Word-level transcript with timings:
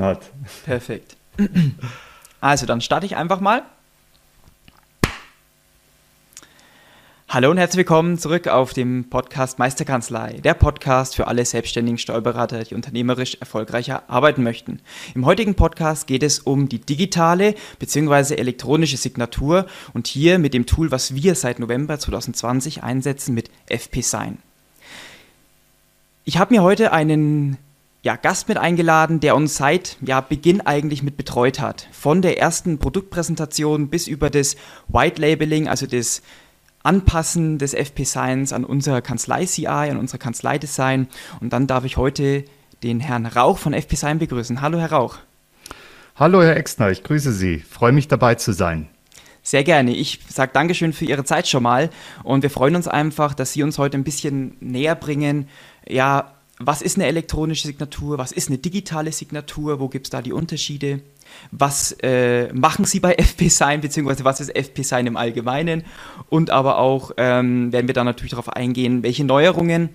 hat. 0.00 0.30
Perfekt. 0.64 1.16
Also, 2.40 2.66
dann 2.66 2.80
starte 2.80 3.06
ich 3.06 3.16
einfach 3.16 3.40
mal. 3.40 3.62
Hallo 7.28 7.50
und 7.50 7.56
herzlich 7.56 7.78
willkommen 7.78 8.18
zurück 8.18 8.46
auf 8.46 8.74
dem 8.74 9.08
Podcast 9.08 9.58
Meisterkanzlei, 9.58 10.40
der 10.44 10.52
Podcast 10.52 11.16
für 11.16 11.28
alle 11.28 11.46
selbstständigen 11.46 11.96
Steuerberater, 11.96 12.64
die 12.64 12.74
unternehmerisch 12.74 13.36
erfolgreicher 13.36 14.02
arbeiten 14.10 14.42
möchten. 14.42 14.80
Im 15.14 15.24
heutigen 15.24 15.54
Podcast 15.54 16.06
geht 16.06 16.22
es 16.22 16.40
um 16.40 16.68
die 16.68 16.80
digitale 16.80 17.54
bzw. 17.78 18.34
elektronische 18.34 18.98
Signatur 18.98 19.66
und 19.94 20.08
hier 20.08 20.38
mit 20.38 20.52
dem 20.52 20.66
Tool, 20.66 20.90
was 20.90 21.14
wir 21.14 21.34
seit 21.34 21.58
November 21.58 21.98
2020 21.98 22.82
einsetzen, 22.82 23.34
mit 23.34 23.50
FP 23.66 24.02
Sign. 24.02 24.36
Ich 26.24 26.36
habe 26.36 26.52
mir 26.52 26.62
heute 26.62 26.92
einen 26.92 27.56
ja, 28.02 28.16
Gast 28.16 28.48
mit 28.48 28.58
eingeladen, 28.58 29.20
der 29.20 29.36
uns 29.36 29.56
seit 29.56 29.96
ja, 30.00 30.20
Beginn 30.20 30.60
eigentlich 30.60 31.04
mit 31.04 31.16
betreut 31.16 31.60
hat. 31.60 31.88
Von 31.92 32.20
der 32.20 32.38
ersten 32.38 32.78
Produktpräsentation 32.78 33.88
bis 33.88 34.08
über 34.08 34.28
das 34.28 34.56
White 34.88 35.20
Labeling, 35.20 35.68
also 35.68 35.86
das 35.86 36.20
Anpassen 36.82 37.58
des 37.58 37.74
FP 37.74 38.04
Science 38.04 38.52
an 38.52 38.64
unser 38.64 39.00
Kanzlei-CI, 39.02 39.66
an 39.66 39.98
unser 39.98 40.18
Kanzlei-Design. 40.18 41.06
Und 41.40 41.52
dann 41.52 41.68
darf 41.68 41.84
ich 41.84 41.96
heute 41.96 42.44
den 42.82 42.98
Herrn 42.98 43.26
Rauch 43.26 43.58
von 43.58 43.72
FP 43.72 43.94
Sign 43.94 44.18
begrüßen. 44.18 44.60
Hallo, 44.60 44.78
Herr 44.78 44.90
Rauch. 44.90 45.18
Hallo, 46.16 46.42
Herr 46.42 46.56
Exner, 46.56 46.90
ich 46.90 47.04
grüße 47.04 47.32
Sie. 47.32 47.58
Freue 47.58 47.92
mich 47.92 48.08
dabei 48.08 48.34
zu 48.34 48.52
sein. 48.52 48.88
Sehr 49.44 49.62
gerne. 49.62 49.94
Ich 49.94 50.20
sage 50.28 50.50
Dankeschön 50.52 50.92
für 50.92 51.04
Ihre 51.04 51.24
Zeit 51.24 51.46
schon 51.46 51.62
mal 51.62 51.90
und 52.24 52.42
wir 52.42 52.50
freuen 52.50 52.74
uns 52.74 52.88
einfach, 52.88 53.34
dass 53.34 53.52
Sie 53.52 53.62
uns 53.62 53.78
heute 53.78 53.96
ein 53.96 54.04
bisschen 54.04 54.56
näher 54.60 54.94
bringen, 54.96 55.48
ja, 55.88 56.32
was 56.66 56.82
ist 56.82 56.96
eine 56.96 57.06
elektronische 57.06 57.66
Signatur, 57.66 58.18
was 58.18 58.32
ist 58.32 58.48
eine 58.48 58.58
digitale 58.58 59.12
Signatur, 59.12 59.80
wo 59.80 59.88
gibt 59.88 60.06
es 60.06 60.10
da 60.10 60.22
die 60.22 60.32
Unterschiede, 60.32 61.00
was 61.50 61.92
äh, 62.02 62.52
machen 62.52 62.84
Sie 62.84 63.00
bei 63.00 63.14
FP 63.18 63.48
Sign, 63.48 63.80
beziehungsweise 63.80 64.24
was 64.24 64.40
ist 64.40 64.54
FP 64.54 64.82
Sign 64.82 65.06
im 65.06 65.16
Allgemeinen 65.16 65.84
und 66.28 66.50
aber 66.50 66.78
auch 66.78 67.12
ähm, 67.16 67.72
werden 67.72 67.86
wir 67.86 67.94
dann 67.94 68.06
natürlich 68.06 68.32
darauf 68.32 68.48
eingehen, 68.48 69.02
welche 69.02 69.24
Neuerungen 69.24 69.90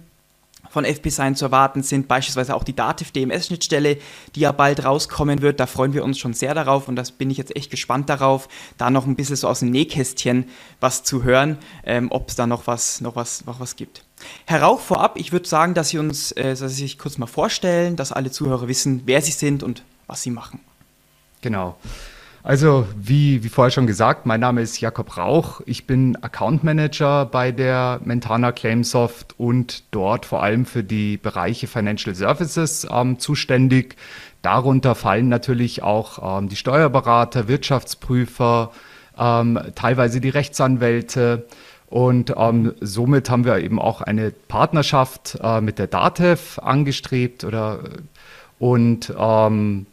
von 0.70 0.86
FP-Sign 0.86 1.36
zu 1.36 1.45
erwarten 1.45 1.84
sind, 1.84 2.08
beispielsweise 2.08 2.56
auch 2.56 2.64
die 2.64 2.76
Dativ-DMS-Schnittstelle, 2.76 3.98
die 4.36 4.40
ja 4.42 4.52
bald 4.52 4.84
rauskommen 4.84 5.42
wird. 5.42 5.60
Da 5.60 5.66
freuen 5.66 5.94
wir 5.94 6.04
uns 6.04 6.20
schon 6.20 6.34
sehr 6.34 6.54
darauf 6.54 6.88
und 6.88 6.95
das 6.95 7.12
bin 7.12 7.30
ich 7.30 7.38
jetzt 7.38 7.56
echt 7.56 7.72
gespannt 7.72 8.10
darauf, 8.10 8.48
da 8.78 8.90
noch 8.90 9.06
ein 9.06 9.16
bisschen 9.16 9.36
so 9.36 9.48
aus 9.48 9.62
dem 9.62 9.72
Nähkästchen 9.72 10.45
was 10.80 11.04
zu 11.04 11.23
hören, 11.23 11.58
ähm, 11.86 12.12
ob 12.12 12.30
es 12.30 12.36
da 12.36 12.48
noch 12.48 12.68
was, 12.68 13.02
noch, 13.02 13.16
was, 13.16 13.45
noch 13.45 13.60
was 13.60 13.76
gibt. 13.76 14.06
Herr 14.45 14.61
Rauch, 14.61 14.80
vorab, 14.80 15.17
ich 15.17 15.31
würde 15.31 15.47
sagen, 15.47 15.73
dass 15.73 15.89
Sie 15.89 15.97
uns, 15.97 16.31
äh, 16.33 16.56
dass 16.56 16.59
Sie 16.59 16.83
sich 16.83 16.97
kurz 16.97 17.17
mal 17.17 17.28
vorstellen, 17.28 17.95
dass 17.95 18.11
alle 18.11 18.31
Zuhörer 18.31 18.67
wissen, 18.67 19.03
wer 19.06 19.22
Sie 19.22 19.31
sind 19.31 19.64
und 19.64 19.83
was 20.08 20.22
Sie 20.22 20.31
machen. 20.31 20.59
Genau. 21.42 21.78
Also, 22.48 22.88
wie, 22.95 23.44
wie 23.44 23.50
vorher 23.50 23.72
schon 23.72 23.88
gesagt, 23.88 24.25
mein 24.25 24.39
Name 24.39 24.61
ist 24.61 24.80
Jakob 24.80 25.17
Rauch. 25.17 25.59
Ich 25.66 25.86
bin 25.86 26.16
Account 26.23 26.64
Manager 26.64 27.26
bei 27.26 27.52
der 27.52 27.99
Mentana 28.05 28.54
Claimsoft 28.54 29.36
und 29.38 29.83
dort 29.92 30.26
vor 30.26 30.42
allem 30.42 30.65
für 30.65 30.82
die 30.82 31.17
Bereiche 31.17 31.67
Financial 31.67 32.15
Services 32.15 32.88
ähm, 32.89 33.20
zuständig. 33.20 33.98
Darunter 34.44 34.95
fallen 34.95 35.27
natürlich 35.27 35.83
auch 35.83 36.39
ähm, 36.39 36.48
die 36.48 36.55
Steuerberater, 36.55 37.49
Wirtschaftsprüfer, 37.49 38.71
ähm, 39.17 39.59
teilweise 39.76 40.21
die 40.21 40.30
Rechtsanwälte. 40.30 41.48
Und 41.89 42.33
ähm, 42.36 42.73
somit 42.81 43.30
haben 43.30 43.45
wir 43.45 43.59
eben 43.59 43.80
auch 43.80 44.02
eine 44.02 44.31
Partnerschaft 44.31 45.37
äh, 45.42 45.61
mit 45.61 45.80
der 45.80 45.87
DATEV 45.87 46.59
angestrebt 46.59 47.45
oder 47.45 47.80
und 48.59 49.14
ähm, 49.17 49.86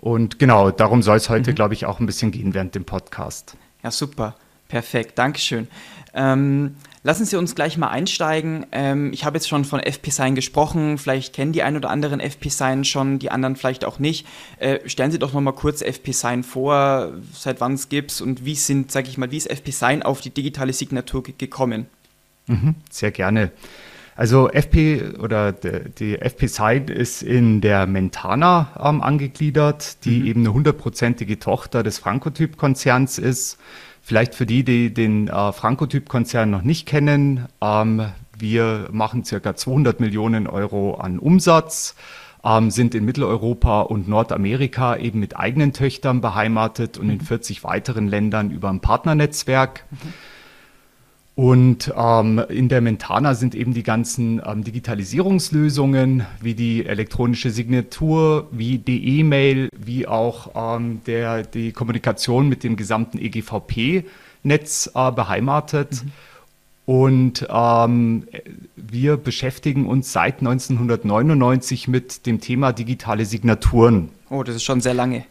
und 0.00 0.38
genau, 0.38 0.70
darum 0.70 1.02
soll 1.02 1.18
es 1.18 1.28
heute, 1.28 1.50
mhm. 1.50 1.54
glaube 1.54 1.74
ich, 1.74 1.84
auch 1.84 2.00
ein 2.00 2.06
bisschen 2.06 2.30
gehen 2.30 2.54
während 2.54 2.74
dem 2.74 2.84
Podcast. 2.84 3.56
Ja, 3.82 3.90
super. 3.90 4.34
Perfekt. 4.68 5.18
Dankeschön. 5.18 5.68
Ähm, 6.14 6.76
lassen 7.02 7.24
Sie 7.24 7.36
uns 7.36 7.54
gleich 7.54 7.76
mal 7.78 7.88
einsteigen. 7.88 8.66
Ähm, 8.72 9.12
ich 9.12 9.24
habe 9.24 9.36
jetzt 9.36 9.48
schon 9.48 9.64
von 9.64 9.80
FP-Sign 9.80 10.34
gesprochen. 10.34 10.98
Vielleicht 10.98 11.34
kennen 11.34 11.52
die 11.52 11.62
ein 11.62 11.76
oder 11.76 11.90
anderen 11.90 12.20
FP-Sign 12.20 12.84
schon, 12.84 13.18
die 13.18 13.30
anderen 13.30 13.56
vielleicht 13.56 13.84
auch 13.84 13.98
nicht. 13.98 14.26
Äh, 14.58 14.88
stellen 14.88 15.10
Sie 15.10 15.18
doch 15.18 15.32
noch 15.32 15.40
mal 15.40 15.52
kurz 15.52 15.82
FP-Sign 15.82 16.42
vor, 16.42 17.12
seit 17.34 17.60
wann 17.60 17.74
es 17.74 17.88
gibt 17.88 18.20
und 18.20 18.44
wie 18.44 18.54
sind, 18.54 18.92
sage 18.92 19.08
ich 19.08 19.18
mal, 19.18 19.30
wie 19.30 19.38
ist 19.38 19.50
FP-Sign 19.50 20.02
auf 20.02 20.20
die 20.20 20.30
digitale 20.30 20.72
Signatur 20.72 21.22
gekommen? 21.22 21.86
Mhm, 22.46 22.74
sehr 22.90 23.10
gerne. 23.10 23.52
Also 24.16 24.50
FP 24.50 25.14
oder 25.18 25.52
die 25.52 26.20
FP 26.20 26.46
Side 26.46 26.92
ist 26.92 27.22
in 27.22 27.62
der 27.62 27.86
Mentana 27.86 28.68
ähm, 28.78 29.00
angegliedert, 29.00 30.04
die 30.04 30.20
mhm. 30.20 30.26
eben 30.26 30.40
eine 30.40 30.52
hundertprozentige 30.52 31.38
Tochter 31.38 31.82
des 31.82 31.98
Frankotyp-Konzerns 31.98 33.18
ist. 33.18 33.58
Vielleicht 34.02 34.34
für 34.34 34.46
die, 34.46 34.64
die 34.64 34.92
den 34.92 35.28
äh, 35.28 35.52
Frankotyp-Konzern 35.52 36.50
noch 36.50 36.62
nicht 36.62 36.86
kennen, 36.86 37.46
ähm, 37.60 38.12
wir 38.38 38.88
machen 38.90 39.24
circa 39.24 39.54
200 39.54 40.00
Millionen 40.00 40.46
Euro 40.46 40.94
an 40.94 41.18
Umsatz, 41.18 41.94
ähm, 42.42 42.70
sind 42.70 42.94
in 42.94 43.04
Mitteleuropa 43.04 43.82
und 43.82 44.08
Nordamerika 44.08 44.96
eben 44.96 45.20
mit 45.20 45.36
eigenen 45.36 45.72
Töchtern 45.72 46.20
beheimatet 46.20 46.96
und 46.96 47.10
in 47.10 47.20
40 47.20 47.62
mhm. 47.62 47.68
weiteren 47.68 48.08
Ländern 48.08 48.50
über 48.50 48.70
ein 48.70 48.80
Partnernetzwerk. 48.80 49.84
Mhm. 49.90 50.14
Und 51.40 51.90
ähm, 51.96 52.38
in 52.50 52.68
der 52.68 52.82
Mentana 52.82 53.32
sind 53.32 53.54
eben 53.54 53.72
die 53.72 53.82
ganzen 53.82 54.42
ähm, 54.44 54.62
Digitalisierungslösungen 54.62 56.26
wie 56.42 56.52
die 56.52 56.84
elektronische 56.84 57.48
Signatur, 57.48 58.48
wie 58.50 58.76
die 58.76 59.20
E-Mail, 59.20 59.70
wie 59.74 60.06
auch 60.06 60.50
ähm, 60.54 61.00
der, 61.06 61.42
die 61.44 61.72
Kommunikation 61.72 62.50
mit 62.50 62.62
dem 62.62 62.76
gesamten 62.76 63.16
EGVP-Netz 63.16 64.90
äh, 64.94 65.12
beheimatet. 65.12 66.04
Mhm. 66.04 66.12
Und 66.84 67.46
ähm, 67.48 68.24
wir 68.76 69.16
beschäftigen 69.16 69.86
uns 69.86 70.12
seit 70.12 70.40
1999 70.40 71.88
mit 71.88 72.26
dem 72.26 72.42
Thema 72.42 72.74
digitale 72.74 73.24
Signaturen. 73.24 74.10
Oh, 74.28 74.42
das 74.42 74.56
ist 74.56 74.64
schon 74.64 74.82
sehr 74.82 74.92
lange. 74.92 75.24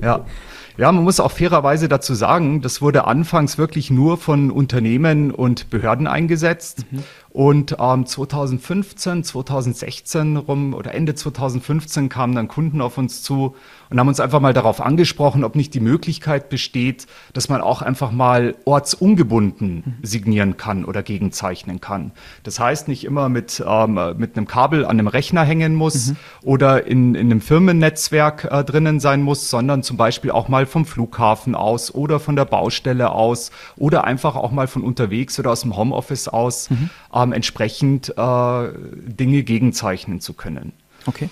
ja. 0.00 0.26
Ja, 0.80 0.90
man 0.92 1.04
muss 1.04 1.20
auch 1.20 1.32
fairerweise 1.32 1.90
dazu 1.90 2.14
sagen, 2.14 2.62
das 2.62 2.80
wurde 2.80 3.04
anfangs 3.04 3.58
wirklich 3.58 3.90
nur 3.90 4.16
von 4.16 4.50
Unternehmen 4.50 5.30
und 5.30 5.68
Behörden 5.68 6.06
eingesetzt. 6.06 6.86
Mhm. 6.90 7.02
Und 7.32 7.76
ähm, 7.78 8.06
2015, 8.06 9.22
2016 9.22 10.36
rum 10.36 10.74
oder 10.74 10.94
Ende 10.94 11.14
2015 11.14 12.08
kamen 12.08 12.34
dann 12.34 12.48
Kunden 12.48 12.80
auf 12.80 12.98
uns 12.98 13.22
zu 13.22 13.54
und 13.88 14.00
haben 14.00 14.08
uns 14.08 14.18
einfach 14.18 14.40
mal 14.40 14.52
darauf 14.52 14.80
angesprochen, 14.80 15.44
ob 15.44 15.54
nicht 15.54 15.72
die 15.74 15.80
Möglichkeit 15.80 16.48
besteht, 16.48 17.06
dass 17.32 17.48
man 17.48 17.60
auch 17.60 17.82
einfach 17.82 18.10
mal 18.10 18.56
ortsungebunden 18.64 19.98
signieren 20.02 20.56
kann 20.56 20.84
oder 20.84 21.04
gegenzeichnen 21.04 21.80
kann. 21.80 22.10
Das 22.42 22.58
heißt, 22.58 22.88
nicht 22.88 23.04
immer 23.04 23.28
mit, 23.28 23.62
ähm, 23.64 24.00
mit 24.16 24.36
einem 24.36 24.48
Kabel 24.48 24.84
an 24.84 24.98
einem 24.98 25.08
Rechner 25.08 25.44
hängen 25.44 25.76
muss 25.76 26.08
mhm. 26.08 26.16
oder 26.42 26.86
in, 26.86 27.14
in 27.14 27.30
einem 27.30 27.40
Firmennetzwerk 27.40 28.48
äh, 28.50 28.64
drinnen 28.64 28.98
sein 28.98 29.22
muss, 29.22 29.50
sondern 29.50 29.84
zum 29.84 29.96
Beispiel 29.96 30.32
auch 30.32 30.48
mal 30.48 30.66
vom 30.66 30.84
Flughafen 30.84 31.54
aus 31.54 31.94
oder 31.94 32.18
von 32.18 32.34
der 32.34 32.44
Baustelle 32.44 33.12
aus 33.12 33.52
oder 33.76 34.04
einfach 34.04 34.34
auch 34.34 34.50
mal 34.50 34.66
von 34.66 34.82
unterwegs 34.82 35.38
oder 35.38 35.52
aus 35.52 35.60
dem 35.60 35.76
Homeoffice 35.76 36.26
aus 36.26 36.70
mhm. 36.70 36.90
Ähm, 37.22 37.32
entsprechend 37.32 38.14
äh, 38.16 38.68
Dinge 39.06 39.42
gegenzeichnen 39.42 40.20
zu 40.20 40.34
können. 40.34 40.72
Okay. 41.06 41.28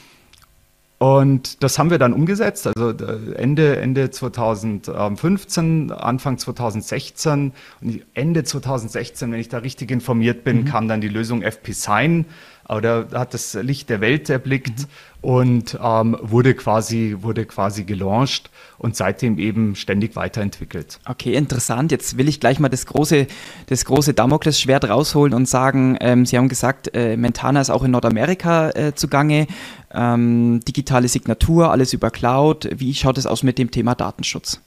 Und 0.99 1.62
das 1.62 1.79
haben 1.79 1.90
wir 1.90 1.99
dann 1.99 2.12
umgesetzt, 2.12 2.67
also 2.67 2.90
äh, 2.90 3.35
Ende, 3.37 3.76
Ende 3.76 4.11
2015, 4.11 5.93
Anfang 5.93 6.38
2016 6.38 7.52
und 7.81 8.02
Ende 8.14 8.43
2016, 8.43 9.31
wenn 9.31 9.38
ich 9.38 9.49
da 9.49 9.58
richtig 9.58 9.93
informiert 9.93 10.43
bin, 10.43 10.62
mhm. 10.62 10.64
kam 10.64 10.88
dann 10.88 11.00
die 11.00 11.08
Lösung 11.08 11.43
FP 11.43 11.70
Sign 11.70 12.25
oder 12.69 13.09
hat 13.12 13.35
das 13.35 13.55
Licht 13.55 13.88
der 13.88 14.00
Welt 14.00 14.29
erblickt 14.29 14.81
mhm. 14.81 14.85
und 15.23 15.79
ähm, 15.82 16.17
wurde 16.20 16.55
quasi 16.55 17.17
wurde 17.20 17.47
quasi 17.47 17.85
gelauncht 17.85 18.50
und 18.76 18.94
seitdem 18.94 19.38
eben 19.38 19.75
ständig 19.75 20.17
weiterentwickelt. 20.17 21.00
Okay, 21.06 21.35
interessant. 21.35 21.91
Jetzt 21.93 22.19
will 22.19 22.29
ich 22.29 22.41
gleich 22.41 22.61
mal 22.61 22.69
das 22.69 22.87
große 22.87 23.26
das 23.67 23.85
große 23.85 24.15
Damoklesschwert 24.15 24.88
rausholen 24.88 25.35
und 25.35 25.49
sagen, 25.49 25.97
ähm, 26.00 26.26
Sie 26.26 26.37
haben 26.37 26.49
gesagt, 26.49 26.94
äh, 26.94 27.17
Mentana 27.17 27.61
ist 27.61 27.70
auch 27.70 27.85
in 27.85 27.91
Nordamerika 27.91 28.70
äh, 28.70 28.94
zugange. 28.94 29.47
Ähm, 29.93 30.61
digitale 30.69 31.09
Signatur, 31.09 31.70
alles 31.70 31.94
über 31.94 32.11
Cloud. 32.11 32.69
Wie 32.76 32.94
schaut 32.94 33.17
es 33.17 33.26
aus 33.26 33.43
mit 33.43 33.59
dem 33.59 33.70
Thema 33.70 33.94
Datenschutz? 33.94 34.61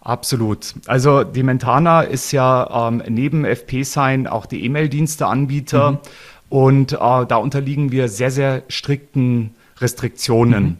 Absolut. 0.00 0.74
Also 0.86 1.24
die 1.24 1.42
Mentana 1.42 2.02
ist 2.02 2.32
ja 2.32 2.88
ähm, 2.88 3.02
neben 3.08 3.44
FP-Sign 3.44 4.26
auch 4.26 4.46
die 4.46 4.64
E-Mail-Dienste-Anbieter 4.64 5.92
mhm. 5.92 5.98
Und 6.48 6.92
äh, 6.92 6.96
da 6.96 7.36
unterliegen 7.36 7.92
wir 7.92 8.08
sehr, 8.08 8.30
sehr 8.30 8.62
strikten 8.68 9.54
Restriktionen. 9.80 10.64
Mhm. 10.64 10.76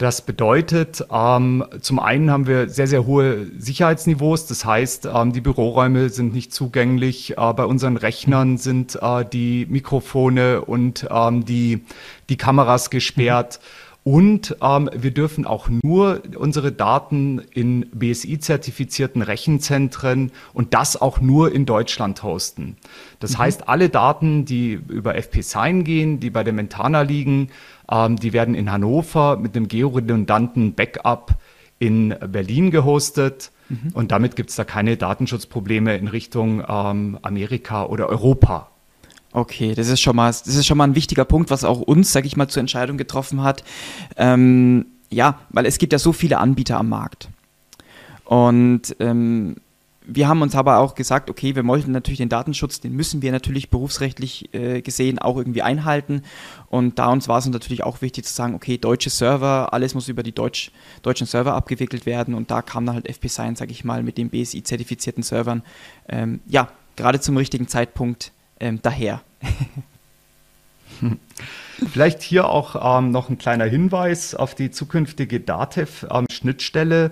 Das 0.00 0.22
bedeutet, 0.22 1.04
ähm, 1.12 1.62
zum 1.82 1.98
einen 1.98 2.30
haben 2.30 2.46
wir 2.46 2.70
sehr, 2.70 2.86
sehr 2.86 3.04
hohe 3.04 3.48
Sicherheitsniveaus. 3.58 4.46
Das 4.46 4.64
heißt, 4.64 5.06
ähm, 5.14 5.34
die 5.34 5.42
Büroräume 5.42 6.08
sind 6.08 6.32
nicht 6.32 6.54
zugänglich. 6.54 7.36
Äh, 7.36 7.52
bei 7.52 7.66
unseren 7.66 7.98
Rechnern 7.98 8.56
sind 8.56 8.98
äh, 9.02 9.26
die 9.30 9.66
Mikrofone 9.68 10.62
und 10.62 11.06
ähm, 11.10 11.44
die, 11.44 11.84
die 12.30 12.38
Kameras 12.38 12.88
gesperrt. 12.88 13.60
Mhm. 13.60 13.89
Und 14.02 14.56
ähm, 14.62 14.88
wir 14.94 15.10
dürfen 15.10 15.46
auch 15.46 15.68
nur 15.68 16.22
unsere 16.34 16.72
Daten 16.72 17.42
in 17.52 17.86
BSI-zertifizierten 17.90 19.20
Rechenzentren 19.20 20.32
und 20.54 20.72
das 20.72 21.00
auch 21.00 21.20
nur 21.20 21.52
in 21.52 21.66
Deutschland 21.66 22.22
hosten. 22.22 22.76
Das 23.18 23.34
mhm. 23.34 23.38
heißt, 23.38 23.68
alle 23.68 23.90
Daten, 23.90 24.46
die 24.46 24.72
über 24.72 25.16
FP-Sign 25.16 25.84
gehen, 25.84 26.18
die 26.18 26.30
bei 26.30 26.44
der 26.44 26.54
Mentana 26.54 27.02
liegen, 27.02 27.50
ähm, 27.90 28.16
die 28.16 28.32
werden 28.32 28.54
in 28.54 28.72
Hannover 28.72 29.36
mit 29.36 29.54
einem 29.54 29.68
georedundanten 29.68 30.74
Backup 30.74 31.36
in 31.78 32.14
Berlin 32.26 32.70
gehostet. 32.70 33.52
Mhm. 33.68 33.90
Und 33.92 34.12
damit 34.12 34.34
gibt 34.34 34.50
es 34.50 34.56
da 34.56 34.64
keine 34.64 34.96
Datenschutzprobleme 34.96 35.96
in 35.96 36.08
Richtung 36.08 36.64
ähm, 36.66 37.18
Amerika 37.20 37.84
oder 37.84 38.08
Europa. 38.08 38.69
Okay, 39.32 39.74
das 39.74 39.88
ist 39.88 40.00
schon 40.00 40.16
mal, 40.16 40.28
das 40.28 40.46
ist 40.46 40.66
schon 40.66 40.78
mal 40.78 40.84
ein 40.84 40.96
wichtiger 40.96 41.24
Punkt, 41.24 41.50
was 41.50 41.64
auch 41.64 41.80
uns, 41.80 42.12
sag 42.12 42.26
ich 42.26 42.36
mal, 42.36 42.48
zur 42.48 42.60
Entscheidung 42.60 42.96
getroffen 42.96 43.42
hat. 43.42 43.62
Ähm, 44.16 44.86
ja, 45.08 45.40
weil 45.50 45.66
es 45.66 45.78
gibt 45.78 45.92
ja 45.92 45.98
so 45.98 46.12
viele 46.12 46.38
Anbieter 46.38 46.78
am 46.78 46.88
Markt. 46.88 47.28
Und 48.24 48.96
ähm, 48.98 49.56
wir 50.02 50.28
haben 50.28 50.42
uns 50.42 50.56
aber 50.56 50.78
auch 50.78 50.96
gesagt, 50.96 51.30
okay, 51.30 51.54
wir 51.54 51.64
wollten 51.66 51.92
natürlich 51.92 52.18
den 52.18 52.28
Datenschutz, 52.28 52.80
den 52.80 52.94
müssen 52.94 53.22
wir 53.22 53.30
natürlich 53.30 53.70
berufsrechtlich 53.70 54.52
äh, 54.52 54.82
gesehen 54.82 55.20
auch 55.20 55.36
irgendwie 55.36 55.62
einhalten. 55.62 56.22
Und 56.68 56.98
da 56.98 57.08
uns 57.08 57.28
war 57.28 57.38
es 57.38 57.46
natürlich 57.46 57.84
auch 57.84 58.02
wichtig 58.02 58.24
zu 58.24 58.32
sagen, 58.32 58.54
okay, 58.54 58.78
deutsche 58.78 59.10
Server, 59.10 59.72
alles 59.72 59.94
muss 59.94 60.08
über 60.08 60.24
die 60.24 60.32
Deutsch, 60.32 60.72
deutschen 61.02 61.28
Server 61.28 61.54
abgewickelt 61.54 62.06
werden. 62.06 62.34
Und 62.34 62.50
da 62.50 62.62
kam 62.62 62.86
dann 62.86 62.96
halt 62.96 63.08
FP 63.08 63.28
Science, 63.28 63.60
sag 63.60 63.70
ich 63.70 63.84
mal, 63.84 64.02
mit 64.02 64.18
den 64.18 64.30
BSI-zertifizierten 64.30 65.22
Servern, 65.22 65.62
ähm, 66.08 66.40
ja, 66.46 66.68
gerade 66.96 67.20
zum 67.20 67.36
richtigen 67.36 67.68
Zeitpunkt 67.68 68.32
ähm, 68.60 68.80
daher. 68.82 69.22
Vielleicht 71.92 72.22
hier 72.22 72.48
auch 72.48 72.98
ähm, 72.98 73.10
noch 73.10 73.30
ein 73.30 73.38
kleiner 73.38 73.64
Hinweis 73.64 74.34
auf 74.34 74.54
die 74.54 74.70
zukünftige 74.70 75.40
DATEV-Schnittstelle. 75.40 77.04
Ähm, 77.04 77.10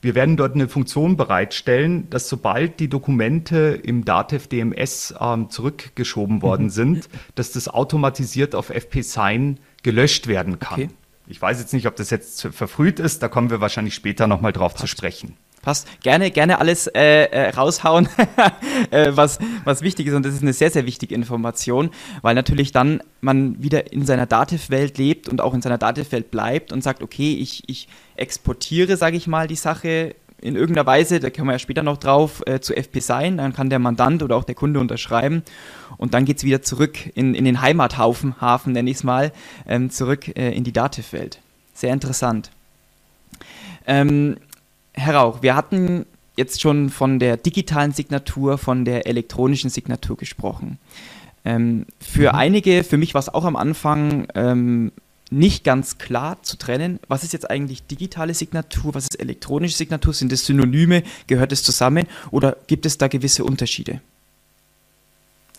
wir 0.00 0.14
werden 0.14 0.36
dort 0.36 0.54
eine 0.54 0.68
Funktion 0.68 1.16
bereitstellen, 1.16 2.08
dass 2.10 2.28
sobald 2.28 2.80
die 2.80 2.88
Dokumente 2.88 3.80
im 3.82 4.04
DATEV 4.04 4.46
DMS 4.46 5.14
ähm, 5.20 5.50
zurückgeschoben 5.50 6.42
worden 6.42 6.66
mhm. 6.66 6.70
sind, 6.70 7.08
dass 7.34 7.52
das 7.52 7.68
automatisiert 7.68 8.54
auf 8.54 8.70
FP 8.70 9.02
Sign 9.02 9.58
gelöscht 9.82 10.28
werden 10.28 10.58
kann. 10.58 10.82
Okay. 10.82 10.88
Ich 11.28 11.42
weiß 11.42 11.58
jetzt 11.58 11.72
nicht, 11.72 11.86
ob 11.86 11.96
das 11.96 12.10
jetzt 12.10 12.42
verfrüht 12.52 13.00
ist, 13.00 13.22
da 13.22 13.28
kommen 13.28 13.50
wir 13.50 13.60
wahrscheinlich 13.60 13.94
später 13.94 14.26
nochmal 14.28 14.52
drauf 14.52 14.74
Passt. 14.74 14.82
zu 14.82 14.86
sprechen 14.86 15.36
passt. 15.66 15.88
Gerne, 16.00 16.30
gerne 16.30 16.60
alles 16.60 16.86
äh, 16.86 17.24
äh, 17.24 17.50
raushauen, 17.50 18.08
äh, 18.92 19.10
was, 19.10 19.40
was 19.64 19.82
wichtig 19.82 20.06
ist. 20.06 20.14
Und 20.14 20.24
das 20.24 20.32
ist 20.32 20.42
eine 20.42 20.52
sehr, 20.52 20.70
sehr 20.70 20.86
wichtige 20.86 21.14
Information, 21.14 21.90
weil 22.22 22.36
natürlich 22.36 22.70
dann 22.70 23.02
man 23.20 23.60
wieder 23.60 23.92
in 23.92 24.06
seiner 24.06 24.26
Dativ-Welt 24.26 24.96
lebt 24.96 25.28
und 25.28 25.40
auch 25.40 25.54
in 25.54 25.62
seiner 25.62 25.76
Dativ-Welt 25.76 26.30
bleibt 26.30 26.72
und 26.72 26.84
sagt, 26.84 27.02
okay, 27.02 27.34
ich, 27.34 27.64
ich 27.66 27.88
exportiere, 28.14 28.96
sage 28.96 29.16
ich 29.16 29.26
mal, 29.26 29.48
die 29.48 29.56
Sache 29.56 30.14
in 30.40 30.54
irgendeiner 30.54 30.86
Weise, 30.86 31.18
da 31.18 31.30
kommen 31.30 31.48
wir 31.48 31.54
ja 31.54 31.58
später 31.58 31.82
noch 31.82 31.96
drauf, 31.96 32.44
äh, 32.46 32.60
zu 32.60 32.76
FP 32.76 33.00
sein. 33.00 33.38
Dann 33.38 33.52
kann 33.52 33.68
der 33.68 33.80
Mandant 33.80 34.22
oder 34.22 34.36
auch 34.36 34.44
der 34.44 34.54
Kunde 34.54 34.78
unterschreiben. 34.78 35.42
Und 35.96 36.14
dann 36.14 36.24
geht 36.24 36.36
es 36.36 36.44
wieder 36.44 36.62
zurück 36.62 36.98
in, 37.16 37.34
in 37.34 37.44
den 37.44 37.60
Heimathaufen, 37.60 38.40
Hafen 38.40 38.72
nenne 38.72 38.88
ich 38.88 38.98
es 38.98 39.04
mal, 39.04 39.32
ähm, 39.66 39.90
zurück 39.90 40.28
äh, 40.36 40.52
in 40.52 40.62
die 40.62 40.72
Dativ-Welt. 40.72 41.40
Sehr 41.74 41.92
interessant. 41.92 42.50
Ähm, 43.86 44.36
Herr 44.96 45.14
Rauch, 45.14 45.42
wir 45.42 45.54
hatten 45.54 46.06
jetzt 46.36 46.60
schon 46.60 46.90
von 46.90 47.18
der 47.18 47.36
digitalen 47.36 47.92
Signatur, 47.92 48.58
von 48.58 48.84
der 48.84 49.06
elektronischen 49.06 49.70
Signatur 49.70 50.16
gesprochen. 50.16 50.78
Ähm, 51.44 51.86
für 52.00 52.32
mhm. 52.32 52.38
einige, 52.38 52.82
für 52.82 52.96
mich 52.96 53.14
war 53.14 53.20
es 53.20 53.28
auch 53.28 53.44
am 53.44 53.56
Anfang 53.56 54.26
ähm, 54.34 54.92
nicht 55.30 55.64
ganz 55.64 55.98
klar 55.98 56.42
zu 56.42 56.56
trennen, 56.56 56.98
was 57.08 57.24
ist 57.24 57.32
jetzt 57.32 57.50
eigentlich 57.50 57.86
digitale 57.86 58.34
Signatur, 58.34 58.94
was 58.94 59.04
ist 59.04 59.20
elektronische 59.20 59.76
Signatur, 59.76 60.14
sind 60.14 60.32
das 60.32 60.46
Synonyme, 60.46 61.02
gehört 61.26 61.52
es 61.52 61.62
zusammen 61.62 62.06
oder 62.30 62.56
gibt 62.66 62.86
es 62.86 62.98
da 62.98 63.08
gewisse 63.08 63.44
Unterschiede? 63.44 64.00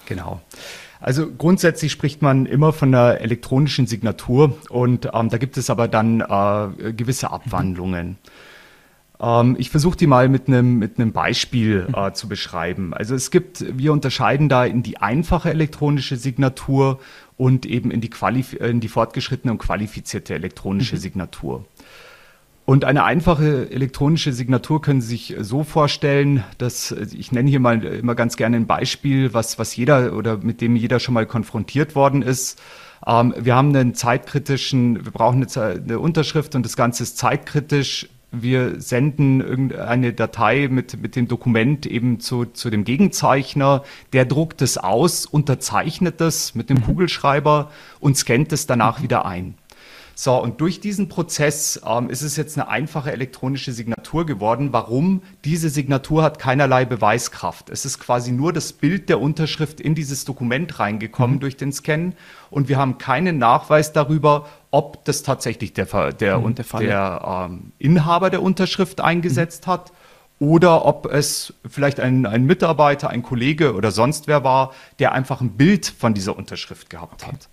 Genau. 0.05 0.41
Also 0.99 1.29
grundsätzlich 1.29 1.91
spricht 1.91 2.21
man 2.21 2.45
immer 2.45 2.73
von 2.73 2.91
der 2.91 3.21
elektronischen 3.21 3.87
Signatur 3.87 4.57
und 4.69 5.09
ähm, 5.13 5.29
da 5.29 5.37
gibt 5.37 5.57
es 5.57 5.69
aber 5.69 5.87
dann 5.87 6.21
äh, 6.21 6.93
gewisse 6.93 7.29
Abwandlungen. 7.29 8.07
Mhm. 8.07 8.17
Ähm, 9.21 9.55
ich 9.57 9.69
versuche 9.69 9.97
die 9.97 10.07
mal 10.07 10.29
mit 10.29 10.47
einem 10.47 10.77
mit 10.77 10.99
einem 10.99 11.11
Beispiel 11.11 11.87
äh, 11.93 12.11
zu 12.13 12.27
beschreiben. 12.27 12.93
Also 12.93 13.15
es 13.15 13.31
gibt, 13.31 13.65
wir 13.77 13.93
unterscheiden 13.93 14.49
da 14.49 14.65
in 14.65 14.83
die 14.83 14.97
einfache 14.97 15.49
elektronische 15.49 16.17
Signatur 16.17 16.99
und 17.35 17.65
eben 17.65 17.91
in 17.91 18.01
die, 18.01 18.09
Qualif 18.09 18.53
in 18.53 18.79
die 18.79 18.87
fortgeschrittene 18.87 19.51
und 19.51 19.59
qualifizierte 19.59 20.33
elektronische 20.33 20.95
mhm. 20.95 20.99
Signatur. 20.99 21.65
Und 22.65 22.83
eine 22.83 23.05
einfache 23.05 23.71
elektronische 23.71 24.33
Signatur 24.33 24.81
können 24.81 24.99
Sie 24.99 25.07
sich 25.07 25.35
so 25.39 25.63
vorstellen, 25.63 26.43
dass 26.57 26.91
ich 26.91 27.31
nenne 27.31 27.49
hier 27.49 27.61
mal 27.61 27.81
immer 27.81 28.13
ganz 28.13 28.35
gerne 28.35 28.57
ein 28.57 28.67
Beispiel, 28.67 29.33
was, 29.33 29.57
was 29.57 29.73
jeder 29.77 30.13
oder 30.13 30.37
mit 30.37 30.59
dem 30.59 30.75
jeder 30.75 30.99
schon 30.99 31.13
mal 31.13 31.25
konfrontiert 31.25 31.95
worden 31.95 32.21
ist. 32.21 32.61
Ähm, 33.05 33.33
wir 33.37 33.55
haben 33.55 33.73
einen 33.73 33.95
zeitkritischen, 33.95 35.05
wir 35.05 35.13
brauchen 35.13 35.47
eine, 35.55 35.81
eine 35.81 35.99
Unterschrift 35.99 36.55
und 36.55 36.65
das 36.65 36.75
Ganze 36.75 37.03
ist 37.03 37.17
zeitkritisch 37.17 38.09
wir 38.31 38.81
senden 38.81 39.39
irgendeine 39.39 40.13
Datei 40.13 40.67
mit, 40.69 41.01
mit 41.01 41.15
dem 41.15 41.27
Dokument 41.27 41.85
eben 41.85 42.19
zu, 42.19 42.45
zu 42.45 42.69
dem 42.69 42.83
Gegenzeichner, 42.83 43.83
der 44.13 44.25
druckt 44.25 44.61
es 44.61 44.77
aus, 44.77 45.25
unterzeichnet 45.25 46.19
es 46.19 46.53
mit 46.53 46.69
dem 46.69 46.77
mhm. 46.77 46.83
Kugelschreiber 46.83 47.71
und 47.99 48.17
scannt 48.17 48.51
es 48.51 48.67
danach 48.67 48.99
mhm. 48.99 49.03
wieder 49.03 49.25
ein. 49.25 49.55
So, 50.19 50.35
und 50.41 50.61
durch 50.61 50.79
diesen 50.79 51.09
Prozess 51.09 51.79
ähm, 51.85 52.09
ist 52.09 52.23
es 52.23 52.37
jetzt 52.37 52.57
eine 52.57 52.67
einfache 52.69 53.11
elektronische 53.11 53.71
Signatur 53.71 54.25
geworden. 54.25 54.69
Warum? 54.73 55.21
Diese 55.45 55.69
Signatur 55.69 56.23
hat 56.23 56.39
keinerlei 56.39 56.85
Beweiskraft. 56.85 57.69
Es 57.69 57.85
ist 57.85 57.99
quasi 57.99 58.31
nur 58.31 58.51
das 58.51 58.73
Bild 58.73 59.09
der 59.09 59.21
Unterschrift 59.21 59.79
in 59.79 59.93
dieses 59.93 60.25
Dokument 60.25 60.79
reingekommen 60.79 61.35
mhm. 61.35 61.41
durch 61.41 61.55
den 61.55 61.71
Scan 61.71 62.13
und 62.49 62.67
wir 62.67 62.79
haben 62.79 62.97
keinen 62.97 63.37
Nachweis 63.37 63.93
darüber, 63.93 64.47
ob 64.71 65.05
das 65.05 65.21
tatsächlich 65.21 65.73
der, 65.73 65.85
der, 66.13 66.39
mhm, 66.39 66.55
der, 66.55 66.65
der 66.79 67.47
ähm, 67.51 67.71
Inhaber 67.77 68.31
der 68.31 68.41
Unterschrift 68.41 69.01
eingesetzt 69.01 69.67
mhm. 69.67 69.71
hat 69.71 69.91
oder 70.39 70.85
ob 70.85 71.13
es 71.13 71.53
vielleicht 71.69 71.99
ein, 71.99 72.25
ein, 72.25 72.43
Mitarbeiter, 72.43 73.11
ein 73.11 73.21
Kollege 73.21 73.75
oder 73.75 73.91
sonst 73.91 74.25
wer 74.25 74.43
war, 74.43 74.73
der 74.97 75.11
einfach 75.11 75.41
ein 75.41 75.51
Bild 75.51 75.85
von 75.85 76.15
dieser 76.15 76.35
Unterschrift 76.35 76.89
gehabt 76.89 77.21
okay. 77.21 77.33
hat. 77.33 77.49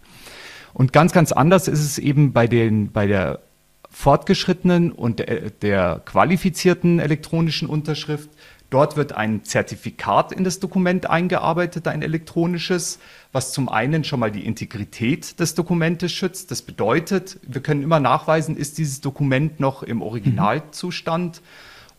Und 0.75 0.93
ganz, 0.93 1.13
ganz 1.13 1.33
anders 1.33 1.69
ist 1.69 1.81
es 1.81 1.99
eben 1.99 2.33
bei, 2.33 2.47
den, 2.47 2.93
bei 2.93 3.07
der 3.07 3.41
fortgeschrittenen 3.89 4.93
und 4.93 5.21
der, 5.21 5.51
der 5.51 6.03
qualifizierten 6.05 6.99
elektronischen 6.99 7.69
Unterschrift. 7.69 8.29
Dort 8.71 8.97
wird 8.97 9.13
ein 9.13 9.45
Zertifikat 9.45 10.33
in 10.33 10.43
das 10.43 10.59
Dokument 10.59 11.09
eingearbeitet, 11.09 11.87
ein 11.87 12.03
elektronisches, 12.03 12.99
was 13.31 13.53
zum 13.53 13.69
einen 13.69 14.03
schon 14.03 14.19
mal 14.19 14.33
die 14.33 14.45
Integrität 14.45 15.39
des 15.39 15.55
Dokumentes 15.55 16.11
schützt. 16.11 16.51
Das 16.51 16.63
bedeutet, 16.63 17.39
wir 17.47 17.63
können 17.63 17.85
immer 17.85 18.01
nachweisen, 18.01 18.57
ist 18.57 18.79
dieses 18.79 19.01
Dokument 19.01 19.61
noch 19.61 19.85
im 19.85 20.03
Originalzustand. 20.03 21.41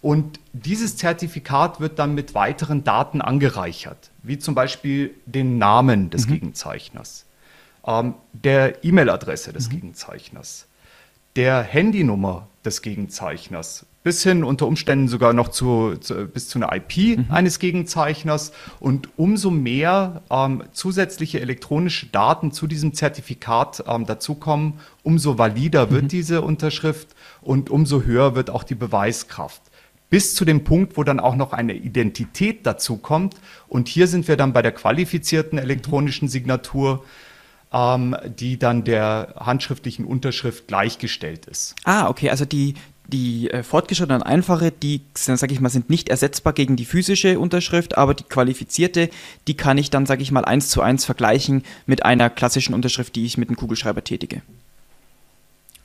Und 0.01 0.41
dieses 0.51 0.97
Zertifikat 0.97 1.79
wird 1.79 1.97
dann 1.97 2.13
mit 2.13 2.35
weiteren 2.35 2.83
Daten 2.83 3.21
angereichert, 3.21 4.11
wie 4.21 4.37
zum 4.37 4.53
Beispiel 4.53 5.15
den 5.25 5.57
Namen 5.57 6.09
des 6.09 6.27
mhm. 6.27 6.33
Gegenzeichners 6.33 7.24
ähm, 7.85 8.15
der 8.33 8.83
E-Mail-Adresse 8.83 9.53
des 9.53 9.67
mhm. 9.67 9.73
Gegenzeichners, 9.73 10.67
der 11.35 11.61
Handynummer 11.61 12.47
des 12.63 12.81
Gegenzeichners 12.81 13.85
bis 14.05 14.21
hin 14.21 14.43
unter 14.43 14.67
Umständen 14.67 15.07
sogar 15.07 15.33
noch 15.33 15.47
zu, 15.47 15.95
zu 15.95 16.27
bis 16.27 16.47
zu 16.47 16.59
einer 16.59 16.71
IP 16.75 17.17
mhm. 17.17 17.25
eines 17.29 17.57
Gegenzeichners. 17.57 18.51
Und 18.79 19.09
umso 19.17 19.49
mehr 19.49 20.21
ähm, 20.29 20.63
zusätzliche 20.73 21.41
elektronische 21.41 22.05
Daten 22.05 22.51
zu 22.51 22.67
diesem 22.67 22.93
Zertifikat 22.93 23.83
ähm, 23.87 24.05
dazukommen, 24.05 24.73
umso 25.01 25.39
valider 25.39 25.89
wird 25.89 26.03
mhm. 26.03 26.07
diese 26.09 26.41
Unterschrift 26.43 27.15
und 27.41 27.71
umso 27.71 28.03
höher 28.03 28.35
wird 28.35 28.51
auch 28.51 28.63
die 28.63 28.75
Beweiskraft. 28.75 29.63
Bis 30.11 30.35
zu 30.35 30.45
dem 30.45 30.63
Punkt, 30.63 30.97
wo 30.97 31.03
dann 31.03 31.19
auch 31.19 31.35
noch 31.35 31.51
eine 31.51 31.73
Identität 31.73 32.63
dazu 32.67 32.97
kommt. 32.97 33.35
Und 33.67 33.87
hier 33.87 34.05
sind 34.05 34.27
wir 34.27 34.37
dann 34.37 34.53
bei 34.53 34.61
der 34.61 34.71
qualifizierten 34.71 35.57
elektronischen 35.57 36.27
Signatur 36.27 37.03
ähm, 37.73 38.15
die 38.39 38.57
dann 38.57 38.83
der 38.83 39.35
handschriftlichen 39.37 40.05
Unterschrift 40.05 40.67
gleichgestellt 40.67 41.45
ist. 41.45 41.75
Ah, 41.83 42.07
okay, 42.09 42.29
also 42.29 42.45
die, 42.45 42.75
die 43.07 43.51
äh, 43.51 43.63
fortgeschrittenen 43.63 44.23
einfache, 44.23 44.71
die, 44.71 45.01
sage 45.13 45.53
ich 45.53 45.59
mal, 45.59 45.69
sind 45.69 45.89
nicht 45.89 46.09
ersetzbar 46.09 46.53
gegen 46.53 46.75
die 46.75 46.85
physische 46.85 47.39
Unterschrift, 47.39 47.97
aber 47.97 48.13
die 48.13 48.23
qualifizierte, 48.23 49.09
die 49.47 49.55
kann 49.55 49.77
ich 49.77 49.89
dann, 49.89 50.05
sage 50.05 50.21
ich 50.21 50.31
mal, 50.31 50.45
eins 50.45 50.69
zu 50.69 50.81
eins 50.81 51.05
vergleichen 51.05 51.63
mit 51.85 52.05
einer 52.05 52.29
klassischen 52.29 52.73
Unterschrift, 52.73 53.15
die 53.15 53.25
ich 53.25 53.37
mit 53.37 53.49
einem 53.49 53.57
Kugelschreiber 53.57 54.03
tätige. 54.03 54.41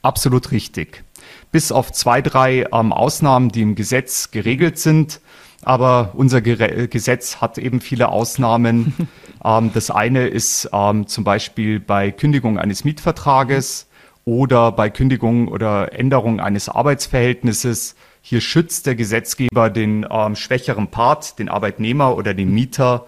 Absolut 0.02 0.50
richtig. 0.50 1.04
Bis 1.52 1.72
auf 1.72 1.92
zwei, 1.92 2.22
drei 2.22 2.66
ähm, 2.72 2.92
Ausnahmen, 2.92 3.50
die 3.50 3.62
im 3.62 3.74
Gesetz 3.74 4.30
geregelt 4.30 4.78
sind. 4.78 5.20
Aber 5.62 6.12
unser 6.14 6.40
Ger 6.40 6.86
Gesetz 6.88 7.36
hat 7.36 7.58
eben 7.58 7.80
viele 7.80 8.08
Ausnahmen. 8.08 8.94
ähm, 9.44 9.70
das 9.74 9.90
eine 9.90 10.26
ist 10.28 10.70
ähm, 10.72 11.06
zum 11.06 11.24
Beispiel 11.24 11.80
bei 11.80 12.10
Kündigung 12.10 12.58
eines 12.58 12.84
Mietvertrages 12.84 13.86
oder 14.24 14.72
bei 14.72 14.90
Kündigung 14.90 15.48
oder 15.48 15.92
Änderung 15.92 16.40
eines 16.40 16.68
Arbeitsverhältnisses. 16.68 17.94
Hier 18.22 18.40
schützt 18.40 18.86
der 18.86 18.94
Gesetzgeber 18.94 19.70
den 19.70 20.06
ähm, 20.10 20.36
schwächeren 20.36 20.88
Part, 20.88 21.38
den 21.38 21.48
Arbeitnehmer 21.48 22.16
oder 22.16 22.34
den 22.34 22.52
Mieter 22.52 23.06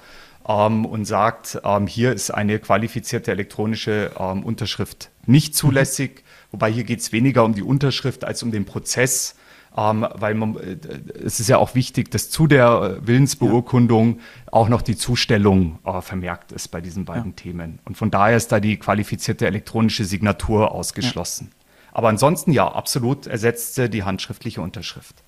ähm, 0.48 0.84
und 0.84 1.04
sagt, 1.04 1.60
ähm, 1.64 1.86
hier 1.86 2.12
ist 2.12 2.30
eine 2.30 2.58
qualifizierte 2.58 3.30
elektronische 3.30 4.12
ähm, 4.18 4.42
Unterschrift 4.42 5.10
nicht 5.26 5.54
zulässig. 5.54 6.24
Wobei 6.50 6.70
hier 6.70 6.84
geht 6.84 7.00
es 7.00 7.12
weniger 7.12 7.44
um 7.44 7.54
die 7.54 7.62
Unterschrift 7.62 8.24
als 8.24 8.42
um 8.42 8.50
den 8.50 8.64
Prozess 8.64 9.36
ähm, 9.76 10.06
weil 10.14 10.34
man, 10.34 10.56
äh, 10.56 10.76
es 11.24 11.40
ist 11.40 11.48
ja 11.48 11.58
auch 11.58 11.74
wichtig, 11.74 12.10
dass 12.10 12.30
zu 12.30 12.46
der 12.46 12.98
Willensbeurkundung 13.02 14.16
ja. 14.16 14.22
auch 14.52 14.68
noch 14.68 14.82
die 14.82 14.96
Zustellung 14.96 15.78
äh, 15.84 16.00
vermerkt 16.00 16.52
ist 16.52 16.68
bei 16.68 16.80
diesen 16.80 17.04
beiden 17.04 17.30
ja. 17.30 17.36
Themen. 17.36 17.78
Und 17.84 17.96
von 17.96 18.10
daher 18.10 18.36
ist 18.36 18.52
da 18.52 18.60
die 18.60 18.76
qualifizierte 18.76 19.46
elektronische 19.46 20.04
Signatur 20.04 20.72
ausgeschlossen. 20.72 21.50
Ja. 21.50 21.56
Aber 21.94 22.08
ansonsten 22.08 22.52
ja, 22.52 22.70
absolut 22.70 23.26
ersetzt 23.26 23.78
die 23.78 24.02
handschriftliche 24.02 24.60
Unterschrift. 24.60 25.22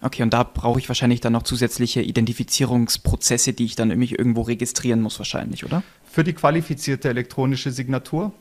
Okay, 0.00 0.24
und 0.24 0.32
da 0.32 0.42
brauche 0.42 0.80
ich 0.80 0.88
wahrscheinlich 0.88 1.20
dann 1.20 1.32
noch 1.32 1.44
zusätzliche 1.44 2.02
Identifizierungsprozesse, 2.02 3.52
die 3.52 3.64
ich 3.64 3.76
dann 3.76 3.96
mich 3.96 4.18
irgendwo 4.18 4.42
registrieren 4.42 5.00
muss, 5.00 5.18
wahrscheinlich, 5.18 5.64
oder? 5.64 5.84
Für 6.04 6.24
die 6.24 6.32
qualifizierte 6.32 7.08
elektronische 7.08 7.70
Signatur 7.70 8.32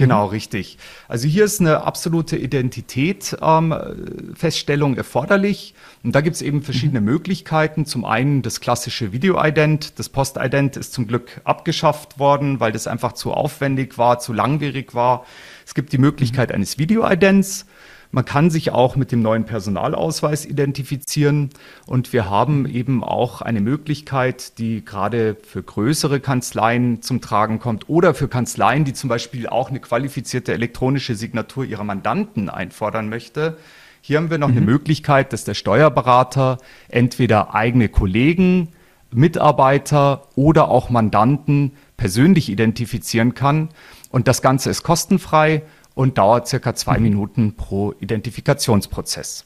Genau, 0.00 0.24
mhm. 0.24 0.30
richtig. 0.30 0.78
Also 1.08 1.28
hier 1.28 1.44
ist 1.44 1.60
eine 1.60 1.82
absolute 1.82 2.38
Identität-Feststellung 2.38 4.92
ähm, 4.92 4.98
erforderlich. 4.98 5.74
Und 6.02 6.14
da 6.14 6.22
gibt 6.22 6.36
es 6.36 6.42
eben 6.42 6.62
verschiedene 6.62 7.00
mhm. 7.00 7.06
Möglichkeiten. 7.06 7.84
Zum 7.84 8.06
einen 8.06 8.40
das 8.40 8.60
klassische 8.60 9.12
Video-Ident. 9.12 9.98
Das 9.98 10.08
Post-Ident 10.08 10.78
ist 10.78 10.94
zum 10.94 11.06
Glück 11.06 11.42
abgeschafft 11.44 12.18
worden, 12.18 12.60
weil 12.60 12.72
das 12.72 12.86
einfach 12.86 13.12
zu 13.12 13.32
aufwendig 13.32 13.98
war, 13.98 14.18
zu 14.18 14.32
langwierig 14.32 14.94
war. 14.94 15.26
Es 15.66 15.74
gibt 15.74 15.92
die 15.92 15.98
Möglichkeit 15.98 16.48
mhm. 16.48 16.54
eines 16.54 16.78
Video-Idents. 16.78 17.66
Man 18.12 18.24
kann 18.24 18.50
sich 18.50 18.72
auch 18.72 18.96
mit 18.96 19.12
dem 19.12 19.22
neuen 19.22 19.44
Personalausweis 19.44 20.44
identifizieren 20.44 21.50
und 21.86 22.12
wir 22.12 22.28
haben 22.28 22.66
eben 22.66 23.04
auch 23.04 23.40
eine 23.40 23.60
Möglichkeit, 23.60 24.58
die 24.58 24.84
gerade 24.84 25.36
für 25.46 25.62
größere 25.62 26.18
Kanzleien 26.18 27.02
zum 27.02 27.20
Tragen 27.20 27.60
kommt 27.60 27.88
oder 27.88 28.12
für 28.14 28.26
Kanzleien, 28.26 28.84
die 28.84 28.94
zum 28.94 29.08
Beispiel 29.08 29.48
auch 29.48 29.70
eine 29.70 29.78
qualifizierte 29.78 30.52
elektronische 30.52 31.14
Signatur 31.14 31.64
ihrer 31.64 31.84
Mandanten 31.84 32.48
einfordern 32.48 33.08
möchte. 33.08 33.56
Hier 34.00 34.16
haben 34.16 34.30
wir 34.30 34.38
noch 34.38 34.48
mhm. 34.48 34.56
eine 34.56 34.66
Möglichkeit, 34.66 35.32
dass 35.32 35.44
der 35.44 35.54
Steuerberater 35.54 36.58
entweder 36.88 37.54
eigene 37.54 37.88
Kollegen, 37.88 38.68
Mitarbeiter 39.12 40.22
oder 40.34 40.68
auch 40.68 40.90
Mandanten 40.90 41.72
persönlich 41.96 42.48
identifizieren 42.48 43.34
kann. 43.34 43.68
Und 44.10 44.26
das 44.26 44.42
Ganze 44.42 44.70
ist 44.70 44.82
kostenfrei 44.82 45.62
und 46.00 46.16
dauert 46.16 46.48
circa 46.48 46.74
zwei 46.74 46.96
mhm. 46.96 47.02
Minuten 47.02 47.56
pro 47.56 47.92
Identifikationsprozess. 48.00 49.44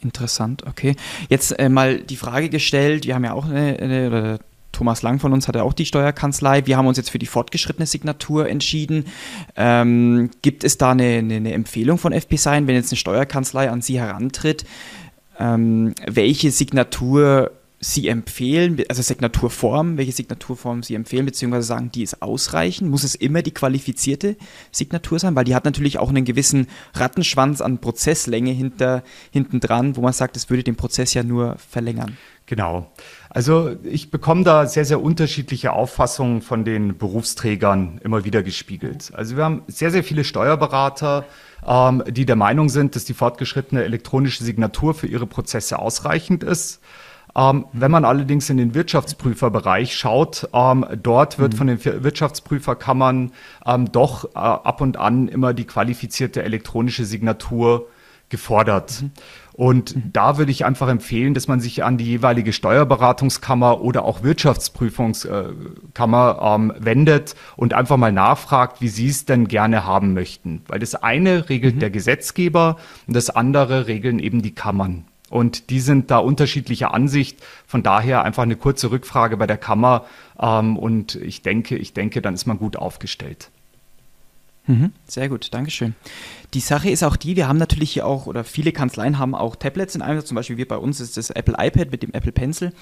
Interessant, 0.00 0.66
okay. 0.66 0.96
Jetzt 1.28 1.56
äh, 1.56 1.68
mal 1.68 2.00
die 2.00 2.16
Frage 2.16 2.48
gestellt, 2.48 3.06
wir 3.06 3.14
haben 3.14 3.22
ja 3.22 3.32
auch 3.32 3.44
eine, 3.46 3.78
eine 3.78 4.38
Thomas 4.72 5.02
Lang 5.02 5.20
von 5.20 5.32
uns 5.32 5.46
hat 5.46 5.54
ja 5.54 5.62
auch 5.62 5.72
die 5.72 5.86
Steuerkanzlei. 5.86 6.66
Wir 6.66 6.76
haben 6.76 6.88
uns 6.88 6.96
jetzt 6.96 7.10
für 7.10 7.20
die 7.20 7.26
fortgeschrittene 7.26 7.86
Signatur 7.86 8.48
entschieden. 8.48 9.04
Ähm, 9.54 10.30
gibt 10.42 10.64
es 10.64 10.78
da 10.78 10.90
eine, 10.90 11.04
eine, 11.04 11.36
eine, 11.36 11.52
Empfehlung 11.52 11.96
von 11.96 12.12
FP 12.12 12.34
Sign, 12.36 12.66
wenn 12.66 12.74
jetzt 12.74 12.90
eine 12.90 12.98
Steuerkanzlei 12.98 13.70
an 13.70 13.82
Sie 13.82 14.00
herantritt, 14.00 14.64
ähm, 15.38 15.94
welche 16.08 16.50
Signatur 16.50 17.52
Sie 17.86 18.08
empfehlen, 18.08 18.82
also 18.88 19.02
Signaturform, 19.02 19.98
welche 19.98 20.12
Signaturform 20.12 20.82
Sie 20.82 20.94
empfehlen, 20.94 21.26
beziehungsweise 21.26 21.66
sagen, 21.66 21.90
die 21.92 22.02
ist 22.02 22.22
ausreichend? 22.22 22.90
Muss 22.90 23.04
es 23.04 23.14
immer 23.14 23.42
die 23.42 23.50
qualifizierte 23.50 24.36
Signatur 24.72 25.18
sein? 25.18 25.36
Weil 25.36 25.44
die 25.44 25.54
hat 25.54 25.66
natürlich 25.66 25.98
auch 25.98 26.08
einen 26.08 26.24
gewissen 26.24 26.68
Rattenschwanz 26.94 27.60
an 27.60 27.82
Prozesslänge 27.82 28.52
hinter, 28.52 29.04
hinten 29.30 29.60
dran, 29.60 29.96
wo 29.96 30.00
man 30.00 30.14
sagt, 30.14 30.34
es 30.38 30.48
würde 30.48 30.62
den 30.62 30.76
Prozess 30.76 31.12
ja 31.12 31.22
nur 31.22 31.56
verlängern. 31.58 32.16
Genau. 32.46 32.90
Also 33.28 33.76
ich 33.82 34.10
bekomme 34.10 34.44
da 34.44 34.64
sehr, 34.64 34.86
sehr 34.86 35.02
unterschiedliche 35.02 35.74
Auffassungen 35.74 36.40
von 36.40 36.64
den 36.64 36.96
Berufsträgern 36.96 38.00
immer 38.02 38.24
wieder 38.24 38.42
gespiegelt. 38.42 39.12
Also 39.14 39.36
wir 39.36 39.44
haben 39.44 39.62
sehr, 39.66 39.90
sehr 39.90 40.04
viele 40.04 40.24
Steuerberater, 40.24 41.26
ähm, 41.66 42.02
die 42.06 42.24
der 42.24 42.36
Meinung 42.36 42.70
sind, 42.70 42.96
dass 42.96 43.04
die 43.04 43.14
fortgeschrittene 43.14 43.84
elektronische 43.84 44.42
Signatur 44.42 44.94
für 44.94 45.06
ihre 45.06 45.26
Prozesse 45.26 45.78
ausreichend 45.78 46.42
ist. 46.42 46.80
Ähm, 47.36 47.66
wenn 47.72 47.90
man 47.90 48.04
allerdings 48.04 48.48
in 48.48 48.58
den 48.58 48.74
Wirtschaftsprüferbereich 48.74 49.96
schaut, 49.96 50.48
ähm, 50.52 50.86
dort 51.02 51.38
wird 51.38 51.54
mhm. 51.54 51.56
von 51.56 51.66
den 51.66 51.84
Wirtschaftsprüferkammern 51.84 53.32
ähm, 53.66 53.92
doch 53.92 54.26
äh, 54.26 54.38
ab 54.38 54.80
und 54.80 54.96
an 54.96 55.28
immer 55.28 55.52
die 55.52 55.64
qualifizierte 55.64 56.42
elektronische 56.42 57.04
Signatur 57.04 57.88
gefordert. 58.28 59.02
Mhm. 59.02 59.10
Und 59.52 59.94
mhm. 59.94 60.10
da 60.12 60.38
würde 60.38 60.50
ich 60.50 60.64
einfach 60.64 60.88
empfehlen, 60.88 61.34
dass 61.34 61.46
man 61.46 61.60
sich 61.60 61.84
an 61.84 61.96
die 61.96 62.06
jeweilige 62.06 62.52
Steuerberatungskammer 62.52 63.80
oder 63.80 64.04
auch 64.04 64.24
Wirtschaftsprüfungskammer 64.24 66.38
ähm, 66.42 66.72
wendet 66.78 67.36
und 67.56 67.74
einfach 67.74 67.96
mal 67.96 68.10
nachfragt, 68.10 68.80
wie 68.80 68.88
sie 68.88 69.06
es 69.08 69.26
denn 69.26 69.46
gerne 69.46 69.84
haben 69.84 70.12
möchten. 70.12 70.62
Weil 70.66 70.80
das 70.80 70.96
eine 70.96 71.48
regelt 71.48 71.76
mhm. 71.76 71.80
der 71.80 71.90
Gesetzgeber 71.90 72.78
und 73.06 73.14
das 73.14 73.30
andere 73.30 73.86
regeln 73.86 74.18
eben 74.18 74.42
die 74.42 74.54
Kammern. 74.54 75.04
Und 75.30 75.70
die 75.70 75.80
sind 75.80 76.10
da 76.10 76.18
unterschiedlicher 76.18 76.92
Ansicht. 76.94 77.42
Von 77.66 77.82
daher 77.82 78.22
einfach 78.22 78.42
eine 78.42 78.56
kurze 78.56 78.90
Rückfrage 78.90 79.36
bei 79.36 79.46
der 79.46 79.56
Kammer. 79.56 80.04
Ähm, 80.38 80.76
und 80.76 81.16
ich 81.16 81.42
denke, 81.42 81.76
ich 81.76 81.92
denke, 81.92 82.22
dann 82.22 82.34
ist 82.34 82.46
man 82.46 82.58
gut 82.58 82.76
aufgestellt. 82.76 83.50
Mhm, 84.66 84.92
sehr 85.06 85.28
gut, 85.28 85.52
Dankeschön. 85.52 85.94
Die 86.54 86.60
Sache 86.60 86.88
ist 86.88 87.02
auch 87.02 87.16
die, 87.16 87.36
wir 87.36 87.48
haben 87.48 87.58
natürlich 87.58 87.92
hier 87.92 88.06
auch, 88.06 88.26
oder 88.26 88.44
viele 88.44 88.72
Kanzleien 88.72 89.18
haben 89.18 89.34
auch 89.34 89.56
Tablets 89.56 89.94
in 89.94 90.00
Einsatz, 90.00 90.28
zum 90.28 90.36
Beispiel 90.36 90.56
wir 90.56 90.66
bei 90.66 90.78
uns 90.78 91.00
ist 91.00 91.18
das 91.18 91.28
Apple 91.30 91.54
iPad 91.58 91.90
mit 91.90 92.02
dem 92.02 92.12
Apple 92.12 92.32
Pencil. 92.32 92.72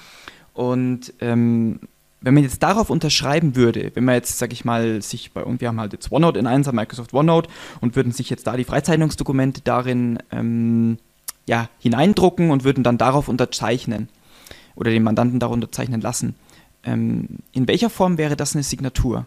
Und 0.53 1.13
ähm, 1.19 1.81
wenn 2.21 2.33
man 2.33 2.43
jetzt 2.43 2.63
darauf 2.63 2.89
unterschreiben 2.89 3.57
würde, 3.57 3.91
wenn 3.95 4.05
man 4.05 4.15
jetzt, 4.15 4.37
sag 4.37 4.53
ich 4.53 4.63
mal, 4.63 5.01
sich 5.01 5.33
bei 5.33 5.43
uns, 5.43 5.59
wir 5.59 5.67
haben 5.67 5.79
halt 5.79 5.91
jetzt 5.91 6.09
OneNote 6.09 6.39
in 6.39 6.47
Einsatz, 6.47 6.73
Microsoft 6.73 7.13
OneNote, 7.13 7.49
und 7.81 7.97
würden 7.97 8.13
sich 8.13 8.29
jetzt 8.29 8.47
da 8.47 8.55
die 8.55 8.63
Freizeichnungsdokumente 8.63 9.59
darin 9.61 10.19
ähm, 10.31 10.99
ja, 11.45 11.69
hineindrucken 11.79 12.51
und 12.51 12.63
würden 12.63 12.83
dann 12.83 12.97
darauf 12.97 13.27
unterzeichnen 13.27 14.09
oder 14.75 14.91
den 14.91 15.03
Mandanten 15.03 15.39
darunter 15.39 15.65
unterzeichnen 15.65 16.01
lassen. 16.01 16.35
Ähm, 16.83 17.27
in 17.51 17.67
welcher 17.67 17.89
Form 17.89 18.17
wäre 18.17 18.35
das 18.35 18.55
eine 18.55 18.63
Signatur? 18.63 19.25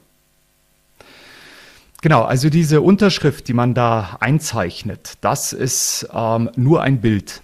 Genau, 2.02 2.22
also 2.22 2.50
diese 2.50 2.82
Unterschrift, 2.82 3.48
die 3.48 3.54
man 3.54 3.74
da 3.74 4.18
einzeichnet, 4.20 5.14
das 5.22 5.52
ist 5.52 6.08
ähm, 6.12 6.50
nur 6.56 6.82
ein 6.82 7.00
Bild. 7.00 7.42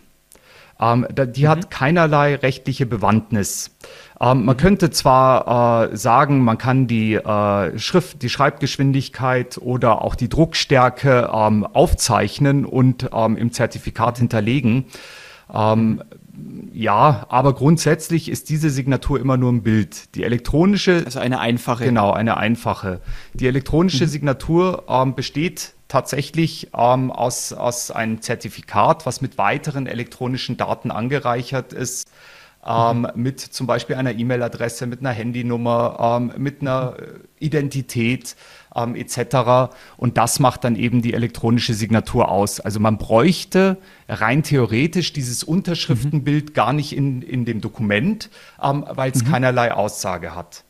Ähm, 0.78 1.06
die 1.10 1.44
mhm. 1.44 1.48
hat 1.48 1.70
keinerlei 1.70 2.34
rechtliche 2.34 2.86
Bewandtnis. 2.86 3.70
Ähm, 4.22 4.44
man 4.44 4.56
könnte 4.56 4.90
zwar 4.90 5.90
äh, 5.90 5.96
sagen, 5.96 6.44
man 6.44 6.56
kann 6.56 6.86
die 6.86 7.14
äh, 7.14 7.78
Schrift, 7.78 8.22
die 8.22 8.28
Schreibgeschwindigkeit 8.28 9.58
oder 9.58 10.02
auch 10.02 10.14
die 10.14 10.28
Druckstärke 10.28 11.30
ähm, 11.34 11.66
aufzeichnen 11.66 12.64
und 12.64 13.10
ähm, 13.12 13.36
im 13.36 13.52
Zertifikat 13.52 14.18
hinterlegen. 14.18 14.84
Ähm, 15.52 16.02
ja, 16.72 17.26
aber 17.28 17.52
grundsätzlich 17.54 18.30
ist 18.30 18.48
diese 18.48 18.70
Signatur 18.70 19.20
immer 19.20 19.36
nur 19.36 19.52
ein 19.52 19.62
Bild. 19.62 20.14
Die 20.14 20.22
elektronische. 20.22 21.02
Also 21.04 21.18
eine 21.18 21.40
einfache. 21.40 21.84
Genau, 21.84 22.12
eine 22.12 22.36
einfache. 22.36 23.00
Die 23.34 23.46
elektronische 23.48 24.04
mhm. 24.04 24.08
Signatur 24.08 24.84
ähm, 24.88 25.14
besteht 25.14 25.74
tatsächlich 25.88 26.68
ähm, 26.74 27.10
aus, 27.10 27.52
aus 27.52 27.90
einem 27.90 28.22
Zertifikat, 28.22 29.04
was 29.04 29.20
mit 29.20 29.36
weiteren 29.36 29.86
elektronischen 29.86 30.56
Daten 30.56 30.90
angereichert 30.90 31.72
ist, 31.72 32.08
ähm, 32.66 33.00
mhm. 33.14 33.22
mit 33.22 33.40
zum 33.40 33.66
Beispiel 33.66 33.96
einer 33.96 34.12
E-Mail-Adresse, 34.12 34.86
mit 34.86 35.00
einer 35.00 35.10
Handynummer, 35.10 36.20
ähm, 36.20 36.32
mit 36.36 36.60
einer 36.60 36.96
Identität 37.38 38.36
ähm, 38.74 38.94
etc. 38.94 39.74
Und 39.96 40.16
das 40.16 40.38
macht 40.38 40.64
dann 40.64 40.76
eben 40.76 41.02
die 41.02 41.14
elektronische 41.14 41.74
Signatur 41.74 42.28
aus. 42.30 42.60
Also 42.60 42.78
man 42.80 42.98
bräuchte 42.98 43.78
rein 44.08 44.42
theoretisch 44.42 45.12
dieses 45.12 45.42
Unterschriftenbild 45.42 46.50
mhm. 46.50 46.54
gar 46.54 46.72
nicht 46.72 46.96
in, 46.96 47.22
in 47.22 47.44
dem 47.44 47.60
Dokument, 47.60 48.30
ähm, 48.62 48.84
weil 48.88 49.10
es 49.10 49.24
mhm. 49.24 49.30
keinerlei 49.30 49.72
Aussage 49.72 50.34
hat. 50.34 50.64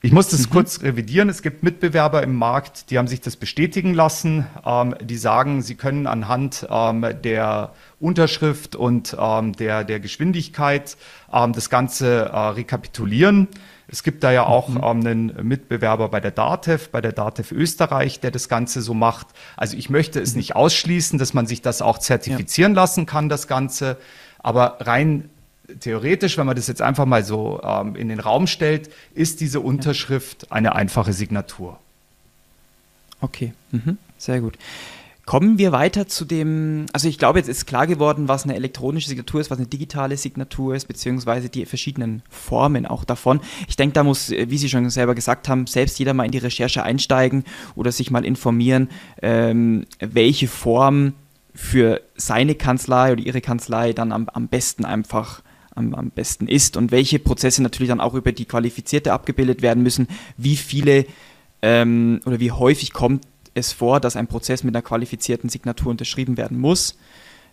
Ich 0.00 0.12
muss 0.12 0.28
das 0.28 0.46
mhm. 0.46 0.50
kurz 0.50 0.82
revidieren. 0.82 1.28
Es 1.28 1.42
gibt 1.42 1.64
Mitbewerber 1.64 2.22
im 2.22 2.34
Markt, 2.34 2.90
die 2.90 2.98
haben 2.98 3.08
sich 3.08 3.20
das 3.20 3.36
bestätigen 3.36 3.94
lassen. 3.94 4.46
Ähm, 4.64 4.94
die 5.02 5.16
sagen, 5.16 5.62
sie 5.62 5.74
können 5.74 6.06
anhand 6.06 6.66
ähm, 6.70 7.04
der 7.24 7.72
Unterschrift 8.00 8.76
und 8.76 9.16
ähm, 9.18 9.54
der, 9.54 9.84
der 9.84 10.00
Geschwindigkeit 10.00 10.96
ähm, 11.32 11.52
das 11.52 11.68
Ganze 11.68 12.26
äh, 12.26 12.38
rekapitulieren. 12.38 13.48
Es 13.90 14.02
gibt 14.02 14.22
da 14.22 14.30
ja 14.30 14.44
auch 14.44 14.68
mhm. 14.68 14.76
ähm, 14.76 14.84
einen 14.84 15.48
Mitbewerber 15.48 16.08
bei 16.08 16.20
der 16.20 16.30
DATEV, 16.30 16.90
bei 16.90 17.00
der 17.00 17.12
DATEV 17.12 17.52
Österreich, 17.52 18.20
der 18.20 18.30
das 18.30 18.48
Ganze 18.48 18.82
so 18.82 18.94
macht. 18.94 19.26
Also 19.56 19.76
ich 19.76 19.90
möchte 19.90 20.20
es 20.20 20.32
mhm. 20.32 20.38
nicht 20.38 20.56
ausschließen, 20.56 21.18
dass 21.18 21.34
man 21.34 21.46
sich 21.46 21.62
das 21.62 21.82
auch 21.82 21.98
zertifizieren 21.98 22.74
ja. 22.74 22.82
lassen 22.82 23.06
kann, 23.06 23.28
das 23.28 23.48
Ganze. 23.48 23.96
Aber 24.38 24.76
rein 24.80 25.30
theoretisch, 25.80 26.38
wenn 26.38 26.46
man 26.46 26.56
das 26.56 26.66
jetzt 26.66 26.82
einfach 26.82 27.06
mal 27.06 27.24
so 27.24 27.60
ähm, 27.64 27.96
in 27.96 28.08
den 28.08 28.20
Raum 28.20 28.46
stellt, 28.46 28.90
ist 29.14 29.40
diese 29.40 29.60
Unterschrift 29.60 30.52
eine 30.52 30.74
einfache 30.74 31.12
Signatur. 31.12 31.78
Okay, 33.20 33.52
mhm. 33.72 33.98
sehr 34.16 34.40
gut. 34.40 34.56
Kommen 35.28 35.58
wir 35.58 35.72
weiter 35.72 36.06
zu 36.06 36.24
dem, 36.24 36.86
also 36.94 37.06
ich 37.06 37.18
glaube, 37.18 37.38
jetzt 37.38 37.48
ist 37.48 37.66
klar 37.66 37.86
geworden, 37.86 38.28
was 38.28 38.44
eine 38.44 38.54
elektronische 38.56 39.10
Signatur 39.10 39.42
ist, 39.42 39.50
was 39.50 39.58
eine 39.58 39.66
digitale 39.66 40.16
Signatur 40.16 40.74
ist, 40.74 40.88
beziehungsweise 40.88 41.50
die 41.50 41.66
verschiedenen 41.66 42.22
Formen 42.30 42.86
auch 42.86 43.04
davon. 43.04 43.40
Ich 43.68 43.76
denke, 43.76 43.92
da 43.92 44.04
muss, 44.04 44.30
wie 44.30 44.56
Sie 44.56 44.70
schon 44.70 44.88
selber 44.88 45.14
gesagt 45.14 45.50
haben, 45.50 45.66
selbst 45.66 45.98
jeder 45.98 46.14
mal 46.14 46.24
in 46.24 46.30
die 46.30 46.38
Recherche 46.38 46.82
einsteigen 46.82 47.44
oder 47.74 47.92
sich 47.92 48.10
mal 48.10 48.24
informieren, 48.24 48.88
ähm, 49.20 49.84
welche 50.00 50.48
Form 50.48 51.12
für 51.54 52.00
seine 52.16 52.54
Kanzlei 52.54 53.12
oder 53.12 53.20
ihre 53.20 53.42
Kanzlei 53.42 53.92
dann 53.92 54.12
am, 54.12 54.30
am 54.30 54.48
besten 54.48 54.86
einfach 54.86 55.42
am, 55.74 55.94
am 55.94 56.08
besten 56.08 56.48
ist 56.48 56.74
und 56.78 56.90
welche 56.90 57.18
Prozesse 57.18 57.62
natürlich 57.62 57.90
dann 57.90 58.00
auch 58.00 58.14
über 58.14 58.32
die 58.32 58.46
Qualifizierte 58.46 59.12
abgebildet 59.12 59.60
werden 59.60 59.82
müssen, 59.82 60.08
wie 60.38 60.56
viele 60.56 61.04
ähm, 61.60 62.20
oder 62.24 62.40
wie 62.40 62.52
häufig 62.52 62.94
kommt 62.94 63.26
es 63.58 63.72
vor, 63.72 64.00
dass 64.00 64.16
ein 64.16 64.26
Prozess 64.26 64.64
mit 64.64 64.74
einer 64.74 64.82
qualifizierten 64.82 65.50
Signatur 65.50 65.90
unterschrieben 65.90 66.36
werden 66.36 66.58
muss, 66.58 66.96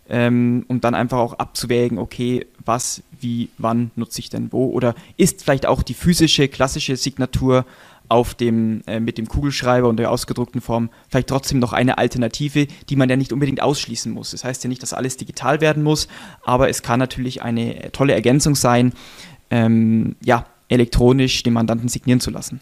ähm, 0.08 0.64
um 0.68 0.80
dann 0.80 0.94
einfach 0.94 1.18
auch 1.18 1.34
abzuwägen, 1.34 1.98
okay, 1.98 2.46
was, 2.64 3.02
wie, 3.20 3.48
wann 3.58 3.90
nutze 3.96 4.20
ich 4.20 4.30
denn 4.30 4.52
wo? 4.52 4.66
Oder 4.70 4.94
ist 5.16 5.42
vielleicht 5.42 5.66
auch 5.66 5.82
die 5.82 5.94
physische, 5.94 6.48
klassische 6.48 6.96
Signatur 6.96 7.66
auf 8.08 8.34
dem, 8.34 8.82
äh, 8.86 9.00
mit 9.00 9.18
dem 9.18 9.26
Kugelschreiber 9.26 9.88
und 9.88 9.96
der 9.96 10.10
ausgedruckten 10.10 10.60
Form 10.60 10.90
vielleicht 11.08 11.28
trotzdem 11.28 11.58
noch 11.58 11.72
eine 11.72 11.98
Alternative, 11.98 12.68
die 12.88 12.96
man 12.96 13.08
ja 13.08 13.16
nicht 13.16 13.32
unbedingt 13.32 13.62
ausschließen 13.62 14.12
muss. 14.12 14.30
Das 14.30 14.44
heißt 14.44 14.62
ja 14.64 14.68
nicht, 14.68 14.82
dass 14.82 14.92
alles 14.92 15.16
digital 15.16 15.60
werden 15.60 15.82
muss, 15.82 16.08
aber 16.44 16.68
es 16.68 16.82
kann 16.82 17.00
natürlich 17.00 17.42
eine 17.42 17.90
tolle 17.92 18.14
Ergänzung 18.14 18.54
sein, 18.54 18.92
ähm, 19.50 20.16
ja, 20.22 20.46
elektronisch 20.68 21.42
den 21.42 21.52
Mandanten 21.52 21.88
signieren 21.88 22.20
zu 22.20 22.30
lassen. 22.30 22.60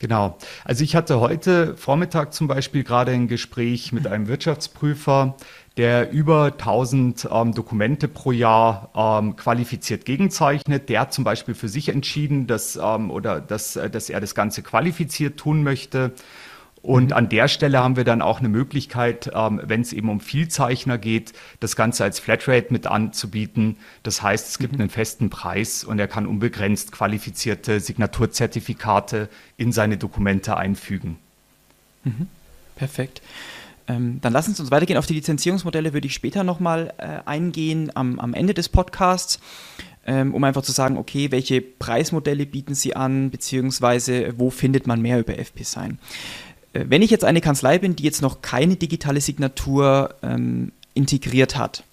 Genau. 0.00 0.38
Also 0.64 0.82
ich 0.82 0.96
hatte 0.96 1.20
heute 1.20 1.76
Vormittag 1.76 2.32
zum 2.32 2.48
Beispiel 2.48 2.84
gerade 2.84 3.12
ein 3.12 3.28
Gespräch 3.28 3.92
mit 3.92 4.06
einem 4.06 4.28
Wirtschaftsprüfer, 4.28 5.36
der 5.76 6.10
über 6.10 6.46
1000 6.46 7.28
ähm, 7.30 7.54
Dokumente 7.54 8.08
pro 8.08 8.32
Jahr 8.32 8.90
ähm, 8.96 9.36
qualifiziert 9.36 10.06
gegenzeichnet. 10.06 10.88
Der 10.88 11.00
hat 11.00 11.12
zum 11.12 11.24
Beispiel 11.24 11.54
für 11.54 11.68
sich 11.68 11.90
entschieden, 11.90 12.46
dass, 12.46 12.76
ähm, 12.82 13.10
oder 13.10 13.42
dass, 13.42 13.76
äh, 13.76 13.90
dass 13.90 14.08
er 14.08 14.20
das 14.20 14.34
Ganze 14.34 14.62
qualifiziert 14.62 15.38
tun 15.38 15.62
möchte. 15.62 16.12
Und 16.82 17.08
mhm. 17.08 17.12
an 17.12 17.28
der 17.28 17.48
Stelle 17.48 17.78
haben 17.78 17.96
wir 17.96 18.04
dann 18.04 18.22
auch 18.22 18.38
eine 18.38 18.48
Möglichkeit, 18.48 19.30
ähm, 19.34 19.60
wenn 19.64 19.82
es 19.82 19.92
eben 19.92 20.08
um 20.08 20.20
Vielzeichner 20.20 20.98
geht, 20.98 21.32
das 21.60 21.76
Ganze 21.76 22.04
als 22.04 22.18
Flatrate 22.18 22.68
mit 22.70 22.86
anzubieten. 22.86 23.76
Das 24.02 24.22
heißt, 24.22 24.48
es 24.48 24.58
gibt 24.58 24.74
mhm. 24.74 24.82
einen 24.82 24.90
festen 24.90 25.30
Preis 25.30 25.84
und 25.84 25.98
er 25.98 26.08
kann 26.08 26.26
unbegrenzt 26.26 26.92
qualifizierte 26.92 27.80
Signaturzertifikate 27.80 29.28
in 29.56 29.72
seine 29.72 29.98
Dokumente 29.98 30.56
einfügen. 30.56 31.18
Mhm. 32.04 32.28
Perfekt. 32.76 33.20
Ähm, 33.86 34.20
dann 34.22 34.32
lassen 34.32 34.54
Sie 34.54 34.62
uns 34.62 34.70
weitergehen. 34.70 34.98
Auf 34.98 35.06
die 35.06 35.14
Lizenzierungsmodelle 35.14 35.92
würde 35.92 36.06
ich 36.06 36.14
später 36.14 36.44
nochmal 36.44 36.94
äh, 36.96 37.18
eingehen 37.26 37.90
am, 37.94 38.18
am 38.18 38.32
Ende 38.32 38.54
des 38.54 38.68
Podcasts 38.68 39.38
ähm, 40.06 40.34
um 40.34 40.42
einfach 40.44 40.62
zu 40.62 40.72
sagen, 40.72 40.96
okay, 40.96 41.30
welche 41.30 41.60
Preismodelle 41.60 42.46
bieten 42.46 42.74
Sie 42.74 42.96
an, 42.96 43.30
beziehungsweise 43.30 44.34
wo 44.38 44.50
findet 44.50 44.86
man 44.86 45.02
mehr 45.02 45.20
über 45.20 45.38
FP-Sign. 45.38 45.98
Äh, 46.72 46.84
wenn 46.88 47.02
ich 47.02 47.10
jetzt 47.10 47.24
eine 47.24 47.40
Kanzlei 47.40 47.78
bin, 47.78 47.96
die 47.96 48.04
jetzt 48.04 48.22
noch 48.22 48.42
keine 48.42 48.76
digitale 48.76 49.20
Signatur 49.20 50.14
ähm, 50.22 50.72
integriert 50.94 51.56
hat, 51.56 51.84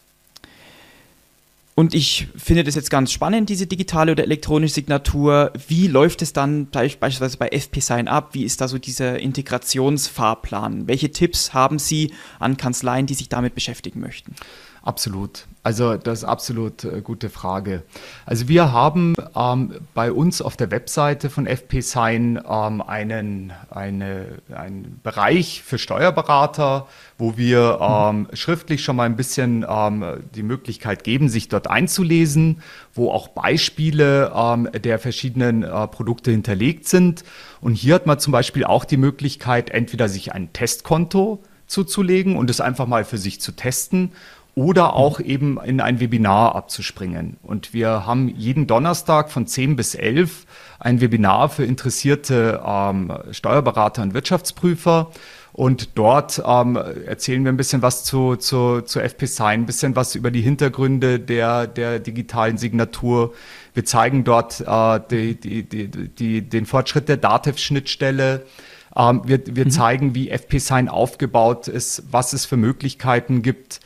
und 1.78 1.94
ich 1.94 2.28
finde 2.36 2.64
das 2.64 2.74
jetzt 2.74 2.90
ganz 2.90 3.12
spannend, 3.12 3.50
diese 3.50 3.68
digitale 3.68 4.14
oder 4.14 4.24
elektronische 4.24 4.74
Signatur. 4.74 5.54
Wie 5.68 5.86
läuft 5.86 6.24
es 6.24 6.34
dann 6.34 6.66
beispielsweise 6.72 7.38
bei 7.38 7.50
FP-Sign 7.50 8.08
ab? 8.08 8.30
Wie 8.32 8.46
ist 8.46 8.62
da 8.62 8.68
so 8.68 8.80
dieser 8.80 9.20
Integrationsfahrplan? 9.20 10.88
Welche 10.88 11.12
Tipps 11.12 11.54
haben 11.54 11.78
Sie 11.78 12.16
an 12.40 12.58
Kanzleien, 12.58 13.06
die 13.06 13.14
sich 13.14 13.30
damit 13.30 13.54
beschäftigen 13.54 14.00
möchten? 14.00 14.34
Absolut. 14.82 15.46
Also 15.68 15.98
das 15.98 16.20
ist 16.20 16.24
absolut 16.24 16.86
äh, 16.86 17.02
gute 17.02 17.30
Frage. 17.30 17.84
Also 18.26 18.48
wir 18.48 18.72
haben 18.72 19.16
ähm, 19.36 19.74
bei 19.94 20.14
uns 20.14 20.42
auf 20.42 20.56
der 20.56 20.72
Webseite 20.72 21.30
von 21.30 21.46
FP 21.46 21.82
Sign 21.82 22.40
ähm, 22.50 22.82
einen, 22.82 23.52
eine, 23.70 24.28
einen 24.56 25.02
Bereich 25.04 25.64
für 25.64 25.78
Steuerberater, 25.78 26.88
wo 27.18 27.36
wir 27.36 27.80
ähm, 27.82 28.30
schriftlich 28.32 28.82
schon 28.82 28.96
mal 28.96 29.04
ein 29.04 29.18
bisschen 29.18 29.66
ähm, 29.68 30.06
die 30.34 30.44
Möglichkeit 30.44 31.04
geben, 31.04 31.28
sich 31.28 31.50
dort 31.50 31.70
einzulesen, 31.70 32.62
wo 32.94 33.12
auch 33.12 33.28
Beispiele 33.28 34.32
ähm, 34.34 34.70
der 34.72 35.00
verschiedenen 35.00 35.64
äh, 35.64 35.88
Produkte 35.90 36.32
hinterlegt 36.32 36.88
sind. 36.88 37.26
Und 37.60 37.74
hier 37.74 37.96
hat 37.96 38.06
man 38.06 38.20
zum 38.20 38.32
Beispiel 38.32 38.64
auch 38.64 38.86
die 38.86 38.96
Möglichkeit, 38.96 39.70
entweder 39.72 40.08
sich 40.08 40.32
ein 40.32 40.54
Testkonto 40.54 41.44
zuzulegen 41.68 42.38
und 42.38 42.50
es 42.50 42.62
einfach 42.62 42.88
mal 42.88 43.04
für 43.04 43.18
sich 43.18 43.42
zu 43.42 43.52
testen 43.52 44.14
oder 44.58 44.96
auch 44.96 45.20
eben 45.20 45.60
in 45.64 45.80
ein 45.82 46.00
Webinar 46.00 46.56
abzuspringen. 46.56 47.38
Und 47.44 47.76
wir 47.76 48.08
haben 48.08 48.28
jeden 48.28 48.66
Donnerstag 48.66 49.30
von 49.30 49.46
10 49.46 49.76
bis 49.76 49.94
11 49.94 50.48
ein 50.80 51.00
Webinar 51.00 51.50
für 51.50 51.64
interessierte 51.64 52.60
ähm, 52.66 53.14
Steuerberater 53.30 54.02
und 54.02 54.16
Wirtschaftsprüfer. 54.16 55.12
Und 55.54 55.96
dort 55.96 56.42
ähm, 56.44 56.76
erzählen 56.76 57.44
wir 57.44 57.52
ein 57.52 57.58
bisschen 57.58 57.84
was 57.84 58.04
zu, 58.04 58.36
zu, 58.36 58.82
zu 58.82 59.00
FP-Sign, 59.00 59.62
ein 59.62 59.66
bisschen 59.68 59.96
was 59.96 60.16
über 60.16 60.32
die 60.32 60.42
Hintergründe 60.42 61.20
der, 61.20 61.68
der 61.68 62.00
digitalen 62.00 62.58
Signatur. 62.58 63.36
Wir 63.76 63.86
zeigen 63.86 64.24
dort 64.24 64.62
äh, 64.62 65.00
die, 65.12 65.40
die, 65.40 65.70
die, 65.70 65.88
die, 65.88 66.42
den 66.42 66.66
Fortschritt 66.66 67.10
der 67.10 67.18
DATEV-Schnittstelle. 67.18 68.44
Ähm, 68.96 69.22
wir 69.24 69.40
wir 69.46 69.66
mhm. 69.66 69.70
zeigen, 69.70 70.16
wie 70.16 70.32
FP-Sign 70.32 70.90
aufgebaut 70.90 71.68
ist, 71.68 72.06
was 72.10 72.34
es 72.34 72.48
für 72.48 72.58
Möglichkeiten 72.58 73.44
gibt. 73.44 73.82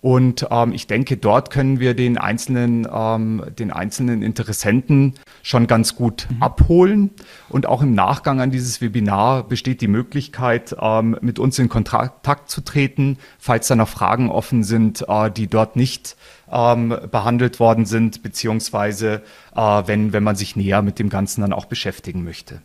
Und 0.00 0.46
ähm, 0.50 0.72
ich 0.72 0.86
denke, 0.86 1.18
dort 1.18 1.50
können 1.50 1.78
wir 1.78 1.94
den 1.94 2.16
einzelnen, 2.16 2.88
ähm, 2.90 3.44
den 3.58 3.70
einzelnen 3.70 4.22
Interessenten 4.22 5.14
schon 5.42 5.66
ganz 5.66 5.94
gut 5.94 6.26
mhm. 6.30 6.42
abholen. 6.42 7.10
Und 7.50 7.66
auch 7.66 7.82
im 7.82 7.94
Nachgang 7.94 8.40
an 8.40 8.50
dieses 8.50 8.80
Webinar 8.80 9.46
besteht 9.46 9.82
die 9.82 9.88
Möglichkeit, 9.88 10.74
ähm, 10.80 11.18
mit 11.20 11.38
uns 11.38 11.58
in 11.58 11.68
Kontakt 11.68 12.50
zu 12.50 12.62
treten, 12.62 13.18
falls 13.38 13.68
da 13.68 13.76
noch 13.76 13.88
Fragen 13.88 14.30
offen 14.30 14.64
sind, 14.64 15.04
äh, 15.06 15.30
die 15.30 15.48
dort 15.48 15.76
nicht 15.76 16.16
ähm, 16.50 16.96
behandelt 17.10 17.60
worden 17.60 17.84
sind, 17.84 18.22
beziehungsweise 18.22 19.22
äh, 19.54 19.82
wenn, 19.86 20.14
wenn 20.14 20.22
man 20.22 20.36
sich 20.36 20.56
näher 20.56 20.80
mit 20.80 20.98
dem 20.98 21.10
Ganzen 21.10 21.42
dann 21.42 21.52
auch 21.52 21.66
beschäftigen 21.66 22.24
möchte. 22.24 22.62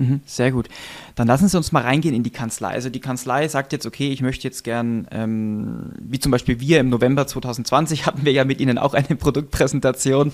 Mhm, 0.00 0.20
sehr 0.24 0.50
gut. 0.50 0.68
Dann 1.14 1.26
lassen 1.26 1.46
Sie 1.46 1.56
uns 1.58 1.72
mal 1.72 1.82
reingehen 1.82 2.14
in 2.14 2.22
die 2.22 2.30
Kanzlei. 2.30 2.68
Also 2.68 2.88
die 2.88 3.00
Kanzlei 3.00 3.46
sagt 3.48 3.74
jetzt, 3.74 3.84
okay, 3.84 4.10
ich 4.10 4.22
möchte 4.22 4.44
jetzt 4.48 4.64
gern, 4.64 5.06
ähm, 5.10 5.92
wie 5.98 6.18
zum 6.18 6.32
Beispiel 6.32 6.58
wir 6.58 6.80
im 6.80 6.88
November 6.88 7.26
2020 7.26 8.06
hatten 8.06 8.24
wir 8.24 8.32
ja 8.32 8.46
mit 8.46 8.62
Ihnen 8.62 8.78
auch 8.78 8.94
eine 8.94 9.14
Produktpräsentation, 9.16 10.28
mhm. 10.28 10.32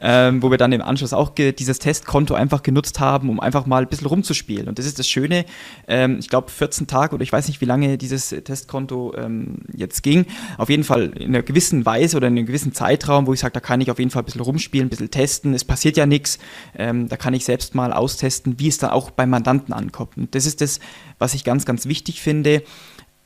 ähm, 0.00 0.42
wo 0.42 0.50
wir 0.50 0.56
dann 0.56 0.72
im 0.72 0.80
Anschluss 0.80 1.12
auch 1.12 1.28
dieses 1.34 1.78
Testkonto 1.78 2.32
einfach 2.32 2.62
genutzt 2.62 3.00
haben, 3.00 3.28
um 3.28 3.38
einfach 3.38 3.66
mal 3.66 3.82
ein 3.82 3.88
bisschen 3.88 4.06
rumzuspielen. 4.06 4.66
Und 4.66 4.78
das 4.78 4.86
ist 4.86 4.98
das 4.98 5.06
Schöne. 5.06 5.44
Ähm, 5.86 6.16
ich 6.18 6.30
glaube 6.30 6.50
14 6.50 6.86
Tage 6.86 7.14
oder 7.14 7.22
ich 7.22 7.32
weiß 7.32 7.48
nicht, 7.48 7.60
wie 7.60 7.66
lange 7.66 7.98
dieses 7.98 8.30
Testkonto 8.30 9.12
ähm, 9.18 9.58
jetzt 9.76 10.02
ging. 10.02 10.24
Auf 10.56 10.70
jeden 10.70 10.84
Fall 10.84 11.10
in 11.18 11.34
einer 11.34 11.42
gewissen 11.42 11.84
Weise 11.84 12.16
oder 12.16 12.28
in 12.28 12.38
einem 12.38 12.46
gewissen 12.46 12.72
Zeitraum, 12.72 13.26
wo 13.26 13.34
ich 13.34 13.40
sage, 13.40 13.52
da 13.52 13.60
kann 13.60 13.82
ich 13.82 13.90
auf 13.90 13.98
jeden 13.98 14.10
Fall 14.10 14.22
ein 14.22 14.24
bisschen 14.24 14.40
rumspielen, 14.40 14.86
ein 14.86 14.90
bisschen 14.90 15.10
testen. 15.10 15.52
Es 15.52 15.64
passiert 15.64 15.98
ja 15.98 16.06
nichts. 16.06 16.38
Ähm, 16.78 17.10
da 17.10 17.18
kann 17.18 17.34
ich 17.34 17.44
selbst 17.44 17.74
mal 17.74 17.92
austesten, 17.92 18.58
wie 18.58 18.68
es 18.68 18.78
dann 18.78 18.88
auch 18.88 19.01
auch 19.02 19.10
beim 19.10 19.30
Mandanten 19.30 19.74
ankommt. 19.74 20.16
Und 20.16 20.34
das 20.34 20.46
ist 20.46 20.60
das, 20.60 20.80
was 21.18 21.34
ich 21.34 21.44
ganz, 21.44 21.64
ganz 21.64 21.86
wichtig 21.86 22.20
finde, 22.20 22.62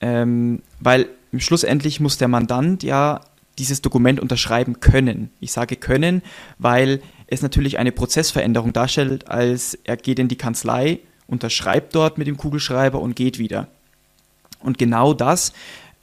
ähm, 0.00 0.62
weil 0.80 1.06
schlussendlich 1.36 2.00
muss 2.00 2.18
der 2.18 2.28
Mandant 2.28 2.82
ja 2.82 3.20
dieses 3.58 3.82
Dokument 3.82 4.20
unterschreiben 4.20 4.80
können. 4.80 5.30
Ich 5.40 5.52
sage 5.52 5.76
können, 5.76 6.22
weil 6.58 7.00
es 7.26 7.42
natürlich 7.42 7.78
eine 7.78 7.92
Prozessveränderung 7.92 8.72
darstellt, 8.72 9.28
als 9.28 9.78
er 9.84 9.96
geht 9.96 10.18
in 10.18 10.28
die 10.28 10.36
Kanzlei, 10.36 11.00
unterschreibt 11.26 11.94
dort 11.94 12.18
mit 12.18 12.26
dem 12.26 12.36
Kugelschreiber 12.36 13.00
und 13.00 13.16
geht 13.16 13.38
wieder. 13.38 13.68
Und 14.60 14.78
genau 14.78 15.14
das 15.14 15.52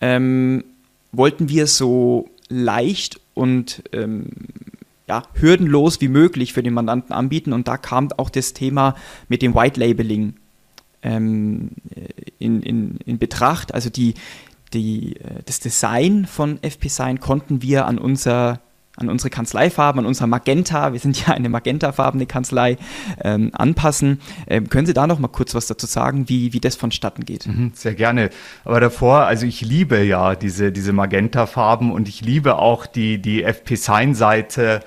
ähm, 0.02 0.64
wollten 1.12 1.50
wir 1.50 1.68
so 1.68 2.30
leicht 2.50 3.20
und 3.34 3.84
ähm, 3.94 4.28
ja, 5.14 5.24
hürdenlos 5.34 6.02
wie 6.02 6.08
möglich 6.08 6.54
für 6.54 6.64
den 6.64 6.74
Mandanten 6.74 7.14
anbieten. 7.14 7.54
Und 7.54 7.68
da 7.68 7.78
kam 7.78 8.10
auch 8.18 8.30
das 8.30 8.54
Thema 8.54 8.96
mit 9.28 9.42
dem 9.42 9.54
White 9.54 9.80
Labeling 9.80 10.36
ähm, 11.04 11.72
in, 12.40 12.64
in, 12.64 12.98
in 13.06 13.20
Betracht. 13.20 13.74
Also 13.74 13.90
die, 13.90 14.16
die, 14.74 15.18
äh, 15.18 15.44
das 15.46 15.60
Design 15.60 16.26
von 16.26 16.58
FP 16.64 16.88
Sign 16.88 17.20
konnten 17.20 17.62
wir 17.62 17.86
an 17.86 18.00
unser 18.00 18.62
an 18.96 19.10
unsere 19.10 19.32
Kanzleifarben, 19.32 20.00
an 20.00 20.06
unser 20.06 20.28
Magenta, 20.28 20.94
wir 20.94 21.00
sind 21.00 21.26
ja 21.26 21.34
eine 21.34 21.50
magentafarbene 21.50 22.28
Kanzlei, 22.28 22.78
ähm, 23.24 23.50
anpassen. 23.54 24.22
Ähm, 24.48 24.70
können 24.70 24.86
Sie 24.86 24.94
da 24.94 25.08
noch 25.08 25.18
mal 25.18 25.30
kurz 25.30 25.56
was 25.56 25.66
dazu 25.66 25.88
sagen, 25.88 26.30
wie, 26.30 26.54
wie 26.54 26.60
das 26.60 26.76
vonstatten 26.76 27.26
geht? 27.26 27.48
Mhm, 27.48 27.72
sehr 27.74 27.96
gerne. 27.96 28.30
Aber 28.64 28.80
davor, 28.80 29.22
also 29.22 29.48
ich 29.48 29.62
liebe 29.62 30.04
ja 30.04 30.36
diese, 30.36 30.72
diese 30.72 30.94
Magentafarben 30.94 31.92
und 31.92 32.08
ich 32.08 32.22
liebe 32.22 32.58
auch 32.58 32.86
die, 32.86 33.20
die 33.20 33.44
FP-Sign-Seite 33.44 34.82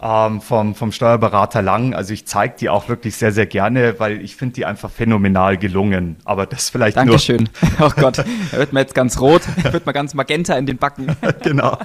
ähm, 0.00 0.40
vom, 0.40 0.76
vom 0.76 0.92
Steuerberater 0.92 1.60
Lang. 1.60 1.94
Also 1.94 2.12
ich 2.12 2.26
zeige 2.26 2.54
die 2.60 2.68
auch 2.68 2.88
wirklich 2.88 3.16
sehr, 3.16 3.32
sehr 3.32 3.46
gerne, 3.46 3.98
weil 3.98 4.22
ich 4.22 4.36
finde 4.36 4.54
die 4.54 4.66
einfach 4.66 4.90
phänomenal 4.90 5.56
gelungen. 5.56 6.16
Aber 6.24 6.46
das 6.46 6.70
vielleicht 6.70 6.96
Dankeschön. 6.96 7.48
nur... 7.78 7.78
Oh 7.88 7.90
Gott, 7.94 8.18
da 8.18 8.24
wird 8.58 8.72
man 8.72 8.82
jetzt 8.82 8.94
ganz 8.94 9.20
rot, 9.20 9.42
wird 9.72 9.86
man 9.86 9.94
ganz 9.94 10.14
magenta 10.14 10.56
in 10.56 10.66
den 10.66 10.78
Backen. 10.78 11.08
genau. 11.42 11.78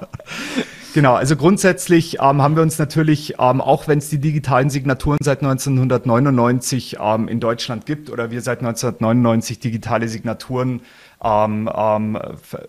Genau, 0.93 1.15
also 1.15 1.35
grundsätzlich 1.35 2.19
ähm, 2.21 2.41
haben 2.41 2.55
wir 2.55 2.61
uns 2.61 2.77
natürlich, 2.77 3.35
ähm, 3.39 3.61
auch 3.61 3.87
wenn 3.87 3.97
es 3.97 4.09
die 4.09 4.19
digitalen 4.19 4.69
Signaturen 4.69 5.17
seit 5.23 5.41
1999 5.41 6.97
ähm, 7.01 7.27
in 7.27 7.39
Deutschland 7.39 7.87
gibt 7.87 8.11
oder 8.11 8.29
wir 8.29 8.41
seit 8.41 8.59
1999 8.59 9.59
digitale 9.59 10.07
Signaturen 10.07 10.81
ähm, 11.23 11.67
ähm, 11.75 12.19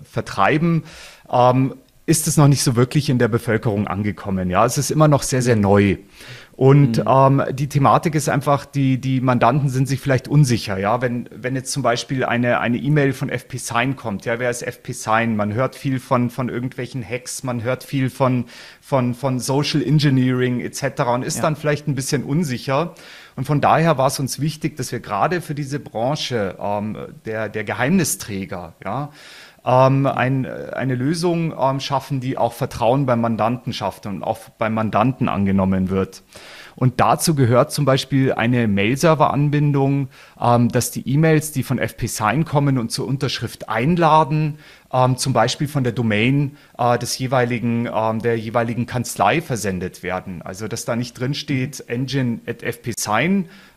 vertreiben, 0.03 0.85
ähm, 1.31 1.75
ist 2.07 2.27
es 2.27 2.39
noch 2.39 2.49
nicht 2.49 2.63
so 2.63 2.77
wirklich 2.77 3.11
in 3.11 3.19
der 3.19 3.29
Bevölkerung 3.29 3.89
angekommen. 3.89 4.49
Ja, 4.49 4.65
es 4.65 4.79
ist 4.79 4.91
immer 4.91 5.09
noch 5.09 5.23
sehr, 5.23 5.43
sehr 5.43 5.57
neu. 5.57 5.99
Und 6.57 6.99
mhm. 6.99 7.05
ähm, 7.09 7.43
die 7.51 7.69
Thematik 7.69 8.15
ist 8.15 8.29
einfach, 8.29 8.65
die, 8.65 9.01
die 9.01 9.21
Mandanten 9.21 9.69
sind 9.69 9.89
sich 9.89 9.99
vielleicht 9.99 10.29
unsicher, 10.29 10.79
ja, 10.79 11.01
wenn, 11.01 11.29
wenn 11.35 11.57
jetzt 11.57 11.73
zum 11.73 11.83
Beispiel 11.83 12.25
eine 12.25 12.61
eine 12.61 12.77
E-Mail 12.77 13.13
von 13.13 13.29
FP 13.29 13.59
Sign 13.59 13.97
kommt, 13.97 14.25
ja, 14.25 14.39
wer 14.39 14.51
ist 14.51 14.63
FP 14.63 14.93
Sign? 14.93 15.35
Man 15.35 15.53
hört 15.53 15.75
viel 15.75 15.99
von, 15.99 16.31
von 16.31 16.49
irgendwelchen 16.49 17.03
Hacks, 17.07 17.43
man 17.43 17.65
hört 17.65 17.83
viel 17.83 18.09
von, 18.09 18.45
von, 18.81 19.15
von 19.15 19.41
Social 19.41 19.83
Engineering 19.83 20.61
etc. 20.61 21.03
und 21.13 21.25
ist 21.25 21.37
ja. 21.37 21.43
dann 21.43 21.57
vielleicht 21.57 21.89
ein 21.89 21.97
bisschen 21.97 22.23
unsicher. 22.23 22.95
Und 23.35 23.47
von 23.47 23.61
daher 23.61 23.99
war 23.99 24.07
es 24.07 24.21
uns 24.21 24.39
wichtig, 24.39 24.77
dass 24.77 24.93
wir 24.93 25.01
gerade 25.01 25.41
für 25.41 25.57
diese 25.57 25.81
Branche 25.81 26.57
ähm, 26.61 26.97
der, 27.25 27.49
der 27.49 27.65
Geheimnisträger, 27.65 28.75
ja, 28.85 29.11
ähm, 29.65 30.07
ein, 30.07 30.47
eine 30.47 30.95
Lösung 30.95 31.55
ähm, 31.59 31.81
schaffen, 31.81 32.21
die 32.21 32.37
auch 32.37 32.53
Vertrauen 32.53 33.07
beim 33.07 33.21
Mandanten 33.21 33.73
schafft 33.73 34.07
und 34.07 34.23
auch 34.23 34.39
beim 34.59 34.75
Mandanten 34.75 35.29
angenommen 35.29 35.91
wird. 35.91 36.23
Und 36.77 37.01
dazu 37.01 37.35
gehört 37.35 37.73
zum 37.73 37.85
Beispiel 37.85 38.33
eine 38.33 38.67
Mail-Server-Anbindung, 38.67 40.09
ähm, 40.41 40.69
dass 40.69 40.91
die 40.91 41.09
E-Mails, 41.09 41.53
die 41.53 41.63
von 41.63 41.79
FP 41.79 42.07
Sign 42.07 42.45
kommen 42.45 42.79
und 42.79 42.91
zur 42.91 43.07
Unterschrift 43.07 43.69
einladen, 43.69 44.59
ähm, 44.93 45.17
zum 45.17 45.33
Beispiel 45.33 45.69
von 45.69 45.85
der 45.85 45.93
Domain 45.93 46.57
äh, 46.79 46.99
des 46.99 47.19
jeweiligen, 47.19 47.89
ähm, 47.93 48.21
der 48.21 48.39
jeweiligen 48.39 48.87
Kanzlei 48.87 49.41
versendet 49.41 50.03
werden. 50.03 50.43
Also 50.43 50.69
dass 50.69 50.85
da 50.85 50.97
nicht 50.97 51.19
drin 51.19 51.35
steht 51.35 51.89
engine 51.89 52.41
at 52.47 52.63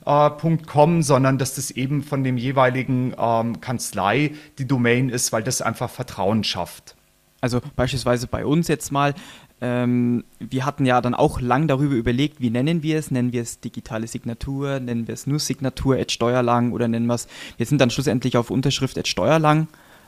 fpsign.com, 0.07 1.03
sondern 1.03 1.37
dass 1.37 1.55
das 1.55 1.71
eben 1.71 2.01
von 2.01 2.23
dem 2.23 2.37
jeweiligen 2.37 3.13
ähm, 3.19 3.59
Kanzlei 3.59 4.31
die 4.57 4.67
Domain 4.67 5.09
ist, 5.09 5.33
weil 5.33 5.43
das 5.43 5.61
einfach 5.61 5.89
Vertrauen 5.89 6.43
schafft. 6.43 6.95
Also 7.41 7.61
beispielsweise 7.75 8.27
bei 8.27 8.45
uns 8.45 8.67
jetzt 8.67 8.91
mal, 8.91 9.13
ähm, 9.59 10.23
wir 10.39 10.65
hatten 10.65 10.85
ja 10.85 11.01
dann 11.01 11.13
auch 11.13 11.41
lang 11.41 11.67
darüber 11.67 11.95
überlegt, 11.95 12.39
wie 12.41 12.49
nennen 12.49 12.83
wir 12.83 12.97
es? 12.97 13.11
Nennen 13.11 13.33
wir 13.33 13.41
es 13.41 13.59
digitale 13.59 14.07
Signatur? 14.07 14.79
Nennen 14.79 15.07
wir 15.07 15.13
es 15.13 15.27
nur 15.27 15.39
Signatur 15.39 15.97
at 15.97 16.11
Steuerlang 16.11 16.71
oder 16.71 16.87
nennen 16.87 17.07
wir 17.07 17.15
es? 17.15 17.27
Wir 17.57 17.65
sind 17.65 17.81
dann 17.81 17.89
schlussendlich 17.89 18.37
auf 18.37 18.49
Unterschrift 18.49 18.97
at 18.97 19.07
Steuerlang 19.07 19.67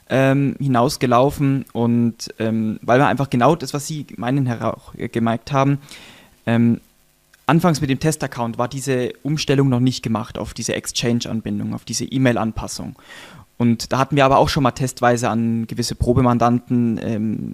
ähm, 0.09 0.55
hinausgelaufen 0.59 1.65
und 1.73 2.33
ähm, 2.39 2.79
weil 2.81 2.99
wir 2.99 3.07
einfach 3.07 3.29
genau 3.29 3.55
das, 3.55 3.73
was 3.73 3.85
Sie 3.85 4.07
meinen, 4.17 4.45
Herr 4.47 4.61
Rauch, 4.61 4.95
äh, 4.95 5.07
gemerkt 5.07 5.51
haben, 5.51 5.79
ähm, 6.45 6.79
anfangs 7.49 7.81
mit 7.81 7.89
dem 7.89 7.99
Testaccount 7.99 8.57
war 8.57 8.67
diese 8.67 9.11
Umstellung 9.23 9.69
noch 9.69 9.79
nicht 9.79 10.03
gemacht 10.03 10.37
auf 10.37 10.53
diese 10.53 10.75
Exchange-Anbindung, 10.75 11.73
auf 11.73 11.83
diese 11.83 12.05
E-Mail-Anpassung. 12.05 12.95
Und 13.57 13.91
da 13.91 13.97
hatten 13.97 14.15
wir 14.15 14.23
aber 14.23 14.37
auch 14.37 14.47
schon 14.47 14.63
mal 14.63 14.71
testweise 14.71 15.29
an 15.29 15.67
gewisse 15.67 15.93
Probemandanten 15.95 16.97
ähm, 17.03 17.51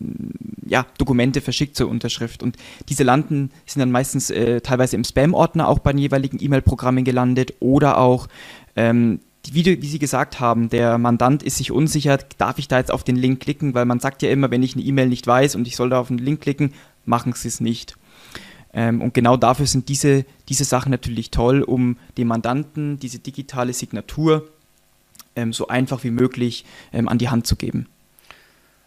ja, 0.63 0.85
Dokumente 0.99 1.41
verschickt 1.41 1.75
zur 1.75 1.89
Unterschrift. 1.89 2.43
Und 2.43 2.57
diese 2.89 3.03
landen, 3.03 3.49
sind 3.65 3.79
dann 3.79 3.89
meistens 3.89 4.29
äh, 4.29 4.61
teilweise 4.61 4.97
im 4.97 5.03
Spam-Ordner 5.03 5.67
auch 5.67 5.79
bei 5.79 5.93
den 5.93 5.97
jeweiligen 5.97 6.37
E-Mail-Programmen 6.39 7.05
gelandet 7.05 7.55
oder 7.59 7.97
auch, 7.97 8.27
ähm, 8.75 9.19
wie, 9.49 9.65
wie, 9.65 9.87
Sie 9.87 9.97
gesagt 9.97 10.39
haben, 10.39 10.69
der 10.69 10.99
Mandant 10.99 11.41
ist 11.41 11.57
sich 11.57 11.71
unsicher, 11.71 12.19
darf 12.37 12.59
ich 12.59 12.67
da 12.67 12.77
jetzt 12.77 12.91
auf 12.91 13.03
den 13.03 13.15
Link 13.15 13.39
klicken, 13.39 13.73
weil 13.73 13.85
man 13.85 13.99
sagt 13.99 14.21
ja 14.21 14.29
immer, 14.29 14.51
wenn 14.51 14.61
ich 14.61 14.75
eine 14.75 14.83
E-Mail 14.83 15.07
nicht 15.07 15.25
weiß 15.25 15.55
und 15.55 15.67
ich 15.67 15.75
soll 15.75 15.89
da 15.89 15.99
auf 15.99 16.09
den 16.09 16.19
Link 16.19 16.41
klicken, 16.41 16.73
machen 17.05 17.33
Sie 17.33 17.47
es 17.47 17.61
nicht. 17.61 17.97
Ähm, 18.75 19.01
und 19.01 19.13
genau 19.13 19.37
dafür 19.37 19.65
sind 19.65 19.87
diese, 19.89 20.25
diese 20.49 20.65
Sachen 20.65 20.91
natürlich 20.91 21.31
toll, 21.31 21.63
um 21.63 21.97
dem 22.17 22.27
Mandanten 22.27 22.99
diese 22.99 23.19
digitale 23.19 23.73
Signatur 23.73 24.47
ähm, 25.35 25.53
so 25.53 25.67
einfach 25.69 26.03
wie 26.03 26.11
möglich 26.11 26.65
ähm, 26.91 27.07
an 27.07 27.17
die 27.17 27.29
Hand 27.29 27.47
zu 27.47 27.55
geben. 27.55 27.87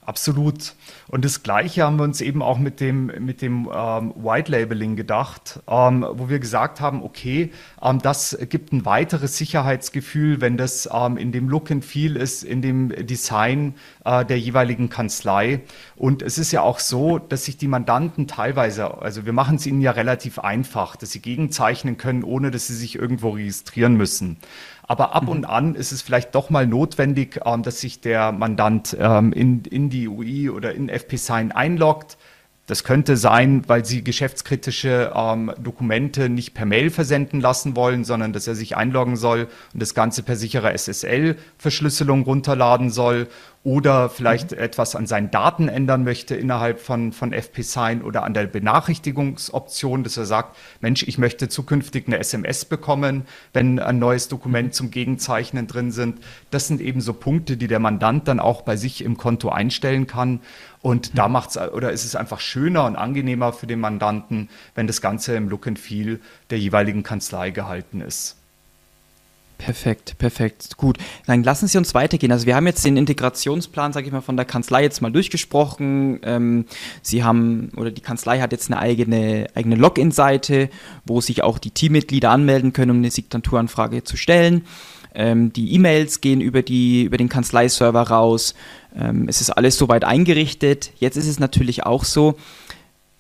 Absolut. 0.09 0.73
Und 1.09 1.23
das 1.27 1.43
Gleiche 1.43 1.85
haben 1.85 1.99
wir 1.99 2.05
uns 2.05 2.23
eben 2.23 2.41
auch 2.41 2.57
mit 2.57 2.81
dem, 2.81 3.13
mit 3.19 3.43
dem 3.43 3.69
ähm, 3.71 4.15
White 4.17 4.51
Labeling 4.51 4.97
gedacht, 4.97 5.61
ähm, 5.69 6.03
wo 6.11 6.31
wir 6.31 6.39
gesagt 6.39 6.81
haben, 6.81 7.03
okay, 7.03 7.53
ähm, 7.83 8.01
das 8.01 8.39
gibt 8.49 8.73
ein 8.73 8.87
weiteres 8.87 9.37
Sicherheitsgefühl, 9.37 10.41
wenn 10.41 10.57
das 10.57 10.89
ähm, 10.91 11.19
in 11.19 11.31
dem 11.31 11.51
Look 11.51 11.71
and 11.71 11.85
Feel 11.85 12.17
ist, 12.17 12.43
in 12.43 12.63
dem 12.63 12.89
Design 13.07 13.75
äh, 14.07 14.25
der 14.25 14.39
jeweiligen 14.41 14.89
Kanzlei. 14.89 15.61
Und 15.95 16.23
es 16.23 16.39
ist 16.39 16.53
ja 16.53 16.63
auch 16.63 16.79
so, 16.79 17.19
dass 17.19 17.45
sich 17.45 17.59
die 17.59 17.69
Mandanten 17.69 18.27
teilweise, 18.27 19.03
also 19.03 19.27
wir 19.27 19.35
machen 19.35 19.57
es 19.57 19.67
ihnen 19.67 19.83
ja 19.83 19.91
relativ 19.91 20.39
einfach, 20.39 20.97
dass 20.97 21.11
sie 21.11 21.21
gegenzeichnen 21.21 21.99
können, 21.99 22.25
ohne 22.25 22.51
dass 22.51 22.69
sie 22.69 22.77
sich 22.77 22.97
irgendwo 22.97 23.29
registrieren 23.29 23.95
müssen. 23.99 24.39
Aber 24.89 25.15
ab 25.15 25.25
mhm. 25.25 25.29
und 25.29 25.45
an 25.45 25.75
ist 25.75 25.93
es 25.93 26.03
vielleicht 26.03 26.35
doch 26.35 26.51
mal 26.51 26.67
notwendig, 26.67 27.41
ähm, 27.45 27.63
dass 27.63 27.79
sich 27.81 28.01
der 28.01 28.33
Mandant 28.33 28.97
ähm, 28.99 29.33
in, 29.33 29.63
in 29.65 29.91
die 29.91 30.09
UI 30.09 30.51
oder 30.51 30.75
in 30.75 30.89
FP-Sign 30.89 31.53
einloggt. 31.53 32.17
Das 32.67 32.85
könnte 32.85 33.17
sein, 33.17 33.63
weil 33.67 33.85
Sie 33.85 34.05
geschäftskritische 34.05 35.13
ähm, 35.15 35.53
Dokumente 35.59 36.29
nicht 36.29 36.53
per 36.53 36.67
Mail 36.67 36.91
versenden 36.91 37.41
lassen 37.41 37.77
wollen, 37.77 38.05
sondern 38.05 38.33
dass 38.33 38.47
er 38.47 38.55
sich 38.55 38.77
einloggen 38.77 39.17
soll 39.17 39.49
und 39.73 39.81
das 39.81 39.95
Ganze 39.95 40.23
per 40.23 40.37
sicherer 40.37 40.73
SSL-Verschlüsselung 40.73 42.25
runterladen 42.25 42.91
soll 42.91 43.29
oder 43.65 44.09
vielleicht 44.09 44.53
mhm. 44.53 44.59
etwas 44.59 44.95
an 44.95 45.07
seinen 45.07 45.31
Daten 45.31 45.69
ändern 45.69 46.05
möchte 46.05 46.35
innerhalb 46.35 46.81
von, 46.81 47.13
von 47.13 47.33
FP-Sign 47.33 48.03
oder 48.03 48.23
an 48.23 48.33
der 48.33 48.47
Benachrichtigungsoption, 48.47 50.05
dass 50.05 50.17
er 50.17 50.27
sagt, 50.27 50.57
Mensch, 50.81 51.03
ich 51.03 51.19
möchte 51.19 51.49
zukünftig 51.49 52.07
eine 52.07 52.19
SMS 52.19 52.65
bekommen, 52.65 53.27
wenn 53.53 53.79
ein 53.79 53.99
neues 53.99 54.29
Dokument 54.29 54.75
zum 54.75 54.91
Gegenzeichnen 54.91 55.67
drin 55.67 55.91
sind. 55.91 56.21
Das 56.51 56.69
sind 56.69 56.81
eben 56.81 57.01
so 57.01 57.13
Punkte, 57.13 57.57
die 57.57 57.67
der 57.67 57.81
Mandant 57.81 58.29
dann 58.29 58.41
auch 58.41 58.63
bei 58.63 58.77
sich 58.77 59.05
im 59.05 59.17
Konto 59.17 59.49
einstellen 59.51 60.07
kann. 60.07 60.41
Und 60.81 61.13
mhm. 61.13 61.17
da 61.17 61.29
macht's 61.29 61.59
oder 61.59 61.91
ist 61.93 62.05
es 62.05 62.17
einfach 62.17 62.41
schöner 62.41 62.87
und 62.87 62.97
angenehmer 62.97 63.53
für 63.53 63.67
den 63.67 63.81
Mandanten, 63.81 64.49
wenn 64.77 64.87
das 64.87 65.01
Ganze 65.01 65.35
im 65.35 65.49
Look 65.49 65.67
and 65.67 65.79
Feel 65.79 66.21
der 66.51 66.59
jeweiligen 66.59 67.03
Kanzlei 67.03 67.51
gehalten 67.51 68.01
ist. 68.01 68.38
Perfekt, 69.59 70.17
perfekt. 70.19 70.77
Gut. 70.77 70.99
Dann 71.27 71.43
lassen 71.43 71.67
Sie 71.67 71.77
uns 71.79 71.93
weitergehen. 71.93 72.31
Also 72.31 72.47
wir 72.47 72.55
haben 72.55 72.67
jetzt 72.69 72.85
den 72.85 72.97
Integrationsplan, 72.97 73.93
sage 73.93 74.07
ich 74.07 74.13
mal, 74.13 74.21
von 74.21 74.37
der 74.37 74.47
Kanzlei 74.47 74.85
jetzt 74.85 75.03
mal 75.03 75.11
durchgesprochen. 75.11 76.21
Ähm, 76.23 76.65
Sie 77.03 77.25
haben, 77.25 77.71
oder 77.77 77.91
die 77.91 78.01
Kanzlei 78.01 78.39
hat 78.39 78.53
jetzt 78.53 78.71
eine 78.71 78.81
eigene, 78.81 79.49
eigene 79.55 79.75
Login-Seite, 79.75 80.71
wo 81.05 81.21
sich 81.21 81.43
auch 81.43 81.59
die 81.59 81.73
Teammitglieder 81.73 82.31
anmelden 82.31 82.73
können, 82.73 82.93
um 82.93 82.97
eine 82.99 83.11
Signaturanfrage 83.11 84.05
zu 84.05 84.17
stellen. 84.17 84.65
Ähm, 85.13 85.53
die 85.53 85.75
E-Mails 85.75 86.21
gehen 86.21 86.41
über, 86.41 86.63
die, 86.63 87.03
über 87.03 87.17
den 87.17 87.29
Kanzleiserver 87.29 88.03
raus. 88.03 88.55
Ähm, 88.97 89.27
es 89.29 89.41
ist 89.41 89.51
alles 89.51 89.77
soweit 89.77 90.05
eingerichtet. 90.05 90.93
Jetzt 90.99 91.17
ist 91.17 91.27
es 91.27 91.41
natürlich 91.41 91.85
auch 91.85 92.05
so, 92.05 92.37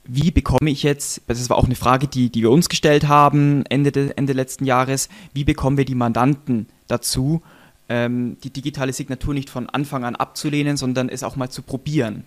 wie 0.08 0.30
bekomme 0.30 0.70
ich 0.70 0.82
jetzt, 0.82 1.20
das 1.26 1.50
war 1.50 1.58
auch 1.58 1.66
eine 1.66 1.74
Frage, 1.74 2.08
die, 2.08 2.30
die 2.30 2.40
wir 2.40 2.50
uns 2.50 2.68
gestellt 2.70 3.06
haben 3.06 3.64
Ende, 3.66 3.92
de, 3.92 4.12
Ende 4.16 4.32
letzten 4.32 4.64
Jahres, 4.64 5.10
wie 5.34 5.44
bekommen 5.44 5.76
wir 5.76 5.84
die 5.84 5.94
Mandanten 5.94 6.66
dazu, 6.88 7.42
ähm, 7.90 8.38
die 8.42 8.50
digitale 8.50 8.92
Signatur 8.94 9.34
nicht 9.34 9.50
von 9.50 9.68
Anfang 9.68 10.04
an 10.04 10.16
abzulehnen, 10.16 10.78
sondern 10.78 11.10
es 11.10 11.22
auch 11.22 11.36
mal 11.36 11.50
zu 11.50 11.60
probieren, 11.60 12.24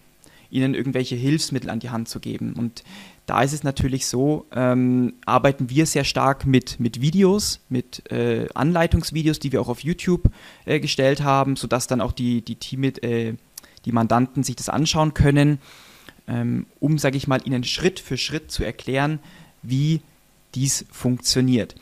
ihnen 0.52 0.76
irgendwelche 0.76 1.16
Hilfsmittel 1.16 1.72
an 1.72 1.80
die 1.80 1.90
Hand 1.90 2.08
zu 2.08 2.20
geben. 2.20 2.54
Und 2.54 2.84
da 3.26 3.42
ist 3.42 3.54
es 3.54 3.64
natürlich 3.64 4.06
so, 4.06 4.46
ähm, 4.54 5.14
arbeiten 5.26 5.72
wir 5.72 5.88
sehr 5.88 6.04
stark 6.04 6.46
mit, 6.46 6.80
mit 6.80 7.02
Videos, 7.02 7.62
mit 7.68 8.12
äh, 8.12 8.48
Anleitungsvideos, 8.54 9.40
die 9.40 9.52
wir 9.52 9.62
auch 9.62 9.70
auf 9.70 9.80
YouTube 9.80 10.30
äh, 10.66 10.80
gestellt 10.80 11.24
haben, 11.24 11.56
sodass 11.56 11.88
dann 11.88 12.00
auch 12.00 12.12
die, 12.12 12.44
die, 12.44 12.56
Team, 12.56 12.84
äh, 12.84 13.34
die 13.86 13.92
Mandanten 13.92 14.44
sich 14.44 14.56
das 14.56 14.70
anschauen 14.70 15.16
können, 15.16 15.60
um, 16.80 16.98
sage 16.98 17.18
ich 17.18 17.28
mal, 17.28 17.42
ihnen 17.46 17.64
Schritt 17.64 18.00
für 18.00 18.18
Schritt 18.18 18.52
zu 18.52 18.64
erklären, 18.64 19.20
wie 19.62 20.02
dies 20.56 20.86
funktioniert. 20.92 21.76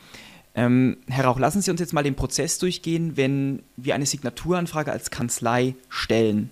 Ähm, 0.54 0.96
Herr 1.06 1.26
Rauch, 1.26 1.38
lassen 1.38 1.62
Sie 1.62 1.70
uns 1.70 1.80
jetzt 1.80 1.92
mal 1.92 2.02
den 2.02 2.16
Prozess 2.16 2.58
durchgehen, 2.58 3.16
wenn 3.16 3.62
wir 3.76 3.94
eine 3.94 4.06
Signaturanfrage 4.06 4.90
als 4.90 5.10
Kanzlei 5.10 5.74
stellen. 5.88 6.50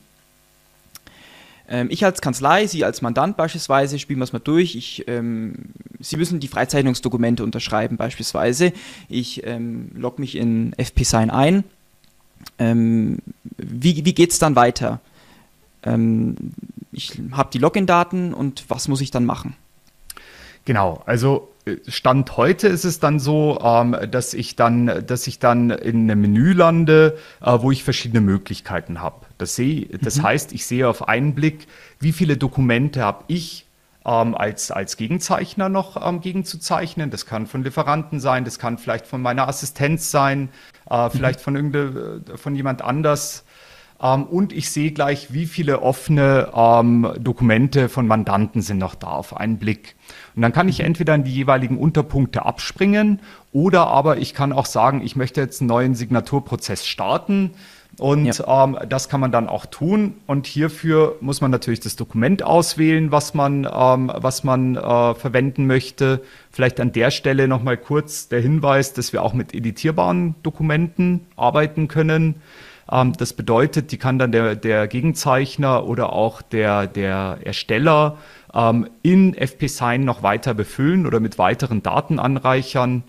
Ähm, 1.69 1.89
ich 1.91 2.05
als 2.05 2.21
Kanzlei, 2.21 2.67
Sie 2.67 2.85
als 2.85 3.03
Mandant 3.03 3.37
beispielsweise, 3.37 3.99
spielen 3.99 4.21
wir 4.21 4.25
es 4.25 4.33
mal 4.33 4.39
durch. 4.39 4.77
Ich, 4.77 5.07
ähm, 5.09 5.55
Sie 6.01 6.17
müssen 6.17 6.41
die 6.41 6.49
Freizeichnungsdokumente 6.49 7.43
unterschreiben 7.43 7.97
beispielsweise. 7.97 8.73
Ich 9.09 9.45
ähm, 9.45 9.91
logge 9.95 10.21
mich 10.21 10.37
in 10.37 10.73
FP-Sign 10.75 11.31
ein. 11.31 11.65
Ähm, 12.59 13.19
wie 13.57 14.05
wie 14.05 14.15
geht 14.15 14.31
es 14.31 14.39
dann 14.39 14.55
weiter? 14.55 15.01
Ich 16.99 17.13
habe 17.31 17.49
die 17.53 17.59
Login-Daten 17.59 18.35
und 18.35 18.65
was 18.69 18.89
muss 18.89 19.01
ich 19.01 19.13
dann 19.13 19.25
machen? 19.25 19.55
Genau, 20.65 21.01
also 21.07 21.49
äh, 21.65 21.77
Stand 21.87 22.37
heute 22.37 22.67
ist 22.67 22.85
es 22.85 22.99
dann 22.99 23.21
so, 23.21 23.61
ähm, 23.63 23.97
dass 24.11 24.35
ich 24.35 24.57
dann, 24.57 25.07
dass 25.07 25.29
ich 25.29 25.39
dann 25.39 25.71
in 25.71 26.11
einem 26.11 26.21
Menü 26.21 26.55
lande, 26.55 27.17
äh, 27.41 27.57
wo 27.61 27.71
ich 27.71 27.85
verschiedene 27.85 28.21
Möglichkeiten 28.21 29.01
habe. 29.01 29.27
Das, 29.39 29.55
seh, 29.55 29.89
das 30.03 30.17
mhm. 30.17 30.23
heißt, 30.25 30.53
ich 30.53 30.67
sehe 30.67 30.89
auf 30.89 31.07
einen 31.07 31.37
Blick, 31.37 31.69
wie 32.01 32.11
viele 32.11 32.37
Dokumente 32.37 33.05
habe 33.05 33.23
ich 33.29 33.67
ähm, 34.05 34.35
als, 34.35 34.73
als 34.73 34.97
Gegenzeichner 34.97 35.69
noch 35.69 36.05
ähm, 36.05 36.21
gegenzuzeichnen. 36.21 37.11
Das 37.11 37.27
kann 37.27 37.47
von 37.47 37.63
Lieferanten 37.63 38.19
sein, 38.19 38.45
das 38.45 38.59
kann 38.59 38.77
vielleicht 38.77 39.07
von 39.07 39.23
meiner 39.23 39.47
Assistenz 39.47 40.11
sein, 40.11 40.49
äh, 40.91 41.09
vielleicht 41.11 41.47
mhm. 41.47 41.73
von, 41.73 42.25
von 42.35 42.57
jemand 42.57 42.83
anders. 42.83 43.45
Ähm, 44.01 44.25
und 44.25 44.53
ich 44.53 44.71
sehe 44.71 44.93
gleich, 44.93 45.33
wie 45.33 45.47
viele 45.47 45.83
offene 45.83 46.51
ähm, 46.55 47.13
Dokumente 47.19 47.89
von 47.89 48.07
Mandanten 48.07 48.63
sind 48.63 48.79
noch 48.79 48.95
da 48.95 49.09
auf 49.09 49.37
einen 49.37 49.59
Blick. 49.59 49.97
Und 50.37 50.43
dann 50.43 50.53
kann 50.53 50.69
ich 50.69 50.81
entweder 50.81 51.15
in 51.15 51.25
die 51.25 51.35
jeweiligen 51.35 51.79
Unterpunkte 51.79 52.45
abspringen 52.45 53.21
oder 53.53 53.89
aber 53.89 54.19
ich 54.19 54.35
kann 54.35 54.53
auch 54.53 54.67
sagen, 54.67 55.03
ich 55.03 55.17
möchte 55.17 55.41
jetzt 55.41 55.61
einen 55.61 55.69
neuen 55.69 55.95
Signaturprozess 55.95 56.87
starten. 56.87 57.53
Und 57.99 58.27
ja. 58.27 58.65
ähm, 58.65 58.79
das 58.89 59.09
kann 59.09 59.21
man 59.21 59.33
dann 59.33 59.49
auch 59.49 59.67
tun. 59.67 60.15
Und 60.27 60.47
hierfür 60.47 61.17
muss 61.21 61.41
man 61.41 61.51
natürlich 61.51 61.81
das 61.81 61.97
Dokument 61.97 62.45
auswählen, 62.45 63.11
was 63.11 63.35
man, 63.35 63.65
ähm, 63.65 64.13
was 64.15 64.45
man 64.45 64.77
äh, 64.77 65.15
verwenden 65.15 65.67
möchte. 65.67 66.23
Vielleicht 66.53 66.79
an 66.79 66.93
der 66.93 67.11
Stelle 67.11 67.49
nochmal 67.49 67.77
kurz 67.77 68.29
der 68.29 68.41
Hinweis, 68.41 68.93
dass 68.93 69.13
wir 69.13 69.23
auch 69.23 69.33
mit 69.33 69.53
editierbaren 69.53 70.37
Dokumenten 70.45 71.27
arbeiten 71.35 71.89
können. 71.89 72.37
Ähm, 72.91 73.13
das 73.17 73.33
bedeutet, 73.33 73.93
die 73.93 73.99
kann 73.99 74.19
dann 74.19 74.33
der, 74.33 74.57
der 74.57 74.89
Gegenzeichner 74.89 75.87
oder 75.87 76.13
auch 76.13 76.43
der, 76.43 76.87
der 76.87 77.39
Ersteller 77.45 78.19
ähm, 78.55 78.89
in 79.03 79.35
FP-Sign 79.35 80.05
noch 80.05 80.23
weiter 80.23 80.55
befüllen 80.55 81.07
oder 81.07 81.21
mit 81.21 81.39
weiteren 81.39 81.83
Daten 81.83 82.19
anreichern. 82.19 83.05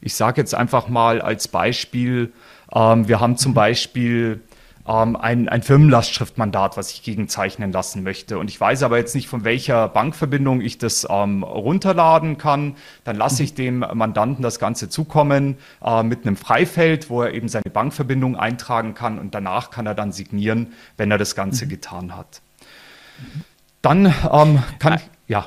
Ich 0.00 0.14
sage 0.14 0.40
jetzt 0.40 0.54
einfach 0.54 0.88
mal 0.88 1.20
als 1.20 1.48
Beispiel, 1.48 2.32
ähm, 2.74 3.08
wir 3.08 3.20
haben 3.20 3.36
zum 3.36 3.52
mhm. 3.52 3.56
Beispiel 3.56 4.40
ähm, 4.86 5.16
ein, 5.16 5.48
ein 5.48 5.62
Firmenlastschriftmandat, 5.62 6.76
was 6.76 6.92
ich 6.92 7.02
gegenzeichnen 7.02 7.72
lassen 7.72 8.02
möchte. 8.02 8.38
Und 8.38 8.50
ich 8.50 8.60
weiß 8.60 8.82
aber 8.82 8.98
jetzt 8.98 9.14
nicht, 9.14 9.28
von 9.28 9.44
welcher 9.44 9.88
Bankverbindung 9.88 10.60
ich 10.60 10.78
das 10.78 11.06
ähm, 11.08 11.42
runterladen 11.42 12.38
kann. 12.38 12.76
Dann 13.04 13.16
lasse 13.16 13.42
ich 13.42 13.54
dem 13.54 13.78
Mandanten 13.78 14.42
das 14.42 14.58
Ganze 14.58 14.88
zukommen 14.88 15.56
äh, 15.84 16.02
mit 16.02 16.26
einem 16.26 16.36
Freifeld, 16.36 17.10
wo 17.10 17.22
er 17.22 17.32
eben 17.32 17.48
seine 17.48 17.70
Bankverbindung 17.72 18.36
eintragen 18.36 18.94
kann 18.94 19.18
und 19.18 19.34
danach 19.34 19.70
kann 19.70 19.86
er 19.86 19.94
dann 19.94 20.12
signieren, 20.12 20.72
wenn 20.96 21.10
er 21.10 21.18
das 21.18 21.34
Ganze 21.34 21.64
mhm. 21.64 21.70
getan 21.70 22.16
hat. 22.16 22.42
Dann 23.82 24.06
ähm, 24.32 24.62
kann, 24.78 25.00
ja 25.28 25.46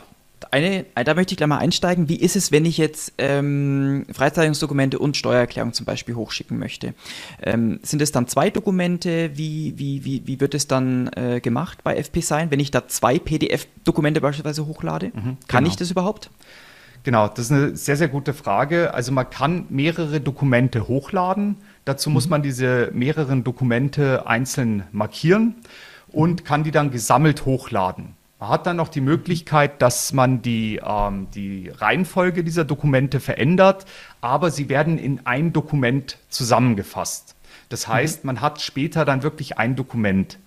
eine, 0.52 0.86
da 0.96 1.14
möchte 1.14 1.34
ich 1.34 1.38
gleich 1.38 1.48
mal 1.48 1.58
einsteigen. 1.58 2.10
Wie 2.10 2.16
ist 2.16 2.36
es, 2.36 2.52
wenn 2.52 2.66
ich 2.66 2.78
jetzt 2.78 3.14
ähm, 3.18 4.06
Freizeitungsdokumente 4.12 5.00
und 5.00 5.18
Steuererklärung 5.18 5.74
zum 5.74 5.86
Beispiel 5.86 6.16
hochschicken 6.16 6.58
möchte? 6.60 6.94
Ähm, 7.42 7.80
sind 7.84 8.02
es 8.02 8.12
dann 8.12 8.28
zwei 8.28 8.50
Dokumente? 8.50 9.32
Wie, 9.36 9.74
wie, 9.78 10.06
wie, 10.06 10.26
wie 10.26 10.40
wird 10.40 10.54
es 10.54 10.68
dann 10.68 11.10
äh, 11.16 11.40
gemacht 11.42 11.84
bei 11.84 11.96
FP 11.98 12.22
Sign, 12.22 12.52
wenn 12.52 12.60
ich 12.60 12.72
da 12.72 12.88
zwei 12.88 13.20
PDF-Dokumente 13.20 14.22
beispielsweise 14.22 14.66
hochlade? 14.66 15.12
Mhm, 15.14 15.38
kann 15.48 15.64
genau. 15.64 15.70
ich 15.70 15.76
das 15.76 15.92
überhaupt? 15.92 16.30
Genau, 17.04 17.30
das 17.30 17.46
ist 17.46 17.52
eine 17.52 17.76
sehr, 17.78 17.96
sehr 17.96 18.10
gute 18.10 18.34
Frage. 18.34 18.94
Also 18.94 19.12
man 19.12 19.30
kann 19.30 19.66
mehrere 19.70 20.20
Dokumente 20.20 20.88
hochladen. 20.88 21.56
Dazu 21.86 22.10
mhm. 22.10 22.14
muss 22.14 22.28
man 22.28 22.44
diese 22.44 22.92
mehreren 22.94 23.44
Dokumente 23.44 24.28
einzeln 24.28 24.84
markieren 24.92 25.56
und 26.10 26.46
kann 26.46 26.64
die 26.64 26.72
dann 26.72 26.92
gesammelt 26.92 27.46
hochladen. 27.46 28.17
Man 28.40 28.50
hat 28.50 28.68
dann 28.68 28.78
noch 28.78 28.90
die 28.90 29.02
Möglichkeit, 29.02 29.82
dass 29.82 30.14
man 30.14 30.42
die, 30.44 30.80
ähm, 30.86 31.28
die 31.34 31.70
Reihenfolge 31.70 32.44
dieser 32.44 32.66
Dokumente 32.66 33.20
verändert, 33.20 33.86
aber 34.22 34.52
sie 34.52 34.70
werden 34.70 35.00
in 35.00 35.26
ein 35.26 35.54
Dokument 35.54 36.20
zusammengefasst. 36.30 37.36
Das 37.70 37.88
mhm. 37.88 37.94
heißt, 37.94 38.24
mhm. 38.24 38.28
man 38.28 38.42
hat 38.42 38.62
später 38.62 39.06
dann 39.06 39.24
wirklich 39.24 39.58
ein 39.58 39.76
Dokument. 39.76 40.38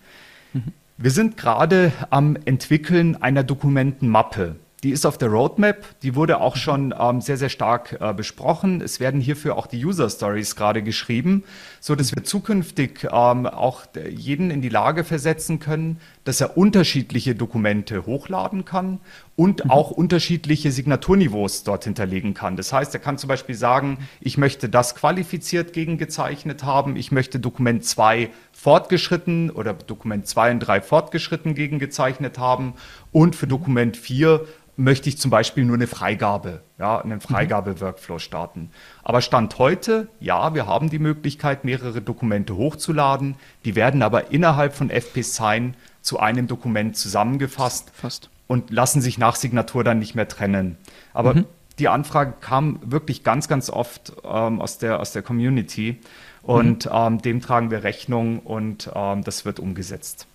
Mhm. 0.53 0.72
Wir 0.98 1.11
sind 1.11 1.37
gerade 1.37 1.92
am 2.11 2.37
Entwickeln 2.44 3.20
einer 3.20 3.42
Dokumentenmappe. 3.42 4.57
Die 4.83 4.90
ist 4.90 5.05
auf 5.05 5.19
der 5.19 5.29
Roadmap, 5.29 5.85
die 6.03 6.14
wurde 6.14 6.40
auch 6.40 6.57
schon 6.57 6.95
ähm, 6.99 7.21
sehr, 7.21 7.37
sehr 7.37 7.51
stark 7.51 7.99
äh, 8.01 8.14
besprochen. 8.14 8.81
Es 8.81 8.99
werden 8.99 9.21
hierfür 9.21 9.57
auch 9.57 9.66
die 9.66 9.85
User 9.85 10.09
Stories 10.09 10.57
gerade 10.57 10.83
geschrieben, 10.83 11.45
so 11.81 11.95
dass 11.95 12.14
wir 12.14 12.25
zukünftig 12.25 13.05
ähm, 13.05 13.47
auch 13.47 13.83
jeden 14.09 14.51
in 14.51 14.62
die 14.62 14.71
Lage 14.71 15.05
versetzen 15.05 15.61
können, 15.61 16.01
dass 16.25 16.40
er 16.40 16.57
unterschiedliche 16.57 17.35
Dokumente 17.35 18.07
hochladen 18.07 18.64
kann 18.64 19.01
und 19.37 19.64
mhm. 19.64 19.71
auch 19.71 19.90
unterschiedliche 19.90 20.73
Signaturniveaus 20.73 21.62
dort 21.62 21.85
hinterlegen 21.85 22.33
kann. 22.33 22.57
Das 22.57 22.73
heißt, 22.73 22.95
er 22.95 23.01
kann 23.01 23.19
zum 23.19 23.29
Beispiel 23.29 23.55
sagen, 23.55 23.99
ich 24.21 24.38
möchte 24.38 24.71
das 24.71 24.95
qualifiziert 24.95 25.75
gegengezeichnet 25.75 26.64
haben, 26.64 26.97
ich 26.97 27.12
möchte 27.12 27.38
Dokument 27.38 27.85
2 27.85 28.31
fortgeschritten 28.61 29.49
oder 29.49 29.73
Dokument 29.73 30.27
2 30.27 30.51
und 30.51 30.61
3 30.61 30.83
fortgeschritten 30.83 31.55
gegengezeichnet 31.55 32.38
haben 32.38 32.75
und 33.11 33.35
für 33.35 33.46
Dokument 33.46 33.96
4 33.96 34.46
möchte 34.77 35.09
ich 35.09 35.16
zum 35.16 35.31
Beispiel 35.31 35.64
nur 35.64 35.77
eine 35.77 35.87
Freigabe, 35.87 36.61
ja, 36.79 37.01
einen 37.01 37.14
mhm. 37.14 37.20
Freigabe-Workflow 37.23 38.18
starten. 38.18 38.70
Aber 39.03 39.23
Stand 39.23 39.59
heute, 39.59 40.09
ja, 40.20 40.53
wir 40.55 40.66
haben 40.66 40.90
die 40.90 40.99
Möglichkeit, 40.99 41.64
mehrere 41.64 42.03
Dokumente 42.03 42.55
hochzuladen. 42.55 43.37
Die 43.64 43.77
werden 43.77 44.03
aber 44.03 44.31
innerhalb 44.31 44.75
von 44.75 44.90
FP 44.90 45.23
Sign 45.23 45.75
zu 46.03 46.18
einem 46.18 46.46
Dokument 46.46 46.96
zusammengefasst 46.96 47.90
Fast. 47.94 48.29
und 48.46 48.70
lassen 48.70 49.01
sich 49.01 49.16
nach 49.16 49.37
Signatur 49.37 49.85
dann 49.85 49.99
nicht 49.99 50.14
mehr 50.14 50.29
trennen. 50.29 50.77
Aber 51.14 51.33
mhm. 51.33 51.46
die 51.79 51.88
Anfrage 51.88 52.35
kam 52.40 52.79
wirklich 52.83 53.25
ganz, 53.25 53.49
ganz 53.49 53.70
oft 53.70 54.12
ähm, 54.23 54.61
aus, 54.61 54.77
der, 54.77 55.01
aus 55.01 55.12
der 55.12 55.23
Community 55.23 55.99
und 56.42 56.87
mhm. 56.87 56.92
ähm, 56.92 57.22
dem 57.22 57.40
tragen 57.40 57.70
wir 57.70 57.83
Rechnung 57.83 58.40
und 58.40 58.90
ähm, 58.94 59.24
das 59.24 59.44
wird 59.44 59.61
umgesetzt. 59.61 60.26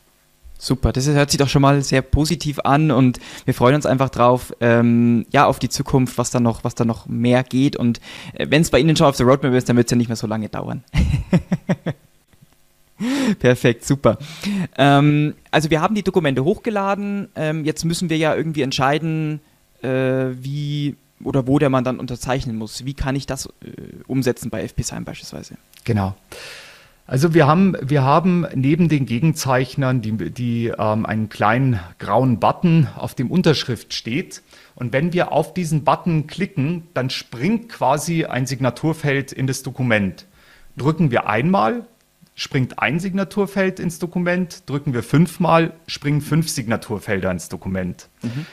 Super, 0.57 0.93
das 0.93 1.07
hört 1.07 1.31
sich 1.31 1.37
doch 1.37 1.49
schon 1.49 1.61
mal 1.61 1.81
sehr 1.81 2.01
positiv 2.01 2.59
an 2.59 2.89
und 2.89 3.19
wir 3.43 3.53
freuen 3.53 3.75
uns 3.75 3.85
einfach 3.85 4.09
drauf, 4.09 4.53
ähm, 4.61 5.25
ja, 5.29 5.45
auf 5.45 5.59
die 5.59 5.67
Zukunft, 5.67 6.17
was 6.17 6.31
da 6.31 6.39
noch, 6.39 6.63
was 6.63 6.75
da 6.75 6.85
noch 6.85 7.07
mehr 7.07 7.43
geht 7.43 7.75
und 7.75 7.99
äh, 8.33 8.47
wenn 8.49 8.61
es 8.61 8.69
bei 8.69 8.79
Ihnen 8.79 8.95
schon 8.95 9.07
auf 9.07 9.17
der 9.17 9.25
Roadmap 9.25 9.53
ist, 9.53 9.67
dann 9.67 9.75
wird 9.75 9.87
es 9.87 9.91
ja 9.91 9.97
nicht 9.97 10.07
mehr 10.07 10.15
so 10.15 10.27
lange 10.27 10.47
dauern. 10.47 10.83
Perfekt, 13.39 13.85
super. 13.85 14.17
Ähm, 14.77 15.33
also 15.51 15.69
wir 15.69 15.81
haben 15.81 15.93
die 15.93 16.03
Dokumente 16.03 16.45
hochgeladen, 16.45 17.27
ähm, 17.35 17.65
jetzt 17.65 17.83
müssen 17.83 18.09
wir 18.09 18.17
ja 18.17 18.33
irgendwie 18.33 18.61
entscheiden, 18.61 19.41
äh, 19.81 20.27
wie 20.31 20.95
oder 21.23 21.47
wo 21.47 21.59
der 21.59 21.69
man 21.69 21.83
dann 21.83 21.99
unterzeichnen 21.99 22.57
muss. 22.57 22.85
Wie 22.85 22.93
kann 22.93 23.15
ich 23.15 23.25
das 23.25 23.47
äh, 23.47 23.49
umsetzen 24.07 24.49
bei 24.49 24.63
FP-Sign 24.63 25.05
beispielsweise? 25.05 25.55
Genau. 25.83 26.15
Also 27.07 27.35
wir 27.35 27.45
haben, 27.45 27.75
wir 27.81 28.03
haben 28.03 28.47
neben 28.55 28.89
den 28.89 29.05
Gegenzeichnern, 29.05 30.01
die, 30.01 30.31
die 30.31 30.71
ähm, 30.77 31.05
einen 31.05 31.29
kleinen 31.29 31.79
grauen 31.99 32.39
Button, 32.39 32.87
auf 32.95 33.13
dem 33.13 33.29
Unterschrift 33.29 33.93
steht. 33.93 34.41
Und 34.73 34.91
wenn 34.91 35.13
wir 35.13 35.31
auf 35.31 35.53
diesen 35.53 35.83
Button 35.83 36.25
klicken, 36.25 36.87
dann 36.95 37.11
springt 37.11 37.69
quasi 37.69 38.25
ein 38.25 38.47
Signaturfeld 38.47 39.31
in 39.31 39.45
das 39.45 39.61
Dokument. 39.61 40.25
Drücken 40.77 41.11
wir 41.11 41.29
einmal, 41.29 41.85
springt 42.33 42.79
ein 42.79 42.99
Signaturfeld 42.99 43.79
ins 43.79 43.99
Dokument, 43.99 44.63
drücken 44.65 44.93
wir 44.93 45.03
fünfmal, 45.03 45.73
springen 45.87 46.21
fünf 46.21 46.49
Signaturfelder 46.49 47.29
ins 47.29 47.49
Dokument. 47.49 48.09
Mhm. 48.23 48.47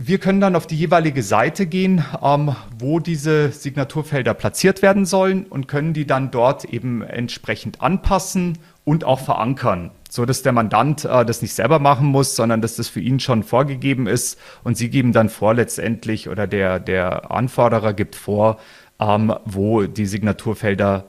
Wir 0.00 0.18
können 0.18 0.40
dann 0.40 0.54
auf 0.54 0.68
die 0.68 0.76
jeweilige 0.76 1.24
Seite 1.24 1.66
gehen, 1.66 2.04
ähm, 2.22 2.54
wo 2.78 3.00
diese 3.00 3.50
Signaturfelder 3.50 4.32
platziert 4.32 4.80
werden 4.80 5.04
sollen 5.04 5.44
und 5.44 5.66
können 5.66 5.92
die 5.92 6.06
dann 6.06 6.30
dort 6.30 6.64
eben 6.66 7.02
entsprechend 7.02 7.82
anpassen 7.82 8.58
und 8.84 9.02
auch 9.02 9.18
verankern, 9.18 9.90
so 10.08 10.24
dass 10.24 10.42
der 10.42 10.52
Mandant 10.52 11.04
äh, 11.04 11.24
das 11.24 11.42
nicht 11.42 11.52
selber 11.52 11.80
machen 11.80 12.06
muss, 12.06 12.36
sondern 12.36 12.60
dass 12.60 12.76
das 12.76 12.86
für 12.86 13.00
ihn 13.00 13.18
schon 13.18 13.42
vorgegeben 13.42 14.06
ist 14.06 14.38
und 14.62 14.76
Sie 14.76 14.88
geben 14.88 15.12
dann 15.12 15.28
vor 15.28 15.54
letztendlich 15.54 16.28
oder 16.28 16.46
der, 16.46 16.78
der 16.78 17.32
Anforderer 17.32 17.92
gibt 17.92 18.14
vor, 18.14 18.60
ähm, 19.00 19.34
wo 19.46 19.82
die 19.82 20.06
Signaturfelder 20.06 21.06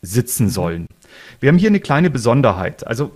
sitzen 0.00 0.48
sollen. 0.48 0.88
Wir 1.38 1.50
haben 1.50 1.58
hier 1.58 1.70
eine 1.70 1.78
kleine 1.78 2.10
Besonderheit. 2.10 2.84
Also 2.84 3.12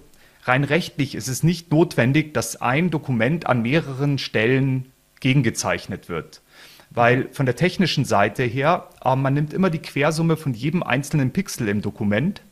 rein 0.46 0.64
rechtlich 0.64 1.14
ist 1.14 1.28
es 1.28 1.42
nicht 1.42 1.70
notwendig, 1.70 2.34
dass 2.34 2.60
ein 2.60 2.90
Dokument 2.90 3.46
an 3.46 3.62
mehreren 3.62 4.18
Stellen 4.18 4.92
gegengezeichnet 5.20 6.08
wird. 6.08 6.42
Weil 6.90 7.28
von 7.32 7.46
der 7.46 7.56
technischen 7.56 8.04
Seite 8.04 8.42
her, 8.44 8.88
äh, 9.04 9.16
man 9.16 9.34
nimmt 9.34 9.52
immer 9.52 9.70
die 9.70 9.80
Quersumme 9.80 10.36
von 10.36 10.54
jedem 10.54 10.82
einzelnen 10.82 11.32
Pixel 11.32 11.68
im 11.68 11.82
Dokument 11.82 12.42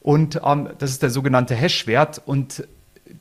und 0.00 0.40
ähm, 0.44 0.70
das 0.78 0.90
ist 0.90 1.02
der 1.02 1.10
sogenannte 1.10 1.54
Hash-Wert 1.54 2.22
und 2.24 2.66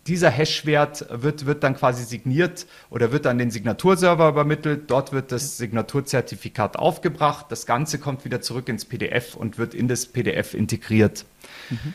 dieser 0.07 0.29
Hash-Wert 0.29 1.07
wird, 1.11 1.45
wird 1.45 1.63
dann 1.63 1.75
quasi 1.75 2.03
signiert 2.03 2.65
oder 2.89 3.11
wird 3.11 3.27
an 3.27 3.37
den 3.37 3.51
Signaturserver 3.51 4.29
übermittelt. 4.29 4.89
Dort 4.89 5.11
wird 5.11 5.31
das 5.31 5.57
Signaturzertifikat 5.57 6.77
aufgebracht. 6.77 7.47
Das 7.49 7.65
Ganze 7.65 7.99
kommt 7.99 8.23
wieder 8.23 8.41
zurück 8.41 8.69
ins 8.69 8.85
PDF 8.85 9.35
und 9.35 9.57
wird 9.57 9.73
in 9.73 9.87
das 9.87 10.05
PDF 10.05 10.53
integriert. 10.53 11.25
Mhm. 11.69 11.93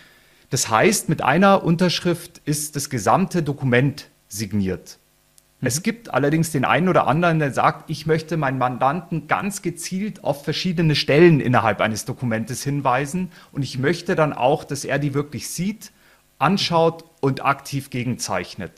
Das 0.51 0.71
heißt, 0.71 1.09
mit 1.09 1.23
einer 1.23 1.65
Unterschrift 1.65 2.41
ist 2.45 2.77
das 2.77 2.91
gesamte 2.91 3.43
Dokument 3.43 4.11
signiert. 4.29 4.99
Mhm. 5.61 5.67
Es 5.67 5.83
gibt 5.83 6.13
allerdings 6.13 6.53
den 6.53 6.65
einen 6.65 6.89
oder 6.89 7.07
anderen, 7.07 7.39
der 7.39 7.53
sagt, 7.53 7.91
ich 7.91 8.07
möchte 8.07 8.37
meinen 8.37 8.59
Mandanten 8.59 9.27
ganz 9.27 9.63
gezielt 9.63 10.23
auf 10.23 10.45
verschiedene 10.45 10.95
Stellen 10.95 11.41
innerhalb 11.41 11.81
eines 11.81 12.05
Dokumentes 12.05 12.63
hinweisen 12.63 13.33
und 13.53 13.63
ich 13.63 13.79
möchte 13.79 14.15
dann 14.15 14.33
auch, 14.33 14.65
dass 14.65 14.85
er 14.85 14.99
die 14.99 15.15
wirklich 15.15 15.49
sieht, 15.49 15.93
anschaut 16.39 17.05
und 17.27 17.45
aktiv 17.45 17.91
gegenzeichnet. 17.91 18.73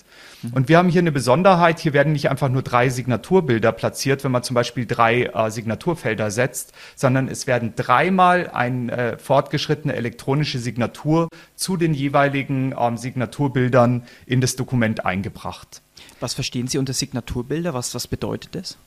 Und 0.52 0.68
wir 0.68 0.78
haben 0.78 0.88
hier 0.88 1.02
eine 1.02 1.12
Besonderheit. 1.12 1.80
Hier 1.80 1.92
werden 1.92 2.14
nicht 2.14 2.30
einfach 2.30 2.48
nur 2.48 2.62
drei 2.62 2.88
Signaturbilder 2.88 3.72
platziert, 3.72 4.24
wenn 4.24 4.32
man 4.32 4.42
zum 4.42 4.54
Beispiel 4.54 4.86
drei 4.86 5.24
äh, 5.24 5.50
Signaturfelder 5.50 6.30
setzt, 6.30 6.72
sondern 6.96 7.28
es 7.28 7.46
werden 7.46 7.74
dreimal 7.76 8.48
eine 8.48 8.92
äh, 8.92 9.18
fortgeschrittene 9.18 9.94
elektronische 9.94 10.58
Signatur 10.58 11.28
zu 11.56 11.76
den 11.76 11.92
jeweiligen 11.92 12.74
ähm, 12.78 12.96
Signaturbildern 12.96 14.04
in 14.26 14.40
das 14.40 14.56
Dokument 14.56 15.04
eingebracht. 15.04 15.82
Was 16.20 16.34
verstehen 16.34 16.68
Sie 16.68 16.78
unter 16.78 16.94
Signaturbilder? 16.94 17.74
Was, 17.74 17.94
was 17.94 18.06
bedeutet 18.06 18.54
das? 18.54 18.78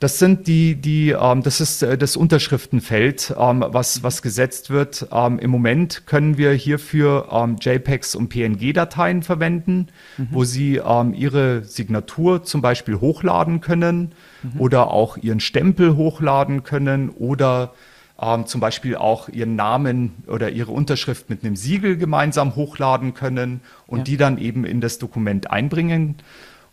Das 0.00 0.18
sind 0.18 0.46
die, 0.46 0.76
die, 0.76 1.10
ähm, 1.10 1.42
das 1.42 1.60
ist 1.60 1.82
äh, 1.82 1.98
das 1.98 2.16
Unterschriftenfeld, 2.16 3.34
ähm, 3.38 3.62
was, 3.68 4.02
was 4.02 4.22
gesetzt 4.22 4.70
wird. 4.70 5.06
Ähm, 5.12 5.38
Im 5.38 5.50
Moment 5.50 6.06
können 6.06 6.38
wir 6.38 6.52
hierfür 6.52 7.28
ähm, 7.30 7.56
JPEGs 7.60 8.14
und 8.14 8.30
PNG-Dateien 8.30 9.22
verwenden, 9.22 9.88
mhm. 10.16 10.28
wo 10.30 10.44
Sie 10.44 10.76
ähm, 10.76 11.12
Ihre 11.12 11.64
Signatur 11.64 12.42
zum 12.44 12.62
Beispiel 12.62 12.98
hochladen 12.98 13.60
können 13.60 14.12
mhm. 14.42 14.58
oder 14.58 14.90
auch 14.90 15.18
Ihren 15.18 15.40
Stempel 15.40 15.94
hochladen 15.96 16.62
können 16.62 17.10
oder 17.10 17.74
ähm, 18.18 18.46
zum 18.46 18.62
Beispiel 18.62 18.96
auch 18.96 19.28
Ihren 19.28 19.54
Namen 19.54 20.12
oder 20.26 20.48
Ihre 20.48 20.72
Unterschrift 20.72 21.28
mit 21.28 21.44
einem 21.44 21.56
Siegel 21.56 21.98
gemeinsam 21.98 22.56
hochladen 22.56 23.12
können 23.12 23.60
und 23.86 23.98
ja. 23.98 24.04
die 24.04 24.16
dann 24.16 24.38
eben 24.38 24.64
in 24.64 24.80
das 24.80 24.98
Dokument 24.98 25.50
einbringen. 25.50 26.16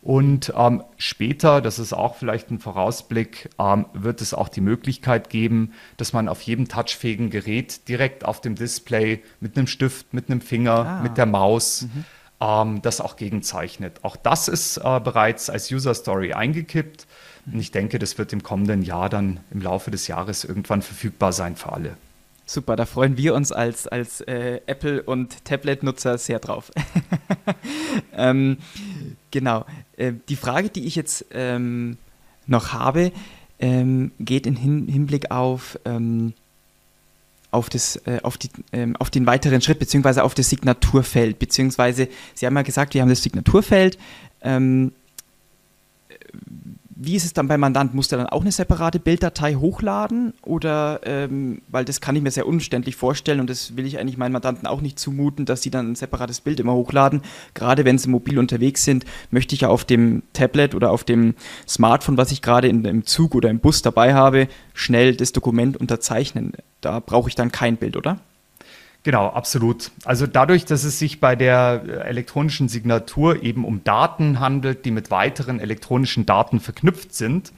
Und 0.07 0.53
ähm, 0.55 0.85
später, 0.95 1.59
das 1.59 1.79
ist 1.79 1.91
auch 1.91 2.15
vielleicht 2.15 2.49
ein 2.49 2.59
Vorausblick, 2.59 3.49
ähm, 3.59 3.87
wird 3.91 4.21
es 4.21 4.33
auch 4.33 4.47
die 4.47 4.61
Möglichkeit 4.61 5.29
geben, 5.29 5.73
dass 5.97 6.13
man 6.13 6.29
auf 6.29 6.41
jedem 6.43 6.69
touchfähigen 6.69 7.29
Gerät 7.29 7.89
direkt 7.89 8.23
auf 8.23 8.39
dem 8.39 8.55
Display 8.55 9.21
mit 9.41 9.57
einem 9.57 9.67
Stift, 9.67 10.13
mit 10.13 10.29
einem 10.29 10.39
Finger, 10.39 10.71
ah. 10.71 11.03
mit 11.03 11.17
der 11.17 11.25
Maus 11.25 11.81
mhm. 11.81 12.05
ähm, 12.39 12.81
das 12.83 13.01
auch 13.01 13.17
gegenzeichnet. 13.17 13.99
Auch 14.03 14.15
das 14.15 14.47
ist 14.47 14.77
äh, 14.77 15.01
bereits 15.01 15.49
als 15.49 15.69
User 15.69 15.93
Story 15.93 16.31
eingekippt. 16.31 17.05
Und 17.45 17.59
ich 17.59 17.71
denke, 17.71 17.99
das 17.99 18.17
wird 18.17 18.31
im 18.31 18.43
kommenden 18.43 18.83
Jahr 18.83 19.09
dann 19.09 19.41
im 19.51 19.61
Laufe 19.61 19.91
des 19.91 20.07
Jahres 20.07 20.45
irgendwann 20.45 20.81
verfügbar 20.81 21.33
sein 21.33 21.57
für 21.57 21.73
alle. 21.73 21.97
Super, 22.49 22.77
da 22.77 22.85
freuen 22.85 23.17
wir 23.17 23.35
uns 23.35 23.51
als, 23.51 23.87
als 23.87 24.21
äh, 24.21 24.61
Apple- 24.67 25.03
und 25.03 25.43
Tablet-Nutzer 25.43 26.17
sehr 26.17 26.39
drauf. 26.39 26.71
ähm, 28.13 28.57
genau. 29.31 29.65
Äh, 29.97 30.13
die 30.29 30.37
Frage, 30.37 30.69
die 30.69 30.85
ich 30.85 30.95
jetzt 30.95 31.25
ähm, 31.31 31.97
noch 32.45 32.71
habe, 32.71 33.11
ähm, 33.59 34.11
geht 34.17 34.47
im 34.47 34.55
Hin 34.55 34.87
Hinblick 34.87 35.29
auf, 35.29 35.77
ähm, 35.83 36.31
auf, 37.51 37.69
das, 37.69 37.97
äh, 38.05 38.21
auf, 38.23 38.37
die, 38.37 38.49
ähm, 38.71 38.95
auf 38.95 39.09
den 39.09 39.25
weiteren 39.25 39.61
Schritt, 39.61 39.79
beziehungsweise 39.79 40.23
auf 40.23 40.33
das 40.33 40.49
Signaturfeld. 40.49 41.39
Beziehungsweise, 41.39 42.07
Sie 42.33 42.45
haben 42.45 42.55
ja 42.55 42.61
gesagt, 42.61 42.93
wir 42.93 43.01
haben 43.01 43.09
das 43.09 43.23
Signaturfeld. 43.23 43.97
Wie 46.99 47.15
ist 47.15 47.25
es 47.25 47.33
dann 47.33 47.47
beim 47.47 47.59
Mandant? 47.59 47.93
Muss 47.93 48.07
der 48.07 48.17
dann 48.17 48.27
auch 48.27 48.41
eine 48.41 48.51
separate 48.51 48.99
Bilddatei 48.99 49.53
hochladen? 49.53 50.33
Oder, 50.41 51.01
ähm, 51.03 51.61
weil 51.67 51.85
das 51.85 52.01
kann 52.01 52.15
ich 52.15 52.23
mir 52.23 52.31
sehr 52.31 52.47
umständlich 52.47 52.95
vorstellen 52.95 53.39
und 53.39 53.51
das 53.51 53.77
will 53.77 53.85
ich 53.85 53.99
eigentlich 53.99 54.17
meinen 54.17 54.31
Mandanten 54.31 54.65
auch 54.65 54.81
nicht 54.81 54.97
zumuten, 54.97 55.45
dass 55.45 55.61
sie 55.61 55.69
dann 55.69 55.91
ein 55.91 55.95
separates 55.95 56.41
Bild 56.41 56.59
immer 56.59 56.73
hochladen. 56.73 57.21
Gerade 57.53 57.85
wenn 57.85 57.99
sie 57.99 58.09
mobil 58.09 58.39
unterwegs 58.39 58.83
sind, 58.83 59.05
möchte 59.29 59.53
ich 59.53 59.61
ja 59.61 59.67
auf 59.67 59.85
dem 59.85 60.23
Tablet 60.33 60.73
oder 60.73 60.89
auf 60.89 61.03
dem 61.03 61.35
Smartphone, 61.67 62.17
was 62.17 62.31
ich 62.31 62.41
gerade 62.41 62.67
im 62.67 63.05
Zug 63.05 63.35
oder 63.35 63.51
im 63.51 63.59
Bus 63.59 63.83
dabei 63.83 64.15
habe, 64.15 64.47
schnell 64.73 65.15
das 65.15 65.31
Dokument 65.33 65.77
unterzeichnen. 65.77 66.53
Da 66.81 66.99
brauche 66.99 67.29
ich 67.29 67.35
dann 67.35 67.51
kein 67.51 67.77
Bild, 67.77 67.95
oder? 67.95 68.17
Genau, 69.07 69.27
absolut. 69.27 69.91
Also 70.03 70.27
dadurch, 70.27 70.65
dass 70.65 70.83
es 70.83 70.99
sich 70.99 71.21
bei 71.21 71.37
der 71.37 71.81
äh, 71.87 71.91
elektronischen 72.09 72.67
Signatur 72.67 73.41
eben 73.41 73.63
um 73.63 73.81
Daten 73.85 74.41
handelt, 74.41 74.83
die 74.83 74.91
mit 74.91 75.11
weiteren 75.11 75.61
elektronischen 75.61 76.25
Daten 76.25 76.59
verknüpft 76.59 77.13
sind 77.13 77.53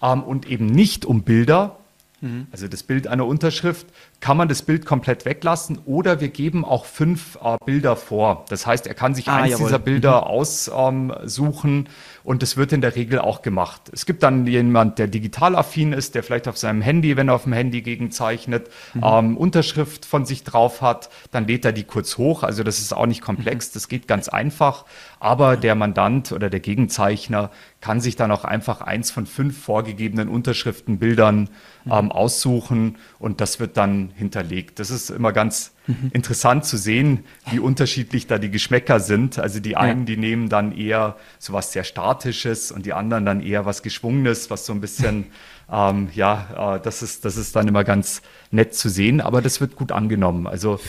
ähm, 0.00 0.22
und 0.22 0.48
eben 0.48 0.64
nicht 0.64 1.04
um 1.04 1.22
Bilder, 1.22 1.76
mhm. 2.22 2.46
also 2.50 2.66
das 2.66 2.82
Bild 2.82 3.08
einer 3.08 3.26
Unterschrift, 3.26 3.86
kann 4.20 4.36
man 4.36 4.48
das 4.48 4.62
Bild 4.62 4.86
komplett 4.86 5.24
weglassen 5.24 5.78
oder 5.84 6.20
wir 6.20 6.28
geben 6.28 6.64
auch 6.64 6.84
fünf 6.84 7.38
äh, 7.42 7.56
Bilder 7.64 7.96
vor. 7.96 8.44
Das 8.48 8.66
heißt, 8.66 8.86
er 8.86 8.94
kann 8.94 9.14
sich 9.14 9.28
ah, 9.28 9.36
eins 9.36 9.52
jawohl. 9.52 9.66
dieser 9.66 9.78
Bilder 9.78 10.22
mhm. 10.22 10.26
aussuchen 10.26 11.70
ähm, 11.70 11.86
und 12.24 12.42
das 12.42 12.56
wird 12.56 12.72
in 12.72 12.80
der 12.80 12.96
Regel 12.96 13.18
auch 13.20 13.42
gemacht. 13.42 13.82
Es 13.92 14.06
gibt 14.06 14.22
dann 14.22 14.46
jemand, 14.46 14.98
der 14.98 15.06
digital 15.06 15.54
affin 15.54 15.92
ist, 15.92 16.14
der 16.14 16.22
vielleicht 16.22 16.48
auf 16.48 16.56
seinem 16.56 16.82
Handy, 16.82 17.16
wenn 17.16 17.28
er 17.28 17.34
auf 17.34 17.44
dem 17.44 17.52
Handy 17.52 17.82
gegenzeichnet, 17.82 18.68
mhm. 18.94 19.02
ähm, 19.04 19.36
Unterschrift 19.36 20.04
von 20.04 20.24
sich 20.24 20.42
drauf 20.42 20.82
hat, 20.82 21.10
dann 21.30 21.46
lädt 21.46 21.64
er 21.64 21.72
die 21.72 21.84
kurz 21.84 22.18
hoch. 22.18 22.42
Also 22.42 22.62
das 22.64 22.78
ist 22.78 22.92
auch 22.92 23.06
nicht 23.06 23.20
komplex, 23.20 23.68
mhm. 23.68 23.70
das 23.74 23.88
geht 23.88 24.08
ganz 24.08 24.28
einfach. 24.28 24.86
Aber 25.20 25.56
der 25.56 25.74
Mandant 25.74 26.32
oder 26.32 26.50
der 26.50 26.60
Gegenzeichner 26.60 27.50
kann 27.80 28.00
sich 28.00 28.16
dann 28.16 28.32
auch 28.32 28.44
einfach 28.44 28.80
eins 28.80 29.10
von 29.10 29.26
fünf 29.26 29.62
vorgegebenen 29.62 30.28
Unterschriftenbildern 30.28 31.48
mhm. 31.84 31.92
ähm, 31.92 32.12
aussuchen 32.12 32.96
und 33.18 33.40
das 33.40 33.60
wird 33.60 33.76
dann 33.76 34.05
hinterlegt. 34.14 34.78
Das 34.78 34.90
ist 34.90 35.10
immer 35.10 35.32
ganz 35.32 35.72
mhm. 35.86 36.10
interessant 36.12 36.64
zu 36.64 36.76
sehen, 36.76 37.24
wie 37.50 37.58
unterschiedlich 37.58 38.26
da 38.26 38.38
die 38.38 38.50
Geschmäcker 38.50 39.00
sind. 39.00 39.38
Also 39.38 39.60
die 39.60 39.76
einen, 39.76 40.00
ja. 40.00 40.06
die 40.06 40.16
nehmen 40.16 40.48
dann 40.48 40.76
eher 40.76 41.16
so 41.38 41.52
was 41.52 41.72
sehr 41.72 41.84
Statisches 41.84 42.70
und 42.72 42.86
die 42.86 42.92
anderen 42.92 43.24
dann 43.24 43.40
eher 43.40 43.66
was 43.66 43.82
Geschwungenes, 43.82 44.50
was 44.50 44.66
so 44.66 44.72
ein 44.72 44.80
bisschen, 44.80 45.26
ähm, 45.72 46.08
ja, 46.14 46.76
äh, 46.76 46.80
das, 46.80 47.02
ist, 47.02 47.24
das 47.24 47.36
ist 47.36 47.56
dann 47.56 47.68
immer 47.68 47.84
ganz 47.84 48.22
nett 48.50 48.74
zu 48.74 48.88
sehen, 48.88 49.20
aber 49.20 49.42
das 49.42 49.60
wird 49.60 49.76
gut 49.76 49.92
angenommen. 49.92 50.46
Also 50.46 50.80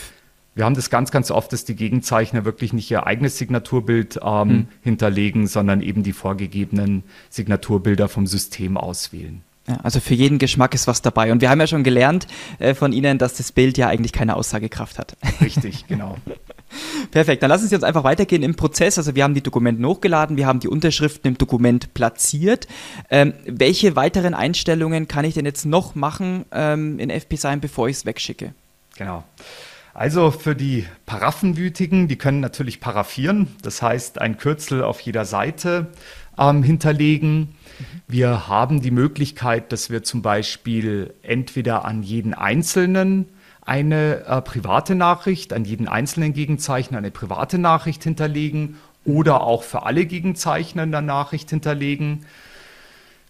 wir 0.57 0.65
haben 0.65 0.75
das 0.75 0.89
ganz, 0.89 1.11
ganz 1.11 1.29
oft, 1.29 1.53
dass 1.53 1.65
die 1.65 1.75
Gegenzeichner 1.75 2.43
wirklich 2.43 2.73
nicht 2.73 2.89
ihr 2.89 3.05
eigenes 3.05 3.37
Signaturbild 3.37 4.19
ähm, 4.23 4.47
mhm. 4.47 4.67
hinterlegen, 4.81 5.45
sondern 5.45 5.81
eben 5.81 6.01
die 6.01 6.13
vorgegebenen 6.13 7.03
Signaturbilder 7.29 8.09
vom 8.09 8.25
System 8.25 8.75
auswählen. 8.75 9.43
Ja, 9.67 9.77
also 9.83 9.99
für 9.99 10.13
jeden 10.13 10.39
Geschmack 10.39 10.73
ist 10.73 10.87
was 10.87 11.01
dabei. 11.01 11.31
Und 11.31 11.41
wir 11.41 11.49
haben 11.49 11.59
ja 11.59 11.67
schon 11.67 11.83
gelernt 11.83 12.27
äh, 12.59 12.73
von 12.73 12.93
Ihnen, 12.93 13.17
dass 13.17 13.33
das 13.33 13.51
Bild 13.51 13.77
ja 13.77 13.87
eigentlich 13.87 14.13
keine 14.13 14.35
Aussagekraft 14.35 14.97
hat. 14.97 15.17
Richtig, 15.41 15.87
genau. 15.87 16.17
Perfekt, 17.11 17.43
dann 17.43 17.49
lassen 17.49 17.67
Sie 17.67 17.75
uns 17.75 17.83
einfach 17.83 18.03
weitergehen 18.03 18.43
im 18.43 18.55
Prozess. 18.55 18.97
Also 18.97 19.15
wir 19.15 19.23
haben 19.23 19.33
die 19.33 19.41
Dokumente 19.41 19.85
hochgeladen, 19.85 20.37
wir 20.37 20.47
haben 20.47 20.59
die 20.59 20.67
Unterschriften 20.67 21.27
im 21.27 21.37
Dokument 21.37 21.93
platziert. 21.93 22.67
Ähm, 23.09 23.33
welche 23.45 23.95
weiteren 23.95 24.33
Einstellungen 24.33 25.07
kann 25.07 25.25
ich 25.25 25.33
denn 25.33 25.45
jetzt 25.45 25.65
noch 25.65 25.95
machen 25.95 26.45
ähm, 26.51 26.99
in 26.99 27.09
FP-Sign, 27.09 27.59
bevor 27.59 27.89
ich 27.89 27.97
es 27.97 28.05
wegschicke? 28.05 28.53
Genau. 28.97 29.23
Also 29.93 30.31
für 30.31 30.55
die 30.55 30.85
Paraffenwütigen, 31.05 32.07
die 32.07 32.17
können 32.17 32.39
natürlich 32.39 32.79
paraffieren, 32.79 33.47
das 33.63 33.81
heißt 33.81 34.21
ein 34.21 34.37
Kürzel 34.37 34.83
auf 34.83 34.99
jeder 35.01 35.25
Seite 35.25 35.87
ähm, 36.37 36.63
hinterlegen. 36.63 37.55
Wir 38.07 38.47
haben 38.47 38.81
die 38.81 38.91
Möglichkeit, 38.91 39.71
dass 39.71 39.89
wir 39.89 40.03
zum 40.03 40.21
Beispiel 40.21 41.13
entweder 41.21 41.85
an 41.85 42.03
jeden 42.03 42.33
Einzelnen 42.33 43.27
eine 43.61 44.25
äh, 44.25 44.41
private 44.41 44.95
Nachricht, 44.95 45.51
an 45.51 45.65
jeden 45.65 45.87
einzelnen 45.87 46.33
Gegenzeichner 46.33 46.97
eine 46.97 47.11
private 47.11 47.57
Nachricht 47.57 48.03
hinterlegen 48.03 48.77
oder 49.03 49.41
auch 49.41 49.63
für 49.63 49.83
alle 49.83 50.05
Gegenzeichner 50.05 50.83
in 50.83 50.91
der 50.91 51.01
Nachricht 51.01 51.49
hinterlegen. 51.49 52.25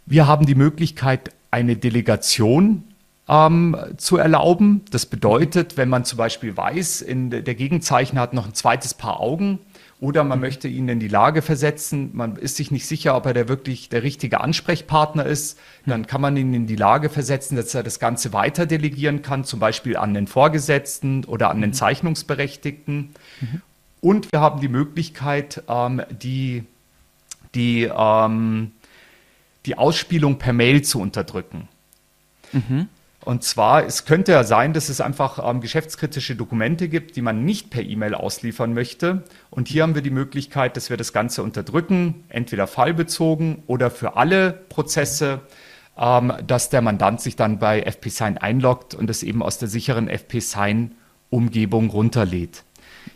Wir 0.06 0.28
haben 0.28 0.45
die 0.45 0.56
Möglichkeit, 0.56 1.32
eine 1.50 1.76
Delegation 1.76 2.84
ähm, 3.28 3.76
zu 3.98 4.18
erlauben. 4.18 4.84
Das 4.91 5.06
bedeutet, 5.06 5.76
wenn 5.76 5.89
man 5.89 6.06
zum 6.06 6.18
Beispiel 6.18 6.56
weiß, 6.56 7.02
in, 7.02 7.30
der 7.30 7.43
Gegenzeichner 7.43 8.22
hat 8.22 8.34
noch 8.34 8.45
ein 8.45 8.54
zweites 8.54 8.93
Paar 8.93 9.20
Augen 9.20 9.60
oder 10.00 10.24
man 10.24 10.39
möchte 10.39 10.68
ihn 10.68 10.88
in 10.89 11.00
die 11.00 11.08
Lage 11.08 11.41
versetzen, 11.41 12.12
man 12.14 12.36
ist 12.36 12.58
sich 12.58 12.70
nicht 12.70 12.86
sicher, 12.86 13.16
ob 13.16 13.26
er 13.26 13.34
der 13.34 13.48
wirklich 13.48 13.89
der 13.89 14.04
richtige 14.04 14.41
Ansprechpartner 14.41 15.26
ist, 15.26 15.58
dann 15.88 16.06
kann 16.06 16.22
man 16.22 16.38
ihn 16.38 16.54
in 16.54 16.68
die 16.68 16.76
Lage 16.76 17.10
versetzen, 17.10 17.56
dass 17.56 17.74
er 17.74 17.82
das 17.82 18.00
Ganze 18.00 18.32
weiter 18.32 18.68
delegieren 18.68 19.24
kann, 19.24 19.43
zum 19.43 19.60
Beispiel 19.60 19.98
an 19.98 20.14
den 20.14 20.28
Vorgesetzten 20.28 21.26
oder 21.26 21.50
an 21.50 21.62
den 21.62 21.74
Zeichnungsberechtigten. 21.74 23.10
Mhm. 23.41 23.62
Und 24.00 24.32
wir 24.32 24.39
haben 24.39 24.62
die 24.62 24.68
Möglichkeit, 24.68 25.64
ähm, 25.68 26.04
die, 26.12 26.64
die, 27.56 27.89
ähm, 27.91 28.74
die 29.66 29.78
Ausspielung 29.80 30.38
per 30.38 30.54
Mail 30.54 30.84
zu 30.84 31.02
unterdrücken. 31.02 31.68
Mhm. 32.54 32.88
Und 33.28 33.43
zwar, 33.43 33.86
es 33.86 34.05
könnte 34.05 34.32
ja 34.32 34.45
sein, 34.45 34.71
dass 34.71 34.88
es 34.88 35.01
einfach 35.01 35.38
ähm, 35.45 35.59
geschäftskritische 35.59 36.38
Dokumente 36.38 36.88
gibt, 36.88 37.17
die 37.17 37.21
man 37.21 37.43
nicht 37.43 37.69
per 37.69 37.84
E-Mail 37.84 38.15
ausliefern 38.15 38.73
möchte. 38.73 39.23
Und 39.49 39.67
hier 39.67 39.84
haben 39.84 39.95
wir 39.95 40.01
die 40.01 40.11
Möglichkeit, 40.11 40.78
dass 40.78 40.89
wir 40.89 40.95
das 40.95 41.11
Ganze 41.11 41.43
unterdrücken, 41.43 42.23
entweder 42.30 42.67
fallbezogen 42.67 43.63
oder 43.67 43.91
für 43.91 44.15
alle 44.15 44.53
Prozesse, 44.53 45.41
ähm, 45.97 46.32
dass 46.47 46.69
der 46.69 46.82
Mandant 46.82 47.19
sich 47.19 47.36
dann 47.36 47.59
bei 47.59 47.82
FP-Sign 47.82 48.38
einloggt 48.38 48.95
und 48.95 49.09
es 49.09 49.23
eben 49.23 49.43
aus 49.43 49.59
der 49.59 49.67
sicheren 49.67 50.07
FP-Sign-Umgebung 50.07 51.89
runterlädt. 51.89 52.63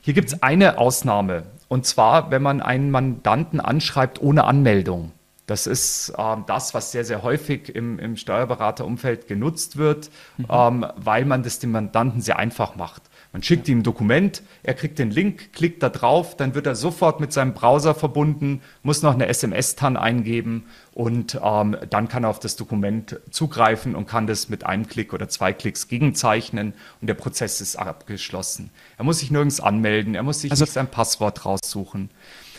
Hier 0.02 0.14
gibt 0.14 0.28
es 0.28 0.44
eine 0.44 0.78
Ausnahme, 0.78 1.44
und 1.70 1.86
zwar, 1.86 2.32
wenn 2.32 2.42
man 2.42 2.60
einen 2.60 2.92
Mandanten 2.92 3.62
anschreibt 3.62 4.22
ohne 4.22 4.44
Anmeldung. 4.44 5.14
Das 5.52 5.68
ist 5.68 6.14
ähm, 6.18 6.46
das, 6.48 6.74
was 6.74 6.94
sehr, 6.94 7.04
sehr 7.04 7.24
häufig 7.24 7.76
im, 7.76 8.00
im 8.00 8.16
Steuerberaterumfeld 8.16 9.28
genutzt 9.28 9.76
wird, 9.76 10.10
mhm. 10.38 10.46
ähm, 10.50 10.86
weil 10.96 11.26
man 11.26 11.44
das 11.44 11.60
dem 11.60 11.72
Mandanten 11.74 12.22
sehr 12.22 12.40
einfach 12.40 12.78
macht. 12.78 13.02
Man 13.34 13.44
schickt 13.44 13.68
ihm 13.68 13.80
ein 13.80 13.84
Dokument, 13.84 14.44
er 14.64 14.76
kriegt 14.76 14.98
den 14.98 15.12
Link, 15.12 15.52
klickt 15.52 15.84
da 15.84 15.90
drauf, 15.90 16.38
dann 16.38 16.56
wird 16.56 16.68
er 16.68 16.76
sofort 16.76 17.20
mit 17.20 17.34
seinem 17.34 17.54
Browser 17.54 17.94
verbunden, 17.94 18.62
muss 18.82 19.02
noch 19.02 19.14
eine 19.14 19.28
SMS-TAN 19.28 19.98
eingeben 19.98 20.68
und 20.94 21.38
ähm, 21.44 21.76
dann 21.90 22.08
kann 22.08 22.24
er 22.24 22.30
auf 22.30 22.40
das 22.40 22.56
Dokument 22.56 23.20
zugreifen 23.30 23.94
und 23.94 24.08
kann 24.08 24.28
das 24.28 24.48
mit 24.48 24.66
einem 24.66 24.88
Klick 24.88 25.12
oder 25.14 25.28
zwei 25.28 25.52
Klicks 25.52 25.90
gegenzeichnen 25.90 26.74
und 27.02 27.08
der 27.08 27.14
Prozess 27.16 27.60
ist 27.60 27.76
abgeschlossen. 27.76 28.70
Er 28.98 29.04
muss 29.04 29.20
sich 29.20 29.32
nirgends 29.32 29.60
anmelden, 29.60 30.16
er 30.16 30.24
muss 30.24 30.40
sich 30.40 30.52
also, 30.52 30.64
nicht 30.64 30.72
sein 30.72 30.88
Passwort 30.88 31.46
raussuchen. 31.46 32.10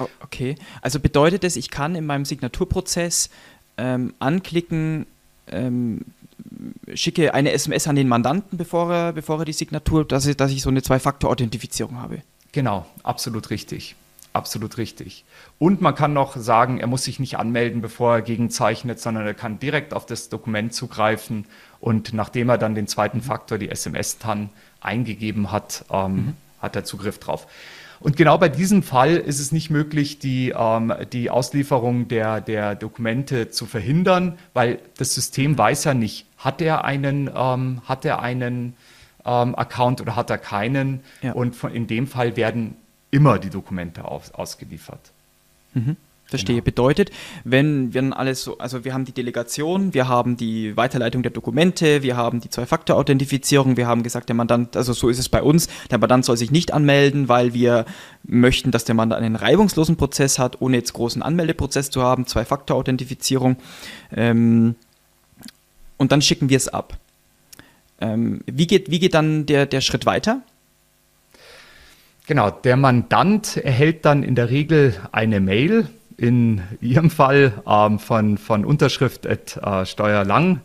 Oh, 0.03 0.09
okay, 0.21 0.57
also 0.81 1.01
bedeutet 1.01 1.45
es, 1.45 1.57
ich 1.57 1.71
kann 1.71 1.95
in 1.95 2.07
meinem 2.07 2.25
Signaturprozess 2.25 3.31
ähm, 3.77 4.15
anklicken, 4.19 5.07
ähm, 5.49 6.03
schicke 6.95 7.35
eine 7.35 7.53
SMS 7.53 7.87
an 7.87 7.97
den 7.97 8.09
Mandanten, 8.09 8.59
bevor 8.59 8.93
er, 8.93 9.13
bevor 9.13 9.41
er 9.41 9.45
die 9.45 9.53
Signatur, 9.53 10.05
dass 10.05 10.27
ich, 10.27 10.37
dass 10.37 10.51
ich 10.51 10.63
so 10.63 10.71
eine 10.71 10.83
Zwei-Faktor-Authentifizierung 10.83 12.01
habe. 12.01 12.23
Genau, 12.53 12.87
absolut 13.03 13.51
richtig. 13.51 13.97
Absolut 14.35 14.79
richtig. 14.79 15.25
Und 15.59 15.83
man 15.83 15.95
kann 15.95 16.15
noch 16.15 16.37
sagen, 16.37 16.79
er 16.79 16.87
muss 16.87 17.05
sich 17.05 17.21
nicht 17.21 17.39
anmelden, 17.39 17.83
bevor 17.83 18.15
er 18.15 18.23
gegenzeichnet, 18.23 18.99
sondern 18.99 19.27
er 19.27 19.35
kann 19.35 19.59
direkt 19.59 19.93
auf 19.93 20.07
das 20.07 20.31
Dokument 20.31 20.73
zugreifen 20.73 21.45
und 21.81 22.15
nachdem 22.15 22.49
er 22.49 22.57
dann 22.57 22.75
den 22.75 22.87
zweiten 22.87 23.21
Faktor, 23.21 23.59
die 23.59 23.69
SMS-TAN, 23.69 24.49
eingegeben 24.81 25.53
hat, 25.53 25.85
ähm, 25.91 26.15
mhm. 26.15 26.37
hat 26.61 26.77
er 26.77 26.85
Zugriff 26.85 27.19
drauf. 27.19 27.47
Und 28.03 28.17
genau 28.17 28.37
bei 28.37 28.49
diesem 28.49 28.83
Fall 28.83 29.13
ist 29.13 29.39
es 29.39 29.53
nicht 29.53 29.71
möglich, 29.71 30.19
die, 30.19 30.53
ähm, 30.57 30.93
die 31.13 31.31
Auslieferung 31.31 32.09
der, 32.09 32.41
der 32.41 32.75
Dokumente 32.75 33.51
zu 33.51 33.65
verhindern, 33.65 34.39
weil 34.55 34.81
das 34.99 35.15
System 35.15 35.57
weiß 35.57 35.85
ja 35.85 35.95
nicht, 35.95 36.27
hat 36.37 36.61
er 36.61 36.85
einen, 36.85 37.31
ähm, 37.33 37.81
hat 37.85 38.05
er 38.05 38.21
einen 38.21 38.75
ähm, 39.25 39.55
Account 39.55 40.01
oder 40.01 40.17
hat 40.17 40.31
er 40.31 40.39
keinen. 40.39 41.01
Ja. 41.23 41.33
Und 41.33 41.55
von, 41.55 41.73
in 41.73 41.87
dem 41.87 42.09
Fall 42.09 42.37
werden 42.37 42.77
immer 43.13 43.39
die 43.39 43.51
Dokumente 43.51 44.05
aus, 44.05 44.33
ausgeliefert. 44.33 45.13
Mhm. 45.75 45.97
Verstehe. 46.33 46.57
Genau. 46.57 46.65
Bedeutet, 46.65 47.11
wenn 47.45 47.93
wir 47.93 48.17
alles 48.17 48.43
so, 48.43 48.57
also 48.59 48.85
wir 48.85 48.95
haben 48.95 49.05
die 49.05 49.13
Delegation, 49.13 49.93
wir 49.93 50.09
haben 50.09 50.37
die 50.39 50.77
Weiterleitung 50.77 51.23
der 51.23 51.31
Dokumente, 51.31 52.03
wir 52.03 52.17
haben 52.17 52.41
die 52.41 52.49
Zwei-Faktor-Authentifizierung, 52.49 53.77
wir 53.77 53.87
haben 53.87 54.03
gesagt, 54.03 54.31
der 54.31 54.35
Mandant, 54.35 54.77
also 54.77 54.95
so 54.95 55.11
ist 55.11 55.19
es 55.19 55.29
bei 55.29 55.43
uns, 55.43 55.69
der 55.91 55.99
Mandant 55.99 56.25
soll 56.25 56.39
sich 56.39 56.51
nicht 56.51 56.73
anmelden, 56.73 57.29
weil 57.29 57.53
wir 57.53 57.85
möchten, 58.25 58.71
dass 58.71 58.85
der 58.85 58.95
Mandant 58.95 59.23
einen 59.23 59.37
reibungslosen 59.37 59.97
Prozess 59.97 60.39
hat, 60.39 60.61
ohne 60.61 60.79
jetzt 60.79 60.95
großen 60.95 61.23
Anmeldeprozess 61.23 61.91
zu 61.91 62.03
haben, 62.03 62.27
Zwei-Faktor-Authentifizierung. 62.27 63.57
Ähm, 64.17 64.75
und 65.99 66.13
dann 66.13 66.23
schicken 66.23 66.49
wir 66.49 66.57
es 66.57 66.69
ab. 66.69 66.97
Ähm, 68.01 68.41
wie, 68.47 68.67
geht, 68.67 68.91
wie 68.91 68.99
geht 68.99 69.15
dann 69.15 69.45
der, 69.45 69.67
der 69.67 69.83
Schritt 69.83 70.07
weiter? 70.07 70.41
Genau, 72.27 72.51
der 72.51 72.77
Mandant 72.77 73.57
erhält 73.57 74.05
dann 74.05 74.23
in 74.23 74.35
der 74.35 74.49
Regel 74.49 74.95
eine 75.11 75.41
Mail 75.41 75.89
in 76.23 76.63
Ihrem 76.81 77.11
Fall 77.11 77.53
ähm, 77.67 77.99
von, 77.99 78.39
von 78.39 78.65
Unterschrift 78.65 79.27
at 79.27 79.57
äh, 79.57 79.85
Steuerlang. 79.85 80.61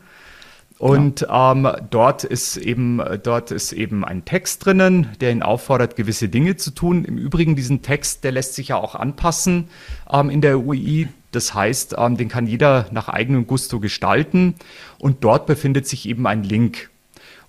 Und 0.77 1.21
ja. 1.21 1.53
ähm, 1.53 1.67
dort, 1.89 2.23
ist 2.23 2.57
eben, 2.57 3.01
dort 3.23 3.49
ist 3.49 3.73
eben 3.73 4.05
ein 4.05 4.23
Text 4.23 4.63
drinnen, 4.63 5.07
der 5.19 5.31
ihn 5.31 5.41
auffordert, 5.41 5.95
gewisse 5.95 6.29
Dinge 6.29 6.57
zu 6.57 6.69
tun. 6.69 7.03
Im 7.03 7.17
Übrigen, 7.17 7.55
diesen 7.55 7.81
Text, 7.81 8.23
der 8.23 8.33
lässt 8.33 8.53
sich 8.53 8.67
ja 8.67 8.77
auch 8.77 8.93
anpassen 8.93 9.69
ähm, 10.11 10.29
in 10.29 10.41
der 10.41 10.59
UI. 10.59 11.07
Das 11.31 11.55
heißt, 11.55 11.95
ähm, 11.97 12.17
den 12.17 12.29
kann 12.29 12.45
jeder 12.45 12.85
nach 12.91 13.09
eigenem 13.09 13.47
Gusto 13.47 13.79
gestalten. 13.79 14.53
Und 14.99 15.23
dort 15.23 15.47
befindet 15.47 15.87
sich 15.87 16.07
eben 16.07 16.27
ein 16.27 16.43
Link. 16.43 16.91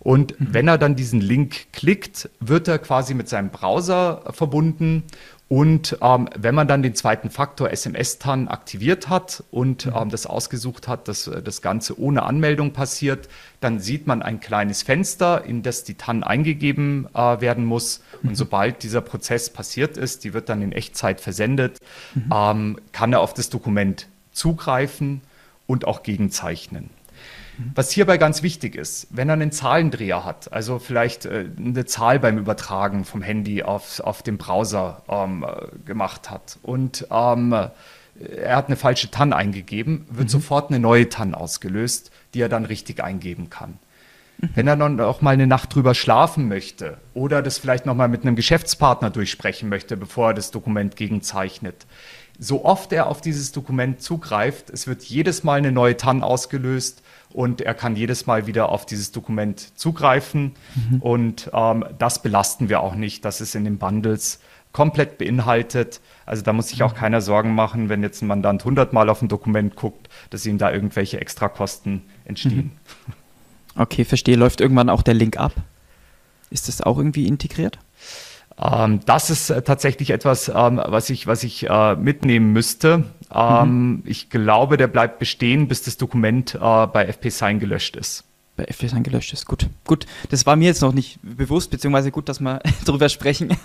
Und 0.01 0.41
mhm. 0.41 0.47
wenn 0.53 0.69
er 0.69 0.79
dann 0.79 0.97
diesen 0.97 1.21
Link 1.21 1.67
klickt, 1.75 2.31
wird 2.41 2.69
er 2.69 2.79
quasi 2.79 3.13
mit 3.13 3.29
seinem 3.29 3.51
Browser 3.51 4.23
verbunden 4.31 5.03
und 5.49 5.97
ähm, 6.03 6.29
wenn 6.37 6.55
man 6.55 6.69
dann 6.69 6.83
den 6.83 6.95
zweiten 6.95 7.31
Faktor 7.31 7.71
SMS-TAN 7.71 8.49
aktiviert 8.49 9.09
hat 9.09 9.43
und 9.51 9.87
mhm. 9.87 9.93
ähm, 9.97 10.11
das 10.11 10.27
ausgesucht 10.27 10.89
hat, 10.89 11.09
dass 11.09 11.27
äh, 11.27 11.43
das 11.43 11.63
Ganze 11.63 11.99
ohne 11.99 12.25
Anmeldung 12.25 12.75
passiert, 12.75 13.29
dann 13.61 13.81
sieht 13.81 14.07
man 14.07 14.21
ein 14.21 14.41
kleines 14.41 14.83
Fenster, 14.83 15.45
in 15.47 15.63
das 15.63 15.85
die 15.85 15.95
TAN 15.95 16.23
eingegeben 16.23 17.09
äh, 17.15 17.41
werden 17.41 17.65
muss. 17.65 18.03
Mhm. 18.21 18.29
Und 18.29 18.35
sobald 18.35 18.83
dieser 18.83 19.01
Prozess 19.01 19.49
passiert 19.49 19.97
ist, 19.97 20.25
die 20.25 20.35
wird 20.35 20.51
dann 20.51 20.61
in 20.61 20.73
Echtzeit 20.73 21.19
versendet, 21.19 21.79
mhm. 22.15 22.31
ähm, 22.33 22.79
kann 22.93 23.15
er 23.15 23.21
auf 23.21 23.33
das 23.33 23.49
Dokument 23.49 24.07
zugreifen 24.33 25.23
und 25.67 25.87
auch 25.87 26.03
gegenzeichnen. 26.03 26.91
Was 27.75 27.91
hierbei 27.91 28.19
ganz 28.19 28.43
wichtig 28.43 28.77
ist, 28.77 29.09
wenn 29.11 29.29
er 29.29 29.33
einen 29.35 29.53
Zahlendreher 29.53 30.25
hat, 30.25 30.53
also 30.53 30.79
vielleicht 30.79 31.27
äh, 31.27 31.47
eine 31.57 31.85
Zahl 31.87 32.21
beim 32.21 32.39
Übertragen 32.39 33.05
vom 33.05 33.23
Handy 33.23 33.63
auf, 33.63 34.01
auf 34.01 34.23
den 34.23 34.39
Browser 34.39 35.03
ähm, 35.09 35.45
gemacht 35.85 36.31
hat 36.31 36.59
und 36.63 37.07
ähm, 37.11 37.53
er 38.21 38.57
hat 38.57 38.67
eine 38.67 38.77
falsche 38.77 39.11
TAN 39.11 39.33
eingegeben, 39.33 40.07
wird 40.11 40.29
mhm. 40.29 40.33
sofort 40.33 40.71
eine 40.71 40.81
neue 40.81 41.09
TAN 41.09 41.35
ausgelöst, 41.35 42.11
die 42.35 42.41
er 42.41 42.49
dann 42.49 42.65
richtig 42.65 43.03
eingeben 43.03 43.51
kann. 43.51 43.79
Mhm. 44.39 44.49
Wenn 44.55 44.67
er 44.67 44.77
dann 44.77 45.01
auch 45.01 45.21
mal 45.21 45.33
eine 45.33 45.47
Nacht 45.47 45.75
drüber 45.75 45.95
schlafen 45.95 46.49
möchte 46.49 46.99
oder 47.15 47.43
das 47.43 47.59
vielleicht 47.59 47.87
noch 47.87 47.95
mal 47.95 48.09
mit 48.09 48.23
einem 48.23 48.37
Geschäftspartner 48.37 49.11
durchsprechen 49.11 49.69
möchte, 49.69 49.97
bevor 49.97 50.29
er 50.29 50.35
das 50.35 50.51
Dokument 50.51 50.97
gegenzeichnet, 50.97 51.87
so 52.39 52.65
oft 52.65 52.93
er 52.93 53.09
auf 53.09 53.21
dieses 53.21 53.53
Dokument 53.53 54.01
zugreift, 54.01 54.71
es 54.71 54.87
wird 54.87 55.03
jedes 55.03 55.43
Mal 55.43 55.59
eine 55.59 55.73
neue 55.73 55.97
TAN 55.97 56.23
ausgelöst 56.23 57.03
und 57.33 57.61
er 57.61 57.75
kann 57.75 57.97
jedes 57.97 58.27
Mal 58.27 58.47
wieder 58.47 58.71
auf 58.71 58.87
dieses 58.87 59.13
Dokument 59.13 59.79
zugreifen. 59.79 60.53
Mhm. 60.75 61.03
Und 61.03 61.51
ähm, 61.53 61.85
das 61.99 62.23
belasten 62.23 62.69
wir 62.69 62.81
auch 62.81 62.95
nicht. 62.95 63.25
Das 63.25 63.41
ist 63.41 63.55
in 63.55 63.65
den 63.65 63.79
Bundles 63.79 64.41
komplett 64.73 65.19
beinhaltet. 65.19 66.01
Also 66.27 66.43
da 66.43 66.53
muss 66.53 66.69
sich 66.69 66.83
auch 66.83 66.93
mhm. 66.93 66.99
keiner 66.99 67.21
Sorgen 67.21 67.55
machen, 67.55 67.89
wenn 67.89 68.03
jetzt 68.03 68.23
ein 68.23 68.29
Mandant 68.29 68.63
100 68.63 68.93
Mal 68.93 69.09
auf 69.09 69.23
ein 69.23 69.29
Dokument 69.29 69.77
guckt, 69.77 70.09
dass 70.31 70.47
ihm 70.47 70.59
da 70.59 70.73
irgendwelche 70.73 71.21
Extrakosten 71.21 72.03
entstehen. 72.25 72.73
Mhm. 73.07 73.13
Okay, 73.83 74.05
verstehe. 74.05 74.37
Läuft 74.37 74.61
irgendwann 74.61 74.89
auch 74.89 75.03
der 75.03 75.15
Link 75.15 75.37
ab? 75.37 75.53
Ist 76.51 76.69
das 76.69 76.81
auch 76.81 76.99
irgendwie 76.99 77.27
integriert? 77.27 77.79
Ähm, 78.61 79.01
das 79.07 79.31
ist 79.31 79.51
äh, 79.51 79.63
tatsächlich 79.63 80.11
etwas, 80.11 80.49
ähm, 80.49 80.81
was 80.85 81.11
ich, 81.11 81.27
was 81.27 81.45
ich 81.45 81.69
äh, 81.69 81.97
mitnehmen 81.97 82.53
müsste. 82.53 83.05
Ähm, 83.33 83.91
mhm. 83.91 84.03
Ich 84.05 84.31
glaube, 84.31 84.77
der 84.77 84.89
bleibt 84.89 85.19
bestehen, 85.19 85.69
bis 85.69 85.83
das 85.83 85.97
Dokument 85.97 86.55
äh, 86.55 86.59
bei 86.87 87.07
FP-Sign 87.07 87.61
gelöscht 87.61 87.97
ist. 87.97 88.25
Bei 88.57 88.65
FP-Sign 88.65 89.05
gelöscht 89.05 89.33
ist, 89.33 89.47
gut. 89.47 89.69
Gut, 89.87 90.07
das 90.31 90.45
war 90.45 90.57
mir 90.57 90.65
jetzt 90.65 90.83
noch 90.83 90.93
nicht 90.93 91.21
bewusst, 91.23 91.71
beziehungsweise 91.71 92.11
gut, 92.11 92.29
dass 92.29 92.41
wir 92.41 92.59
drüber 92.85 93.09
sprechen. 93.09 93.57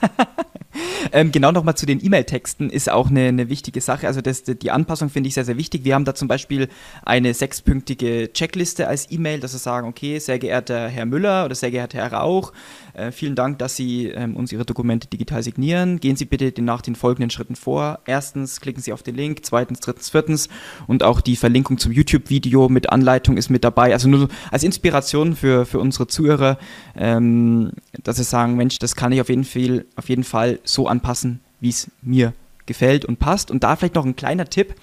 ähm, 1.12 1.32
genau 1.32 1.52
nochmal 1.52 1.76
zu 1.76 1.88
den 1.88 2.04
E-Mail-Texten 2.04 2.70
ist 2.70 2.92
auch 2.92 3.10
eine, 3.10 3.22
eine 3.22 3.50
wichtige 3.50 3.82
Sache. 3.82 4.06
Also 4.06 4.22
das, 4.22 4.44
die 4.44 4.70
Anpassung 4.70 5.10
finde 5.10 5.30
ich 5.30 5.34
sehr, 5.34 5.46
sehr 5.46 5.58
wichtig. 5.58 5.84
Wir 5.84 5.96
haben 5.96 6.06
da 6.06 6.14
zum 6.14 6.28
Beispiel 6.28 6.70
eine 7.04 7.34
sechspünktige 7.34 8.32
Checkliste 8.34 8.88
als 8.88 9.10
E-Mail, 9.10 9.40
dass 9.40 9.54
wir 9.54 9.60
sagen, 9.60 9.88
okay, 9.88 10.20
sehr 10.20 10.38
geehrter 10.38 10.90
Herr 10.90 11.08
Müller 11.08 11.46
oder 11.46 11.56
sehr 11.56 11.72
geehrter 11.72 11.98
Herr 11.98 12.14
Rauch, 12.14 12.54
Äh, 12.94 13.12
vielen 13.12 13.36
Dank, 13.36 13.58
dass 13.58 13.76
Sie 13.76 14.08
ähm, 14.08 14.36
uns 14.36 14.52
Ihre 14.52 14.66
Dokumente 14.66 15.08
digital 15.08 15.42
signieren. 15.42 16.00
Gehen 16.00 16.16
Sie 16.16 16.26
bitte 16.26 16.62
nach 16.62 16.82
den 16.82 16.96
folgenden 16.96 17.32
Schritten 17.32 17.56
vor. 17.56 18.00
Erstens 18.06 18.62
klicken 18.62 18.84
Sie 18.84 18.94
auf 18.94 19.02
den 19.02 19.16
Link, 19.16 19.40
zweitens, 19.44 19.80
drittens, 19.80 20.10
viertens 20.10 20.50
und 20.86 21.02
auch 21.02 21.20
die 21.20 21.36
Verlinkung 21.36 21.80
zum 21.80 21.92
YouTube-Video 21.92 22.70
mit 22.70 22.92
Anleitung 22.92 23.38
ist 23.38 23.50
mit 23.50 23.64
dabei. 23.64 23.94
Also 23.94 24.08
nur 24.08 24.30
als 24.52 24.64
Inspiration 24.64 25.36
für, 25.36 25.66
für 25.66 25.80
unsere 25.80 26.06
Zuhörer, 26.08 26.60
ähm, 26.96 27.72
dass 28.04 28.18
Sie 28.18 28.24
sagen, 28.24 28.56
Mensch, 28.56 28.78
das 28.78 28.96
kann 28.96 29.12
ich 29.12 29.22
auf 29.22 29.30
jeden 29.30 29.44
Fall, 29.44 29.86
auf 29.96 30.08
jeden 30.08 30.24
Fall 30.24 30.60
so 30.64 30.88
anpassen, 30.88 31.40
wie 31.62 31.70
es 31.70 31.90
mir 32.04 32.34
gefällt 32.68 33.06
und 33.06 33.18
passt. 33.18 33.50
Und 33.50 33.64
da 33.64 33.76
vielleicht 33.76 33.96
noch 33.96 34.06
ein 34.06 34.16
kleiner 34.16 34.46
Tipp 34.46 34.76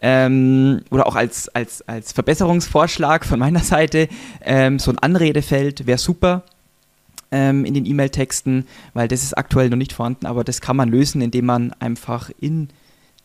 ähm, 0.00 0.82
oder 0.90 1.08
auch 1.08 1.16
als, 1.16 1.48
als, 1.48 1.82
als 1.88 2.12
Verbesserungsvorschlag 2.12 3.24
von 3.24 3.40
meiner 3.40 3.60
Seite, 3.60 4.08
ähm, 4.42 4.78
so 4.78 4.92
ein 4.92 4.98
Anredefeld 4.98 5.88
wäre 5.88 5.98
super 5.98 6.44
ähm, 7.30 7.64
in 7.64 7.74
den 7.74 7.86
E-Mail-Texten, 7.86 8.66
weil 8.94 9.08
das 9.08 9.22
ist 9.22 9.36
aktuell 9.36 9.70
noch 9.70 9.76
nicht 9.76 9.92
vorhanden, 9.92 10.26
aber 10.26 10.44
das 10.44 10.60
kann 10.60 10.76
man 10.76 10.88
lösen, 10.88 11.20
indem 11.20 11.46
man 11.46 11.72
einfach 11.74 12.30
in 12.40 12.68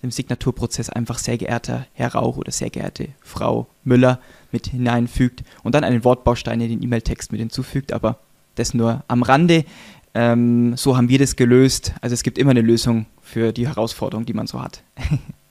dem 0.04 0.12
Signaturprozess 0.12 0.90
einfach 0.90 1.18
sehr 1.18 1.38
geehrter 1.38 1.88
Herr 1.94 2.14
Rauch 2.14 2.38
oder 2.38 2.52
sehr 2.52 2.70
geehrte 2.70 3.10
Frau 3.22 3.68
Müller 3.84 4.20
mit 4.52 4.68
hineinfügt 4.68 5.44
und 5.64 5.76
dann 5.76 5.84
einen 5.84 6.04
Wortbaustein 6.04 6.62
in 6.62 6.70
den 6.70 6.84
E-Mail-Text 6.84 7.32
mit 7.32 7.40
hinzufügt, 7.40 7.92
aber 7.92 8.20
das 8.56 8.74
nur 8.74 9.04
am 9.08 9.24
Rande. 9.24 9.66
Ähm, 10.14 10.78
so 10.78 10.96
haben 10.96 11.10
wir 11.10 11.20
das 11.20 11.36
gelöst. 11.36 11.94
Also 12.02 12.14
es 12.14 12.24
gibt 12.24 12.38
immer 12.38 12.52
eine 12.52 12.62
Lösung 12.62 13.06
für 13.22 13.52
die 13.52 13.68
Herausforderung, 13.68 14.26
die 14.26 14.34
man 14.34 14.48
so 14.48 14.62
hat. 14.62 14.84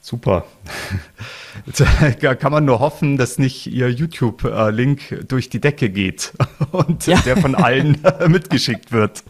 Super. 0.00 0.44
Da 2.20 2.34
kann 2.36 2.52
man 2.52 2.64
nur 2.64 2.78
hoffen, 2.78 3.16
dass 3.16 3.38
nicht 3.38 3.66
Ihr 3.66 3.90
YouTube-Link 3.90 5.26
durch 5.28 5.48
die 5.50 5.60
Decke 5.60 5.90
geht 5.90 6.32
und 6.72 7.06
ja. 7.06 7.20
der 7.22 7.36
von 7.36 7.54
allen 7.54 7.98
mitgeschickt 8.28 8.92
wird. 8.92 9.24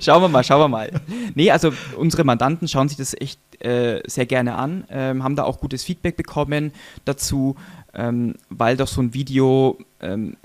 Schauen 0.00 0.22
wir 0.22 0.28
mal, 0.28 0.44
schauen 0.44 0.60
wir 0.60 0.68
mal. 0.68 0.92
Nee, 1.34 1.50
also 1.50 1.72
unsere 1.96 2.24
Mandanten 2.24 2.68
schauen 2.68 2.88
sich 2.88 2.96
das 2.96 3.14
echt 3.14 3.40
äh, 3.62 4.00
sehr 4.06 4.26
gerne 4.26 4.54
an, 4.54 4.84
ähm, 4.90 5.24
haben 5.24 5.36
da 5.36 5.42
auch 5.42 5.60
gutes 5.60 5.82
Feedback 5.82 6.16
bekommen 6.16 6.72
dazu, 7.04 7.56
ähm, 7.94 8.36
weil 8.48 8.76
doch 8.76 8.88
so 8.88 9.02
ein 9.02 9.12
Video 9.12 9.76
ähm, 10.00 10.36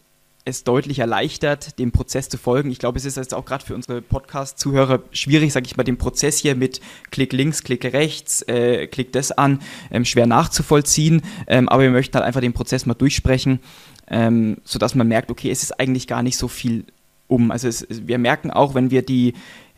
es 0.46 0.64
deutlich 0.64 1.00
erleichtert, 1.00 1.80
dem 1.80 1.91
Prozess 1.91 2.30
zu 2.30 2.38
folgen. 2.38 2.70
Ich 2.70 2.78
glaube, 2.78 3.00
es 3.00 3.06
ist 3.06 3.18
jetzt 3.18 3.34
auch 3.34 3.46
gerade 3.46 3.66
für 3.66 3.74
unsere 3.74 4.02
Podcast-Zuhörer 4.02 5.02
schwierig, 5.12 5.52
sage 5.52 5.66
ich 5.66 5.76
mal, 5.76 5.84
den 5.84 5.98
Prozess 5.98 6.38
hier 6.38 6.56
mit 6.56 6.82
Klick 7.10 7.34
links, 7.34 7.64
Klick 7.64 7.84
rechts, 7.84 8.43
äh, 8.43 8.86
Klick 8.86 9.12
das 9.12 9.32
an, 9.32 9.60
ähm, 9.89 10.06
schwer 10.06 10.28
nachzuvollziehen. 10.28 11.24
Ähm, 11.48 11.68
aber 11.68 11.82
wir 11.82 11.89
möchten 11.89 12.14
halt 12.14 12.26
einfach 12.26 12.41
den 12.41 12.54
Prozess 12.54 12.86
mal 12.86 12.93
durchsprechen, 12.93 13.60
ähm, 14.08 14.58
sodass 14.64 14.93
man 14.93 15.08
merkt, 15.08 15.32
okay, 15.32 15.50
es 15.50 15.64
ist 15.64 15.80
eigentlich 15.80 16.06
gar 16.06 16.22
nicht 16.22 16.38
so 16.38 16.48
viel 16.48 16.86
um. 17.28 17.50
Also 17.50 17.68
es, 17.68 17.88
wir 17.89 18.20
merken 18.20 18.52
auch, 18.52 18.76
wenn 18.76 18.91
wir 18.91 19.02
die, 19.02 19.34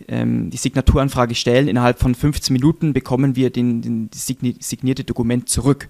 ähm, 0.10 0.50
die 0.50 0.58
Signaturanfrage 0.58 1.36
stellen, 1.36 1.70
innerhalb 1.70 1.98
von 2.00 2.14
15 2.14 2.52
Minuten 2.52 2.92
bekommen 2.92 3.38
wir 3.38 3.52
den, 3.52 3.82
den, 3.82 4.10
signierte 4.12 5.06
Dokument 5.06 5.48
zurück 5.48 5.88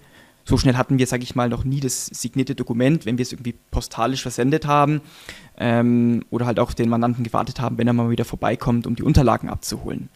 so 0.47 0.57
schnell 0.57 0.77
hatten 0.77 0.97
wir, 0.97 1.07
sage 1.07 1.23
ich 1.23 1.35
mal, 1.35 1.49
noch 1.49 1.65
nie 1.65 1.81
das 1.81 2.05
signierte 2.05 2.55
Dokument, 2.55 3.05
wenn 3.05 3.17
wir 3.17 3.23
es 3.23 3.33
irgendwie 3.33 3.53
postalisch 3.69 4.21
versendet 4.21 4.65
haben 4.65 5.01
ähm, 5.57 6.23
oder 6.29 6.45
halt 6.45 6.59
auch 6.59 6.73
den 6.73 6.87
Mandanten 6.87 7.25
gewartet 7.25 7.59
haben, 7.59 7.77
wenn 7.77 7.87
er 7.87 7.93
mal 7.93 8.09
wieder 8.09 8.23
vorbeikommt, 8.23 8.87
um 8.87 8.95
die 8.95 9.03
Unterlagen 9.03 9.49
abzuholen. 9.49 10.07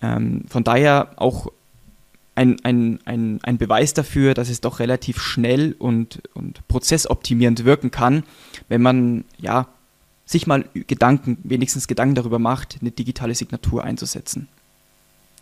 Ähm, 0.00 0.44
von 0.48 0.64
daher 0.64 1.10
auch 1.16 1.52
ein, 2.34 2.56
ein, 2.64 3.00
ein, 3.04 3.40
ein 3.42 3.58
Beweis 3.58 3.92
dafür, 3.92 4.32
dass 4.32 4.48
es 4.48 4.62
doch 4.62 4.78
relativ 4.78 5.20
schnell 5.20 5.74
und, 5.78 6.22
und 6.32 6.66
prozessoptimierend 6.68 7.66
wirken 7.66 7.90
kann, 7.90 8.22
wenn 8.68 8.80
man 8.80 9.24
ja 9.36 9.68
sich 10.24 10.46
mal 10.46 10.64
Gedanken, 10.72 11.36
wenigstens 11.42 11.88
Gedanken 11.88 12.14
darüber 12.14 12.38
macht, 12.38 12.78
eine 12.80 12.90
digitale 12.90 13.34
Signatur 13.34 13.84
einzusetzen. 13.84 14.48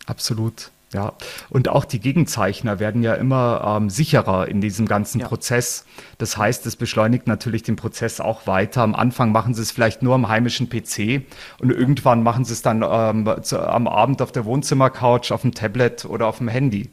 Absolut. 0.05 0.71
Ja, 0.93 1.13
und 1.49 1.67
auch 1.67 1.83
die 1.83 1.99
Gegenzeichner 1.99 2.79
werden 2.79 3.03
ja 3.03 3.13
immer 3.13 3.75
ähm, 3.77 3.89
sicherer 3.89 4.47
in 4.47 4.61
diesem 4.61 4.85
ganzen 4.85 5.19
ja. 5.19 5.27
Prozess. 5.27 5.85
Das 6.17 6.37
heißt, 6.37 6.65
es 6.65 6.77
beschleunigt 6.77 7.27
natürlich 7.27 7.63
den 7.63 7.75
Prozess 7.75 8.21
auch 8.21 8.47
weiter. 8.47 8.83
Am 8.83 8.95
Anfang 8.95 9.33
machen 9.33 9.53
sie 9.53 9.63
es 9.63 9.71
vielleicht 9.71 10.01
nur 10.01 10.15
am 10.15 10.29
heimischen 10.29 10.69
PC 10.69 11.23
und 11.59 11.71
irgendwann 11.71 12.23
machen 12.23 12.45
sie 12.45 12.53
es 12.53 12.61
dann 12.61 12.85
ähm, 12.89 13.29
zu, 13.41 13.59
am 13.67 13.87
Abend 13.87 14.21
auf 14.21 14.31
der 14.31 14.45
Wohnzimmercouch, 14.45 15.31
auf 15.31 15.41
dem 15.41 15.53
Tablet 15.53 16.05
oder 16.05 16.25
auf 16.27 16.37
dem 16.37 16.47
Handy. 16.47 16.89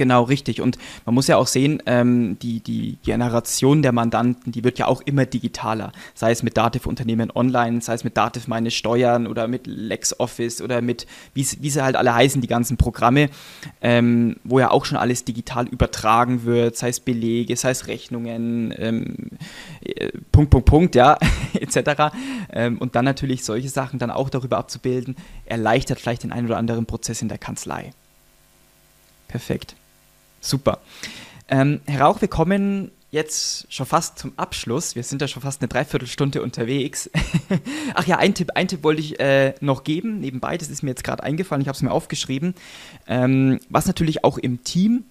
Genau, 0.00 0.22
richtig. 0.22 0.62
Und 0.62 0.78
man 1.04 1.14
muss 1.14 1.26
ja 1.26 1.36
auch 1.36 1.46
sehen, 1.46 1.82
ähm, 1.84 2.38
die, 2.38 2.60
die 2.60 2.96
Generation 3.04 3.82
der 3.82 3.92
Mandanten, 3.92 4.50
die 4.50 4.64
wird 4.64 4.78
ja 4.78 4.86
auch 4.86 5.02
immer 5.02 5.26
digitaler. 5.26 5.92
Sei 6.14 6.30
es 6.30 6.42
mit 6.42 6.56
Dativ 6.56 6.86
Unternehmen 6.86 7.30
Online, 7.34 7.82
sei 7.82 7.92
es 7.92 8.02
mit 8.02 8.16
Dativ 8.16 8.48
Meine 8.48 8.70
Steuern 8.70 9.26
oder 9.26 9.46
mit 9.46 9.66
LexOffice 9.66 10.62
oder 10.62 10.80
mit, 10.80 11.06
wie, 11.34 11.46
wie 11.60 11.68
sie 11.68 11.84
halt 11.84 11.96
alle 11.96 12.14
heißen, 12.14 12.40
die 12.40 12.46
ganzen 12.46 12.78
Programme, 12.78 13.28
ähm, 13.82 14.36
wo 14.42 14.58
ja 14.58 14.70
auch 14.70 14.86
schon 14.86 14.96
alles 14.96 15.24
digital 15.26 15.68
übertragen 15.68 16.46
wird, 16.46 16.78
sei 16.78 16.88
es 16.88 17.00
Belege, 17.00 17.54
sei 17.56 17.68
es 17.68 17.86
Rechnungen, 17.86 18.72
ähm, 18.78 19.16
äh, 19.84 20.12
Punkt, 20.32 20.48
Punkt, 20.48 20.66
Punkt, 20.66 20.94
ja, 20.94 21.18
etc. 21.52 22.14
Ähm, 22.50 22.78
und 22.78 22.94
dann 22.94 23.04
natürlich 23.04 23.44
solche 23.44 23.68
Sachen 23.68 23.98
dann 23.98 24.10
auch 24.10 24.30
darüber 24.30 24.56
abzubilden, 24.56 25.14
erleichtert 25.44 26.00
vielleicht 26.00 26.22
den 26.22 26.32
einen 26.32 26.46
oder 26.46 26.56
anderen 26.56 26.86
Prozess 26.86 27.20
in 27.20 27.28
der 27.28 27.36
Kanzlei. 27.36 27.92
Perfekt. 29.28 29.76
Super. 30.40 30.80
Ähm, 31.48 31.80
Herr 31.86 32.02
Rauch, 32.02 32.20
wir 32.20 32.28
kommen 32.28 32.90
jetzt 33.10 33.66
schon 33.72 33.86
fast 33.86 34.18
zum 34.18 34.32
Abschluss. 34.36 34.94
Wir 34.94 35.02
sind 35.02 35.20
ja 35.20 35.28
schon 35.28 35.42
fast 35.42 35.60
eine 35.60 35.68
Dreiviertelstunde 35.68 36.42
unterwegs. 36.42 37.10
Ach 37.94 38.06
ja, 38.06 38.18
ein 38.18 38.34
Tipp, 38.34 38.50
Tipp 38.68 38.84
wollte 38.84 39.00
ich 39.00 39.18
äh, 39.18 39.54
noch 39.60 39.84
geben, 39.84 40.20
nebenbei, 40.20 40.56
das 40.56 40.70
ist 40.70 40.82
mir 40.82 40.90
jetzt 40.90 41.04
gerade 41.04 41.22
eingefallen, 41.22 41.60
ich 41.60 41.68
habe 41.68 41.76
es 41.76 41.82
mir 41.82 41.90
aufgeschrieben. 41.90 42.54
Ähm, 43.08 43.58
was 43.68 43.86
natürlich 43.86 44.24
auch 44.24 44.38
im 44.38 44.62
Team 44.62 45.04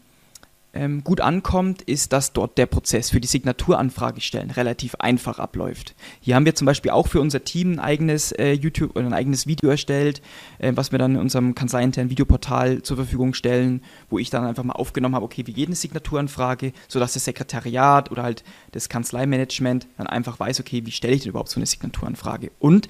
ähm, 0.74 1.04
gut 1.04 1.22
ankommt, 1.22 1.82
ist, 1.82 2.14
dass 2.14 2.34
dort 2.34 2.58
der 2.58 2.68
Prozess 2.68 3.10
für 3.10 3.20
die 3.20 3.28
Signaturanfrage 3.28 4.22
stellen 4.22 4.52
relativ 4.52 4.96
einfach 4.96 5.40
abläuft. 5.40 5.96
Hier 6.22 6.36
haben 6.36 6.46
wir 6.46 6.56
zum 6.56 6.66
Beispiel 6.66 6.92
auch 6.92 7.08
für 7.08 7.22
unser 7.22 7.44
Team 7.44 7.74
ein 7.74 7.80
eigenes 7.80 8.32
äh, 8.34 8.52
YouTube 8.52 8.96
oder 8.96 9.06
ein 9.06 9.14
eigenes 9.14 9.48
Video 9.48 9.70
erstellt, 9.70 10.22
äh, 10.60 10.72
was 10.76 10.92
wir 10.92 11.00
dann 11.00 11.16
in 11.16 11.22
unserem 11.22 11.56
kanzleiinternen 11.56 12.12
Videoportal 12.12 12.84
zur 12.84 12.98
Verfügung 12.98 13.34
stellen, 13.34 13.82
wo 14.10 14.20
ich 14.20 14.30
dann 14.30 14.46
einfach 14.46 14.64
mal 14.64 14.74
aufgenommen 14.74 15.16
habe, 15.16 15.26
okay, 15.26 15.46
wie 15.48 15.54
geht 15.54 15.68
eine 15.68 15.76
Signaturanfrage, 15.76 16.74
sodass 16.88 17.14
das 17.14 17.26
Sekretariat 17.26 18.12
oder 18.12 18.24
halt 18.24 18.44
das 18.72 18.90
Kanzleimanagement 18.90 19.88
dann 19.98 20.08
einfach 20.08 20.40
weiß, 20.40 20.60
okay, 20.60 20.86
wie 20.86 20.92
stelle 20.92 21.16
ich 21.16 21.22
denn 21.22 21.30
überhaupt 21.30 21.50
so 21.50 21.60
eine 21.60 21.66
Signaturanfrage? 21.66 22.52
Und 22.60 22.88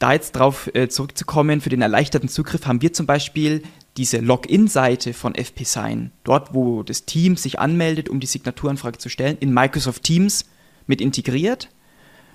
da 0.00 0.14
jetzt 0.14 0.32
drauf 0.32 0.70
äh, 0.74 0.88
zurückzukommen, 0.88 1.60
für 1.60 1.68
den 1.68 1.82
erleichterten 1.82 2.28
Zugriff 2.28 2.66
haben 2.66 2.80
wir 2.80 2.92
zum 2.92 3.04
Beispiel 3.04 3.62
diese 3.96 4.18
Login-Seite 4.18 5.12
von 5.12 5.34
FP-Sign, 5.34 6.12
dort 6.24 6.54
wo 6.54 6.82
das 6.82 7.04
Team 7.04 7.36
sich 7.36 7.58
anmeldet, 7.58 8.08
um 8.08 8.20
die 8.20 8.26
Signaturanfrage 8.26 8.98
zu 8.98 9.08
stellen, 9.08 9.36
in 9.40 9.52
Microsoft 9.52 10.04
Teams 10.04 10.46
mit 10.86 11.00
integriert, 11.00 11.68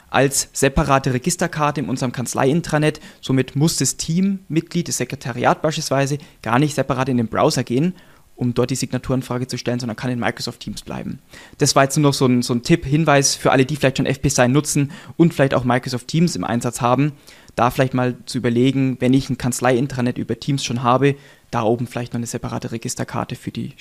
als 0.10 0.49
separate 0.53 1.14
Registerkarte 1.14 1.82
in 1.82 1.89
unserem 1.89 2.12
Kanzlei-Intranet. 2.12 2.99
Somit 3.22 3.56
muss 3.56 3.78
das 3.78 3.97
Teammitglied, 3.97 4.88
das 4.88 4.97
Sekretariat 4.97 5.62
beispielsweise, 5.62 6.18
gar 6.41 6.60
nicht 6.60 6.76
separat 6.76 7.10
in 7.10 7.18
den 7.18 7.28
Browser 7.28 7.64
gehen, 7.64 7.95
um 8.36 8.53
dort 8.53 8.70
die 8.70 8.76
Signaturanfrage 8.76 9.47
zu 9.47 9.58
stellen, 9.58 9.80
sondern 9.80 9.95
kann 9.95 10.12
in 10.12 10.20
Microsoft 10.20 10.60
Teams 10.60 10.82
bleiben. 10.82 11.20
Das 11.58 11.76
war 11.76 11.84
jetzt 11.84 11.97
nur 11.97 12.10
noch 12.10 12.14
so 12.14 12.26
ein, 12.26 12.41
so 12.41 12.53
ein 12.53 12.64
Tipp, 12.64 12.86
Hinweis 12.86 13.36
für 13.36 13.51
alle, 13.51 13.66
die 13.66 13.76
vielleicht 13.76 13.97
schon 13.97 14.06
FP-Sign 14.06 14.51
nutzen 14.51 14.91
und 15.18 15.34
vielleicht 15.34 15.53
auch 15.53 15.64
Microsoft 15.64 16.08
Teams 16.08 16.36
im 16.36 16.43
Einsatz 16.43 16.82
haben 16.82 17.14
da 17.56 17.72
vielleicht 17.72 17.93
mal 17.93 18.16
zu 18.26 18.38
überlegen, 18.38 18.97
wenn 18.99 19.14
ich 19.14 19.30
ein 19.30 19.38
Kanzlei-Intranet 19.38 20.18
über 20.18 20.39
Teams 20.39 20.64
schon 20.64 20.84
habe, 20.84 21.16
da 21.51 21.64
oben 21.64 21.88
vielleicht 21.88 22.14
noch 22.14 22.20
eine 22.20 22.28
separate 22.28 22.72
Registerkarte 22.72 23.36
für 23.36 23.51
die 23.51 23.74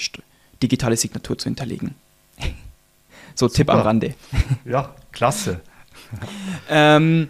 digitale 0.62 0.96
Signatur 0.96 1.38
zu 1.38 1.44
hinterlegen. 1.44 1.94
so 3.34 3.48
Super. 3.48 3.56
Tipp 3.56 3.70
am 3.70 3.80
Rande. 3.80 4.14
Ja, 4.64 4.94
klasse. 5.12 5.60
ähm, 6.70 7.28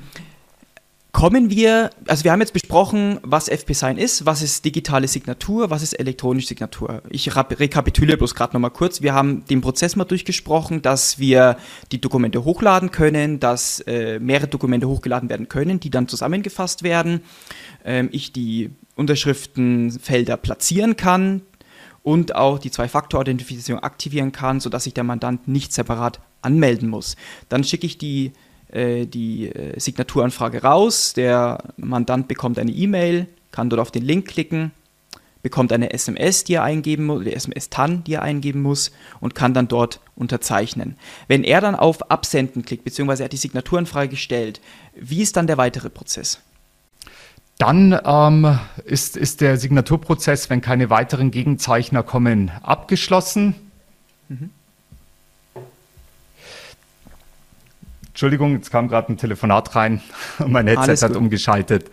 Kommen 1.24 1.48
wir, 1.48 1.88
also 2.06 2.24
wir 2.24 2.32
haben 2.32 2.42
jetzt 2.42 2.52
besprochen, 2.52 3.18
was 3.22 3.48
FP-Sign 3.48 3.96
ist, 3.96 4.26
was 4.26 4.42
ist 4.42 4.62
digitale 4.62 5.08
Signatur, 5.08 5.70
was 5.70 5.82
ist 5.82 5.94
elektronische 5.94 6.48
Signatur. 6.48 7.00
Ich 7.08 7.34
rekapituliere 7.34 8.18
bloß 8.18 8.34
gerade 8.34 8.52
nochmal 8.52 8.72
kurz. 8.72 9.00
Wir 9.00 9.14
haben 9.14 9.42
den 9.46 9.62
Prozess 9.62 9.96
mal 9.96 10.04
durchgesprochen, 10.04 10.82
dass 10.82 11.18
wir 11.18 11.56
die 11.92 11.98
Dokumente 11.98 12.44
hochladen 12.44 12.90
können, 12.90 13.40
dass 13.40 13.80
äh, 13.86 14.18
mehrere 14.18 14.48
Dokumente 14.48 14.86
hochgeladen 14.86 15.30
werden 15.30 15.48
können, 15.48 15.80
die 15.80 15.88
dann 15.88 16.08
zusammengefasst 16.08 16.82
werden. 16.82 17.22
Ähm, 17.86 18.10
ich 18.12 18.34
die 18.34 18.72
Unterschriftenfelder 18.94 20.36
platzieren 20.36 20.96
kann 20.96 21.40
und 22.02 22.34
auch 22.34 22.58
die 22.58 22.70
Zwei-Faktor-Authentifizierung 22.70 23.82
aktivieren 23.82 24.30
kann, 24.30 24.60
sodass 24.60 24.84
sich 24.84 24.92
der 24.92 25.04
Mandant 25.04 25.48
nicht 25.48 25.72
separat 25.72 26.20
anmelden 26.42 26.90
muss. 26.90 27.16
Dann 27.48 27.64
schicke 27.64 27.86
ich 27.86 27.96
die 27.96 28.32
die 28.72 29.48
äh, 29.48 29.78
Signaturanfrage 29.78 30.62
raus, 30.62 31.12
der 31.12 31.58
Mandant 31.76 32.28
bekommt 32.28 32.58
eine 32.58 32.72
E-Mail, 32.72 33.26
kann 33.52 33.70
dort 33.70 33.80
auf 33.80 33.90
den 33.90 34.02
Link 34.02 34.26
klicken, 34.26 34.72
bekommt 35.44 35.72
eine 35.72 35.92
SMS, 35.92 36.42
die 36.42 36.54
er 36.54 36.64
eingeben 36.64 37.04
muss, 37.04 37.22
die 37.22 37.34
SMS-TAN, 37.34 38.02
die 38.04 38.14
er 38.14 38.22
eingeben 38.22 38.62
muss 38.62 38.90
und 39.20 39.34
kann 39.34 39.54
dann 39.54 39.68
dort 39.68 40.00
unterzeichnen. 40.16 40.96
Wenn 41.28 41.44
er 41.44 41.60
dann 41.60 41.74
auf 41.74 42.10
Absenden 42.10 42.64
klickt, 42.64 42.82
beziehungsweise 42.82 43.22
er 43.22 43.26
hat 43.26 43.32
die 43.32 43.36
Signaturenfrage 43.36 44.08
gestellt, 44.08 44.60
wie 44.96 45.22
ist 45.22 45.36
dann 45.36 45.46
der 45.46 45.58
weitere 45.58 45.90
Prozess? 45.90 46.40
Dann 47.58 47.98
ähm, 48.04 48.58
ist, 48.84 49.16
ist 49.16 49.40
der 49.40 49.58
Signaturprozess, 49.58 50.50
wenn 50.50 50.60
keine 50.60 50.90
weiteren 50.90 51.30
Gegenzeichner 51.30 52.02
kommen, 52.02 52.50
abgeschlossen. 52.62 53.54
Mhm. 54.28 54.50
Entschuldigung, 58.14 58.52
jetzt 58.52 58.70
kam 58.70 58.86
gerade 58.86 59.12
ein 59.12 59.16
Telefonat 59.16 59.74
rein. 59.74 60.00
Und 60.38 60.52
mein 60.52 60.68
Headset 60.68 61.04
hat 61.04 61.16
umgeschaltet. 61.16 61.90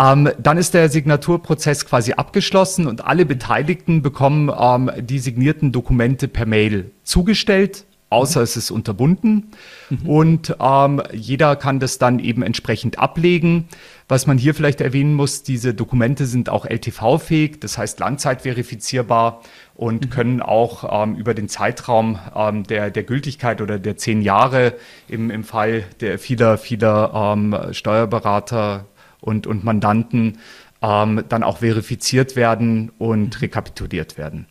Ähm, 0.00 0.28
dann 0.42 0.58
ist 0.58 0.74
der 0.74 0.88
Signaturprozess 0.88 1.86
quasi 1.86 2.14
abgeschlossen 2.14 2.88
und 2.88 3.04
alle 3.04 3.24
Beteiligten 3.24 4.02
bekommen 4.02 4.50
ähm, 4.58 4.90
die 4.98 5.20
signierten 5.20 5.70
Dokumente 5.70 6.26
per 6.26 6.46
Mail 6.46 6.90
zugestellt, 7.04 7.84
außer 8.12 8.42
es 8.42 8.56
ist 8.56 8.70
unterbunden. 8.70 9.50
Mhm. 9.90 10.08
Und 10.08 10.56
ähm, 10.60 11.02
jeder 11.12 11.56
kann 11.56 11.80
das 11.80 11.98
dann 11.98 12.18
eben 12.18 12.42
entsprechend 12.42 12.98
ablegen. 12.98 13.68
Was 14.08 14.26
man 14.26 14.36
hier 14.36 14.54
vielleicht 14.54 14.80
erwähnen 14.80 15.14
muss, 15.14 15.42
diese 15.42 15.74
Dokumente 15.74 16.26
sind 16.26 16.50
auch 16.50 16.66
LTV-fähig, 16.66 17.60
das 17.60 17.78
heißt 17.78 17.98
langzeitverifizierbar 17.98 19.40
und 19.74 20.04
mhm. 20.04 20.10
können 20.10 20.42
auch 20.42 21.02
ähm, 21.02 21.16
über 21.16 21.34
den 21.34 21.48
Zeitraum 21.48 22.18
ähm, 22.36 22.64
der, 22.64 22.90
der 22.90 23.04
Gültigkeit 23.04 23.60
oder 23.62 23.78
der 23.78 23.96
zehn 23.96 24.20
Jahre 24.20 24.74
im, 25.08 25.30
im 25.30 25.44
Fall 25.44 25.84
der 26.00 26.18
vieler, 26.18 26.58
vieler 26.58 27.34
ähm, 27.34 27.56
Steuerberater 27.72 28.86
und, 29.20 29.46
und 29.46 29.64
Mandanten 29.64 30.38
ähm, 30.82 31.24
dann 31.28 31.42
auch 31.42 31.58
verifiziert 31.58 32.36
werden 32.36 32.90
und 32.98 33.36
mhm. 33.36 33.40
rekapituliert 33.40 34.18
werden. 34.18 34.46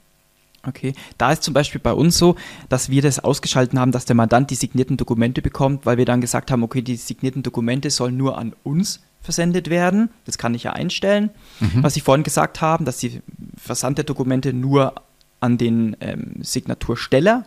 Okay, 0.66 0.94
da 1.18 1.32
ist 1.32 1.42
zum 1.44 1.54
Beispiel 1.54 1.82
bei 1.82 1.94
uns 1.94 2.18
so, 2.18 2.36
dass 2.70 2.90
wir 2.90 3.02
das 3.02 3.20
ausgeschaltet 3.20 3.78
haben, 3.80 3.92
dass 3.92 4.06
der 4.06 4.16
Mandant 4.16 4.52
die 4.52 4.56
signierten 4.56 4.96
Dokumente 4.96 5.42
bekommt, 5.42 5.86
weil 5.86 5.98
wir 5.98 6.06
dann 6.06 6.22
gesagt 6.22 6.52
haben, 6.52 6.62
okay, 6.62 6.84
die 6.84 6.98
signierten 6.98 7.42
Dokumente 7.42 7.90
sollen 7.90 8.16
nur 8.16 8.38
an 8.38 8.54
uns 8.64 9.02
versendet 9.22 9.70
werden. 9.70 10.10
Das 10.26 10.38
kann 10.38 10.54
ich 10.54 10.64
ja 10.64 10.74
einstellen. 10.74 11.32
Mhm. 11.60 11.84
Was 11.84 11.96
Sie 11.96 12.02
vorhin 12.02 12.24
gesagt 12.24 12.62
haben, 12.62 12.86
dass 12.86 12.98
die 12.98 13.22
Versand 13.58 13.98
der 13.98 14.06
Dokumente 14.06 14.54
nur 14.54 14.94
an 15.40 15.58
den 15.58 15.98
ähm, 16.00 16.36
Signatursteller 16.42 17.46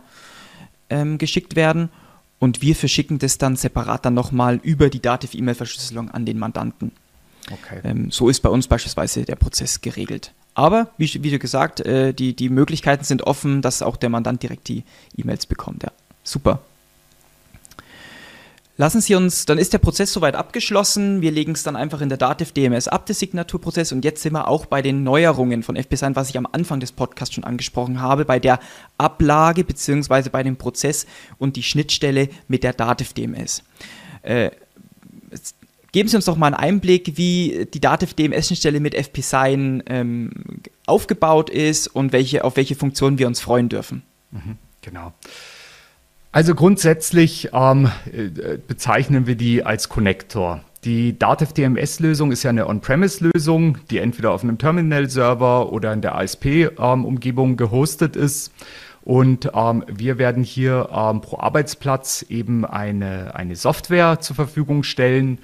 ähm, 0.89 1.17
geschickt 1.17 1.55
werden 1.55 1.89
und 2.39 2.61
wir 2.61 2.75
verschicken 2.75 3.19
das 3.19 3.37
dann 3.37 3.55
separat 3.55 4.05
dann 4.05 4.13
nochmal 4.13 4.59
über 4.61 4.89
die 4.89 5.01
Dativ-E-Mail-Verschlüsselung 5.01 6.11
an 6.11 6.25
den 6.25 6.37
Mandanten. 6.37 6.91
Okay. 7.51 7.79
Ähm, 7.83 8.11
so 8.11 8.29
ist 8.29 8.41
bei 8.41 8.49
uns 8.49 8.67
beispielsweise 8.67 9.23
der 9.23 9.35
Prozess 9.35 9.81
geregelt. 9.81 10.33
Aber, 10.55 10.89
wie, 10.97 11.21
wie 11.21 11.31
du 11.31 11.37
gesagt, 11.37 11.81
äh, 11.81 12.13
die, 12.13 12.35
die 12.35 12.49
Möglichkeiten 12.49 13.03
sind 13.03 13.21
offen, 13.21 13.61
dass 13.61 13.81
auch 13.81 13.97
der 13.97 14.09
Mandant 14.09 14.41
direkt 14.41 14.67
die 14.69 14.83
E-Mails 15.15 15.45
bekommt. 15.45 15.83
Ja, 15.83 15.91
super. 16.23 16.61
Lassen 18.77 18.99
Sie 18.99 19.15
uns, 19.15 19.45
dann 19.45 19.57
ist 19.57 19.71
der 19.71 19.77
Prozess 19.77 20.11
soweit 20.11 20.35
abgeschlossen. 20.35 21.21
Wir 21.21 21.31
legen 21.31 21.53
es 21.53 21.63
dann 21.63 21.77
einfach 21.77 22.01
in 22.01 22.09
der 22.09 22.17
Dativ 22.17 22.51
DMS 22.51 22.89
ab, 22.89 23.05
der 23.05 23.15
Signaturprozess. 23.15 23.93
Und 23.93 24.03
jetzt 24.03 24.21
sind 24.21 24.33
wir 24.33 24.49
auch 24.49 24.65
bei 24.65 24.81
den 24.81 25.03
Neuerungen 25.03 25.63
von 25.63 25.77
FP 25.77 25.95
was 26.13 26.29
ich 26.29 26.37
am 26.37 26.47
Anfang 26.51 26.81
des 26.81 26.91
Podcasts 26.91 27.35
schon 27.35 27.45
angesprochen 27.45 28.01
habe, 28.01 28.25
bei 28.25 28.39
der 28.39 28.59
Ablage 28.97 29.63
bzw. 29.63 30.29
bei 30.29 30.43
dem 30.43 30.57
Prozess 30.57 31.05
und 31.37 31.55
die 31.55 31.63
Schnittstelle 31.63 32.27
mit 32.49 32.63
der 32.63 32.73
Dativ 32.73 33.13
DMS. 33.13 33.63
Äh, 34.23 34.51
geben 35.95 36.09
Sie 36.09 36.17
uns 36.17 36.25
doch 36.25 36.35
mal 36.35 36.47
einen 36.47 36.55
Einblick, 36.55 37.13
wie 37.15 37.67
die 37.73 37.79
Dativ 37.79 38.15
DMS-Schnittstelle 38.15 38.81
mit 38.81 38.93
FP-Sign 38.95 39.81
ähm, 39.85 40.29
aufgebaut 40.85 41.49
ist 41.49 41.87
und 41.87 42.11
welche, 42.11 42.43
auf 42.43 42.57
welche 42.57 42.75
Funktionen 42.75 43.17
wir 43.17 43.27
uns 43.27 43.39
freuen 43.39 43.69
dürfen. 43.69 44.03
Mhm, 44.31 44.57
genau. 44.81 45.13
Also 46.33 46.53
grundsätzlich 46.53 47.51
ähm, 47.53 47.89
äh, 48.11 48.57
bezeichnen 48.67 49.25
wir 49.25 49.35
die 49.35 49.63
als 49.63 49.87
Connector. 49.87 50.59
Die 50.83 51.17
Datev 51.17 51.53
DMS-Lösung 51.53 52.33
ist 52.33 52.43
ja 52.43 52.49
eine 52.49 52.67
On-Premise-Lösung, 52.67 53.77
die 53.89 53.99
entweder 53.99 54.33
auf 54.33 54.43
einem 54.43 54.57
Terminal-Server 54.57 55.71
oder 55.71 55.93
in 55.93 56.01
der 56.01 56.15
ASP-Umgebung 56.15 57.51
ähm, 57.51 57.57
gehostet 57.57 58.17
ist. 58.17 58.51
Und 59.01 59.49
ähm, 59.53 59.85
wir 59.87 60.17
werden 60.17 60.43
hier 60.43 60.89
ähm, 60.91 61.21
pro 61.21 61.37
Arbeitsplatz 61.39 62.25
eben 62.27 62.65
eine, 62.65 63.33
eine 63.33 63.55
Software 63.55 64.19
zur 64.19 64.35
Verfügung 64.35 64.83
stellen, 64.83 65.39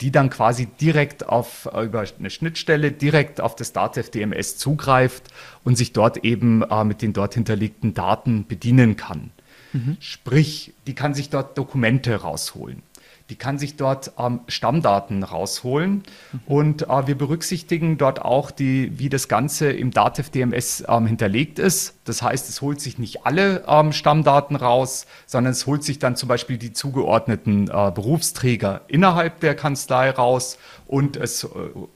die 0.00 0.12
dann 0.12 0.30
quasi 0.30 0.66
direkt 0.66 1.28
auf, 1.28 1.68
äh, 1.72 1.84
über 1.84 2.04
eine 2.18 2.30
Schnittstelle 2.30 2.92
direkt 2.92 3.40
auf 3.40 3.56
das 3.56 3.72
Datev 3.72 4.10
DMS 4.10 4.56
zugreift 4.56 5.24
und 5.64 5.76
sich 5.76 5.92
dort 5.92 6.18
eben 6.18 6.62
äh, 6.62 6.84
mit 6.84 7.02
den 7.02 7.12
dort 7.12 7.34
hinterlegten 7.34 7.92
Daten 7.92 8.46
bedienen 8.46 8.96
kann. 8.96 9.30
Mhm. 9.72 9.96
Sprich, 10.00 10.74
die 10.86 10.94
kann 10.94 11.12
sich 11.12 11.28
dort 11.28 11.58
Dokumente 11.58 12.14
rausholen. 12.14 12.82
Die 13.30 13.36
kann 13.36 13.58
sich 13.58 13.76
dort 13.76 14.12
ähm, 14.18 14.40
Stammdaten 14.48 15.22
rausholen. 15.22 16.02
Mhm. 16.32 16.40
Und 16.46 16.82
äh, 16.88 17.06
wir 17.06 17.16
berücksichtigen 17.16 17.98
dort 17.98 18.22
auch, 18.22 18.50
die, 18.50 18.98
wie 18.98 19.08
das 19.08 19.28
Ganze 19.28 19.70
im 19.70 19.90
Datev 19.90 20.30
DMS 20.30 20.84
ähm, 20.88 21.06
hinterlegt 21.06 21.58
ist. 21.58 21.94
Das 22.04 22.22
heißt, 22.22 22.48
es 22.48 22.62
holt 22.62 22.80
sich 22.80 22.98
nicht 22.98 23.26
alle 23.26 23.64
ähm, 23.68 23.92
Stammdaten 23.92 24.56
raus, 24.56 25.06
sondern 25.26 25.52
es 25.52 25.66
holt 25.66 25.84
sich 25.84 25.98
dann 25.98 26.16
zum 26.16 26.28
Beispiel 26.28 26.56
die 26.56 26.72
zugeordneten 26.72 27.68
äh, 27.68 27.90
Berufsträger 27.90 28.82
innerhalb 28.88 29.40
der 29.40 29.54
Kanzlei 29.54 30.10
raus 30.10 30.58
und 30.88 31.18
es 31.18 31.44
äh, 31.44 31.48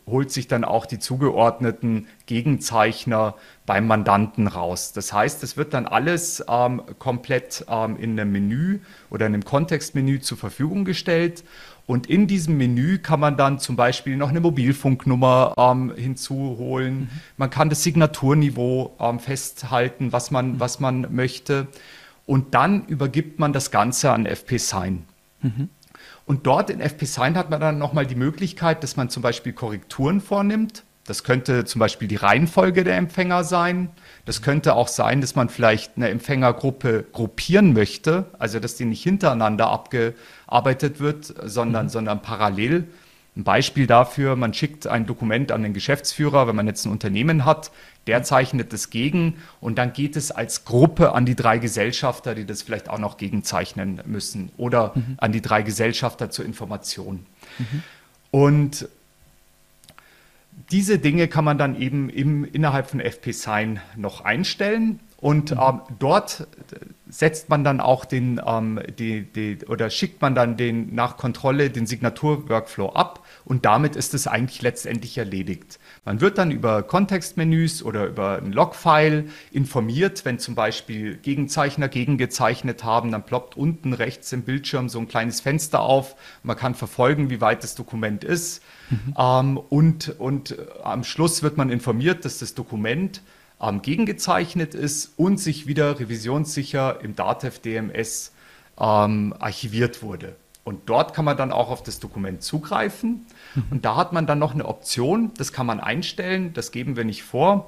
holt 0.07 0.31
sich 0.31 0.47
dann 0.47 0.65
auch 0.65 0.85
die 0.87 0.99
zugeordneten 0.99 2.07
Gegenzeichner 2.27 3.35
beim 3.65 3.87
Mandanten 3.87 4.47
raus. 4.47 4.93
Das 4.93 5.13
heißt, 5.13 5.43
es 5.43 5.57
wird 5.57 5.73
dann 5.73 5.87
alles 5.87 6.45
ähm, 6.47 6.83
komplett 6.99 7.65
ähm, 7.69 7.97
in 7.97 8.21
einem 8.21 8.31
Menü 8.31 8.81
oder 9.11 9.27
in 9.27 9.35
einem 9.35 9.45
Kontextmenü 9.45 10.21
zur 10.21 10.37
Verfügung 10.37 10.85
gestellt. 10.85 11.43
Und 11.87 12.07
in 12.07 12.27
diesem 12.27 12.59
Menü 12.59 12.99
kann 12.99 13.19
man 13.19 13.37
dann 13.37 13.59
zum 13.59 13.77
Beispiel 13.77 14.17
noch 14.17 14.29
eine 14.29 14.41
Mobilfunknummer 14.41 15.55
ähm, 15.57 15.93
hinzuholen. 15.97 17.01
Mhm. 17.01 17.09
Man 17.39 17.51
kann 17.51 17.71
das 17.71 17.83
Signaturniveau 17.83 18.95
ähm, 19.01 19.19
festhalten, 19.19 20.13
was 20.13 20.31
man, 20.31 20.53
mhm. 20.53 20.61
was 20.61 20.81
man 20.81 21.15
möchte. 21.15 21.67
Und 22.27 22.55
dann 22.55 22.85
übergibt 22.87 23.39
man 23.39 23.55
das 23.55 23.71
Ganze 23.71 24.13
an 24.13 24.27
FP 24.27 24.59
Sign. 24.59 25.05
Mhm. 25.41 25.71
Und 26.25 26.47
dort 26.47 26.71
in 26.71 26.81
FP 26.81 27.05
Sign 27.05 27.37
hat 27.37 27.51
man 27.51 27.61
dann 27.61 27.79
nochmal 27.79 28.07
die 28.07 28.15
Möglichkeit, 28.15 28.83
dass 28.83 28.97
man 28.97 29.11
zum 29.11 29.23
Beispiel 29.23 29.53
Korrekturen 29.53 30.21
vornimmt 30.21 30.85
das 31.05 31.25
könnte 31.25 31.65
zum 31.65 31.81
Beispiel 31.81 32.07
die 32.07 32.17
Reihenfolge 32.17 32.85
der 32.85 32.97
Empfänger 32.97 33.43
sein. 33.43 33.91
Das 34.25 34.41
könnte 34.41 34.75
auch 34.75 34.87
sein, 34.87 35.21
dass 35.21 35.35
man 35.35 35.49
vielleicht 35.49 35.97
eine 35.97 36.09
Empfängergruppe 36.11 37.05
gruppieren 37.13 37.73
möchte, 37.73 38.27
also 38.39 38.61
dass 38.61 38.77
die 38.77 38.85
nicht 38.85 39.03
hintereinander 39.03 39.69
abgearbeitet 39.69 41.01
wird, 41.01 41.35
sondern, 41.43 41.87
mhm. 41.87 41.91
sondern 41.91 42.23
parallel. 42.23 42.87
Ein 43.35 43.45
Beispiel 43.45 43.87
dafür, 43.87 44.37
man 44.37 44.53
schickt 44.53 44.87
ein 44.87 45.07
Dokument 45.07 45.53
an 45.53 45.63
den 45.63 45.73
Geschäftsführer, 45.73 46.47
wenn 46.47 46.57
man 46.57 46.67
jetzt 46.67 46.85
ein 46.85 46.93
Unternehmen 46.93 47.47
hat, 47.47 47.71
der 48.07 48.23
zeichnet 48.25 48.73
es 48.75 48.91
gegen 48.91 49.37
und 49.61 49.79
dann 49.79 49.95
geht 49.95 50.17
es 50.17 50.31
als 50.31 50.67
Gruppe 50.67 51.15
an 51.15 51.25
die 51.25 51.35
drei 51.35 51.57
Gesellschafter, 51.59 52.35
die 52.35 52.45
das 52.45 52.61
vielleicht 52.61 52.91
auch 52.91 52.99
noch 52.99 53.17
gegenzeichnen 53.17 54.03
müssen 54.05 54.51
oder 54.59 54.93
mhm. 54.95 55.15
an 55.17 55.33
die 55.33 55.41
drei 55.41 55.63
Gesellschafter 55.63 56.31
zur 56.31 56.45
Information. 56.45 57.25
Mhm. 57.59 57.83
Und 58.31 58.89
diese 60.71 60.99
Dinge 60.99 61.29
kann 61.29 61.45
man 61.45 61.59
dann 61.59 61.81
eben 61.81 62.09
im, 62.11 62.45
innerhalb 62.45 62.91
von 62.91 63.01
FP-Sign 63.01 63.81
noch 63.97 64.23
einstellen. 64.23 65.01
Und 65.19 65.53
mhm. 65.53 65.59
ähm, 65.61 65.81
dort 65.99 66.47
setzt 67.09 67.49
man 67.49 67.63
dann 67.63 67.81
auch 67.81 68.05
den, 68.05 68.41
ähm, 68.45 68.81
die, 68.99 69.23
die, 69.23 69.59
oder 69.67 69.91
schickt 69.91 70.21
man 70.21 70.35
dann 70.35 70.57
den 70.57 70.95
nach 70.95 71.17
Kontrolle 71.17 71.71
den 71.71 71.87
Signatur-Workflow 71.87 72.91
ab 72.91 73.22
und 73.45 73.65
damit 73.65 73.97
ist 73.97 74.15
es 74.15 74.27
eigentlich 74.27 74.63
letztendlich 74.63 75.19
erledigt. 75.19 75.79
Man 76.05 76.21
wird 76.21 76.39
dann 76.39 76.51
über 76.51 76.83
Kontextmenüs 76.83 77.83
oder 77.83 78.07
über 78.07 78.39
ein 78.39 78.53
Logfile 78.53 79.27
informiert, 79.51 80.25
wenn 80.25 80.39
zum 80.39 80.55
Beispiel 80.55 81.17
Gegenzeichner 81.17 81.89
gegengezeichnet 81.89 82.85
haben, 82.85 83.13
dann 83.13 83.25
ploppt 83.25 83.57
unten 83.57 83.93
rechts 83.93 84.33
im 84.33 84.43
Bildschirm 84.43 84.89
so 84.89 84.99
ein 84.99 85.09
kleines 85.09 85.41
Fenster 85.41 85.81
auf. 85.81 86.17
Man 86.43 86.57
kann 86.57 86.75
verfolgen, 86.75 87.31
wie 87.31 87.41
weit 87.41 87.63
das 87.63 87.75
Dokument 87.75 88.25
ist. 88.25 88.63
Mhm. 88.91 89.15
Ähm, 89.19 89.57
und, 89.57 90.21
und 90.21 90.57
am 90.85 91.05
Schluss 91.05 91.43
wird 91.43 91.57
man 91.57 91.71
informiert, 91.71 92.25
dass 92.25 92.39
das 92.39 92.55
Dokument 92.55 93.23
ähm, 93.61 93.83
gegengezeichnet 93.83 94.75
ist 94.75 95.13
und 95.17 95.39
sich 95.39 95.67
wieder 95.67 95.99
revisionssicher 95.99 97.01
im 97.03 97.15
DATEV 97.15 97.59
DMS 97.61 98.33
ähm, 98.79 99.35
archiviert 99.39 100.03
wurde. 100.03 100.37
Und 100.65 100.89
dort 100.89 101.13
kann 101.13 101.25
man 101.25 101.37
dann 101.37 101.51
auch 101.51 101.71
auf 101.71 101.83
das 101.83 101.99
Dokument 101.99 102.43
zugreifen. 102.43 103.27
Mhm. 103.55 103.65
Und 103.71 103.85
da 103.85 103.97
hat 103.97 104.13
man 104.13 104.27
dann 104.27 104.39
noch 104.39 104.55
eine 104.55 104.67
Option, 104.67 105.33
das 105.37 105.53
kann 105.53 105.67
man 105.67 105.81
einstellen, 105.81 106.53
das 106.53 106.71
geben 106.71 106.97
wir 106.97 107.05
nicht 107.05 107.25
vor. 107.25 107.67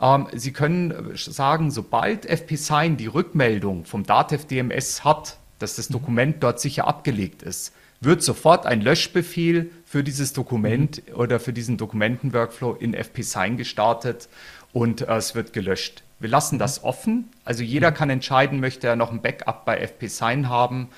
Ähm, 0.00 0.28
Sie 0.32 0.52
können 0.52 1.12
sagen, 1.14 1.70
sobald 1.70 2.26
FP-Sign 2.26 2.96
die 2.96 3.06
Rückmeldung 3.06 3.86
vom 3.86 4.04
DATEV 4.04 4.46
DMS 4.46 5.04
hat, 5.04 5.38
dass 5.58 5.76
das 5.76 5.88
mhm. 5.88 5.94
Dokument 5.94 6.42
dort 6.42 6.60
sicher 6.60 6.86
abgelegt 6.86 7.42
ist, 7.42 7.72
wird 8.00 8.22
sofort 8.22 8.66
ein 8.66 8.82
Löschbefehl 8.82 9.70
für 9.86 10.04
dieses 10.04 10.34
Dokument 10.34 11.02
mhm. 11.08 11.14
oder 11.14 11.40
für 11.40 11.54
diesen 11.54 11.78
Dokumenten-Workflow 11.78 12.74
in 12.74 12.92
FP-Sign 12.92 13.56
gestartet 13.56 14.28
und 14.74 15.00
äh, 15.00 15.16
es 15.16 15.34
wird 15.34 15.54
gelöscht. 15.54 16.02
Wir 16.20 16.28
lassen 16.28 16.58
das 16.58 16.84
offen, 16.84 17.30
also 17.44 17.62
jeder 17.62 17.90
kann 17.90 18.10
entscheiden, 18.10 18.60
möchte 18.60 18.86
er 18.86 18.96
noch 18.96 19.10
ein 19.10 19.22
Backup 19.22 19.64
bei 19.64 19.78
FP-Sign 19.78 20.50
haben 20.50 20.88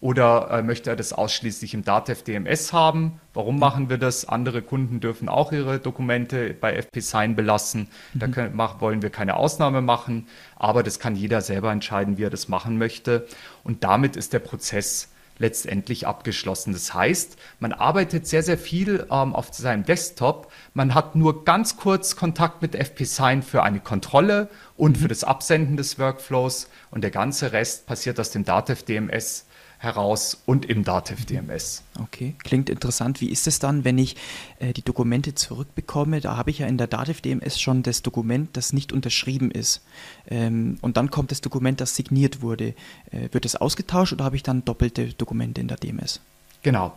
oder 0.00 0.50
äh, 0.50 0.62
möchte 0.62 0.90
er 0.90 0.96
das 0.96 1.12
ausschließlich 1.12 1.72
im 1.74 1.84
Datev 1.84 2.22
DMS 2.22 2.72
haben? 2.72 3.20
Warum 3.32 3.58
machen 3.58 3.88
wir 3.88 3.98
das? 3.98 4.26
Andere 4.26 4.62
Kunden 4.62 5.00
dürfen 5.00 5.28
auch 5.28 5.52
ihre 5.52 5.78
Dokumente 5.78 6.54
bei 6.54 6.74
FP-Sign 6.74 7.34
belassen. 7.34 7.88
Da 8.14 8.26
mhm. 8.26 8.32
können, 8.32 8.56
mach, 8.56 8.80
wollen 8.80 9.02
wir 9.02 9.10
keine 9.10 9.36
Ausnahme 9.36 9.80
machen, 9.80 10.26
aber 10.56 10.82
das 10.82 10.98
kann 10.98 11.16
jeder 11.16 11.40
selber 11.40 11.72
entscheiden, 11.72 12.18
wie 12.18 12.24
er 12.24 12.30
das 12.30 12.48
machen 12.48 12.76
möchte. 12.78 13.26
Und 13.64 13.84
damit 13.84 14.16
ist 14.16 14.32
der 14.32 14.40
Prozess 14.40 15.08
letztendlich 15.38 16.06
abgeschlossen. 16.06 16.72
Das 16.72 16.94
heißt, 16.94 17.36
man 17.60 17.72
arbeitet 17.72 18.26
sehr, 18.26 18.42
sehr 18.42 18.58
viel 18.58 19.06
ähm, 19.10 19.34
auf 19.34 19.52
seinem 19.52 19.84
Desktop. 19.84 20.50
Man 20.74 20.94
hat 20.94 21.14
nur 21.14 21.44
ganz 21.44 21.76
kurz 21.76 22.16
Kontakt 22.16 22.62
mit 22.62 22.74
FP-Sign 22.74 23.42
für 23.42 23.62
eine 23.62 23.80
Kontrolle 23.80 24.48
und 24.76 24.96
mhm. 24.96 25.02
für 25.02 25.08
das 25.08 25.24
Absenden 25.24 25.76
des 25.76 25.98
Workflows 25.98 26.68
und 26.90 27.02
der 27.02 27.10
ganze 27.10 27.52
Rest 27.52 27.86
passiert 27.86 28.18
aus 28.20 28.30
dem 28.30 28.44
Datev 28.44 28.82
DMS 28.82 29.45
heraus 29.78 30.42
und 30.46 30.64
im 30.64 30.84
Dativ 30.84 31.26
DMS. 31.26 31.82
Okay, 32.00 32.34
klingt 32.42 32.70
interessant. 32.70 33.20
Wie 33.20 33.30
ist 33.30 33.46
es 33.46 33.58
dann, 33.58 33.84
wenn 33.84 33.98
ich 33.98 34.16
äh, 34.58 34.72
die 34.72 34.82
Dokumente 34.82 35.34
zurückbekomme? 35.34 36.20
Da 36.20 36.36
habe 36.36 36.50
ich 36.50 36.60
ja 36.60 36.66
in 36.66 36.78
der 36.78 36.86
Dativ 36.86 37.20
DMS 37.20 37.60
schon 37.60 37.82
das 37.82 38.02
Dokument, 38.02 38.56
das 38.56 38.72
nicht 38.72 38.92
unterschrieben 38.92 39.50
ist. 39.50 39.82
Ähm, 40.28 40.78
und 40.80 40.96
dann 40.96 41.10
kommt 41.10 41.30
das 41.30 41.40
Dokument, 41.40 41.80
das 41.80 41.96
signiert 41.96 42.42
wurde. 42.42 42.74
Äh, 43.10 43.28
wird 43.32 43.44
das 43.44 43.56
ausgetauscht 43.56 44.12
oder 44.12 44.24
habe 44.24 44.36
ich 44.36 44.42
dann 44.42 44.64
doppelte 44.64 45.12
Dokumente 45.14 45.60
in 45.60 45.68
der 45.68 45.76
DMS? 45.76 46.20
Genau. 46.62 46.92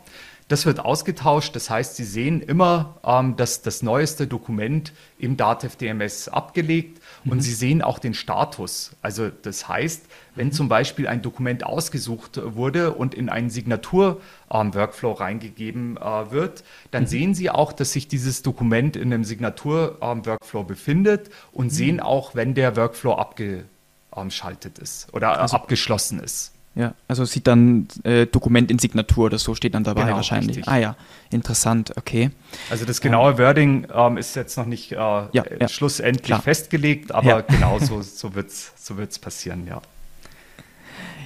Das 0.49 0.65
wird 0.65 0.79
ausgetauscht. 0.79 1.55
Das 1.55 1.69
heißt, 1.69 1.95
Sie 1.95 2.03
sehen 2.03 2.41
immer 2.41 2.97
ähm, 3.05 3.35
das, 3.37 3.61
das 3.61 3.83
neueste 3.83 4.25
Dokument 4.25 4.93
im 5.19 5.37
Datev 5.37 5.75
DMS 5.77 6.27
abgelegt 6.27 6.99
und 7.23 7.37
mhm. 7.37 7.41
Sie 7.41 7.53
sehen 7.53 7.83
auch 7.83 7.99
den 7.99 8.15
Status. 8.15 8.95
Also 9.03 9.29
das 9.29 9.67
heißt, 9.67 10.07
wenn 10.33 10.47
mhm. 10.47 10.51
zum 10.51 10.67
Beispiel 10.67 11.07
ein 11.07 11.21
Dokument 11.21 11.63
ausgesucht 11.63 12.41
wurde 12.43 12.93
und 12.93 13.13
in 13.13 13.29
einen 13.29 13.51
Signatur-Workflow 13.51 15.11
ähm, 15.11 15.17
reingegeben 15.17 15.97
äh, 15.97 16.31
wird, 16.31 16.63
dann 16.89 17.03
mhm. 17.03 17.07
sehen 17.07 17.33
Sie 17.35 17.51
auch, 17.51 17.71
dass 17.71 17.91
sich 17.91 18.07
dieses 18.07 18.41
Dokument 18.41 18.95
in 18.95 19.13
einem 19.13 19.25
Signatur-Workflow 19.25 20.61
ähm, 20.61 20.67
befindet 20.67 21.29
und 21.51 21.67
mhm. 21.67 21.71
sehen 21.71 21.99
auch, 21.99 22.33
wenn 22.33 22.55
der 22.55 22.75
Workflow 22.75 23.13
abgeschaltet 23.13 24.79
ist 24.79 25.13
oder 25.13 25.39
also, 25.39 25.55
abgeschlossen 25.55 26.19
ist. 26.19 26.53
Ja, 26.75 26.93
also 27.07 27.25
sieht 27.25 27.47
dann 27.47 27.87
äh, 28.03 28.25
Dokument 28.25 28.71
in 28.71 28.79
Signatur 28.79 29.25
oder 29.25 29.39
so 29.39 29.55
steht 29.55 29.73
dann 29.73 29.83
dabei 29.83 30.03
genau, 30.03 30.17
wahrscheinlich. 30.17 30.57
Richtig. 30.57 30.71
Ah 30.71 30.77
ja, 30.77 30.95
interessant, 31.31 31.93
okay. 31.97 32.29
Also 32.69 32.85
das 32.85 33.01
genaue 33.01 33.31
ähm, 33.31 33.37
Wording 33.37 33.87
ähm, 33.93 34.17
ist 34.17 34.35
jetzt 34.35 34.57
noch 34.57 34.65
nicht 34.65 34.91
äh, 34.91 34.95
ja, 34.95 35.29
ja, 35.33 35.67
schlussendlich 35.67 36.25
klar. 36.25 36.41
festgelegt, 36.41 37.11
aber 37.11 37.27
ja. 37.27 37.41
genau 37.47 37.79
so, 37.79 38.01
so 38.03 38.35
wird 38.35 38.49
es 38.49 38.71
so 38.77 38.97
wird's 38.97 39.19
passieren, 39.19 39.65
ja. 39.67 39.81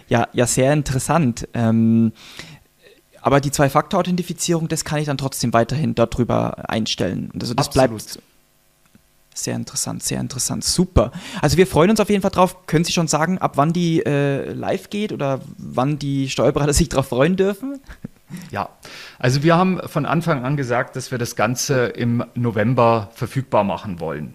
Ja, 0.08 0.28
ja, 0.34 0.48
sehr 0.48 0.74
interessant. 0.74 1.48
Ähm, 1.54 2.14
aber 3.22 3.39
die 3.39 3.52
Zwei-Faktor-Authentifizierung, 3.52 4.68
das 4.68 4.84
kann 4.84 5.00
ich 5.00 5.06
dann 5.06 5.18
trotzdem 5.18 5.54
weiterhin 5.54 5.96
darüber 5.96 6.70
einstellen. 6.70 7.32
Also 7.39 7.54
das 7.54 7.68
Absolut. 7.68 7.89
bleibt 7.89 8.20
sehr 9.36 9.56
interessant, 9.56 10.04
sehr 10.04 10.20
interessant. 10.20 10.64
Super. 10.64 11.12
Also 11.42 11.58
wir 11.58 11.68
freuen 11.68 11.90
uns 11.90 12.00
auf 12.00 12.10
jeden 12.10 12.22
Fall 12.22 12.32
drauf. 12.32 12.66
Können 12.68 12.86
Sie 12.86 12.92
schon 12.92 13.08
sagen, 13.08 13.38
ab 13.38 13.54
wann 13.56 13.74
die 13.74 14.06
äh, 14.06 14.52
live 14.54 14.90
geht 14.90 15.12
oder 15.12 15.42
wann 15.58 16.00
die 16.00 16.30
Steuerberater 16.30 16.74
sich 16.74 16.90
darauf 16.90 17.08
freuen 17.08 17.36
dürfen? 17.36 17.80
Ja, 18.52 18.70
also 19.20 19.44
wir 19.44 19.56
haben 19.56 19.80
von 19.86 20.06
Anfang 20.06 20.44
an 20.44 20.58
gesagt, 20.58 20.96
dass 20.96 21.12
wir 21.12 21.18
das 21.18 21.36
Ganze 21.36 21.86
im 21.86 22.24
November 22.34 23.10
verfügbar 23.14 23.64
machen 23.64 24.00
wollen. 24.00 24.34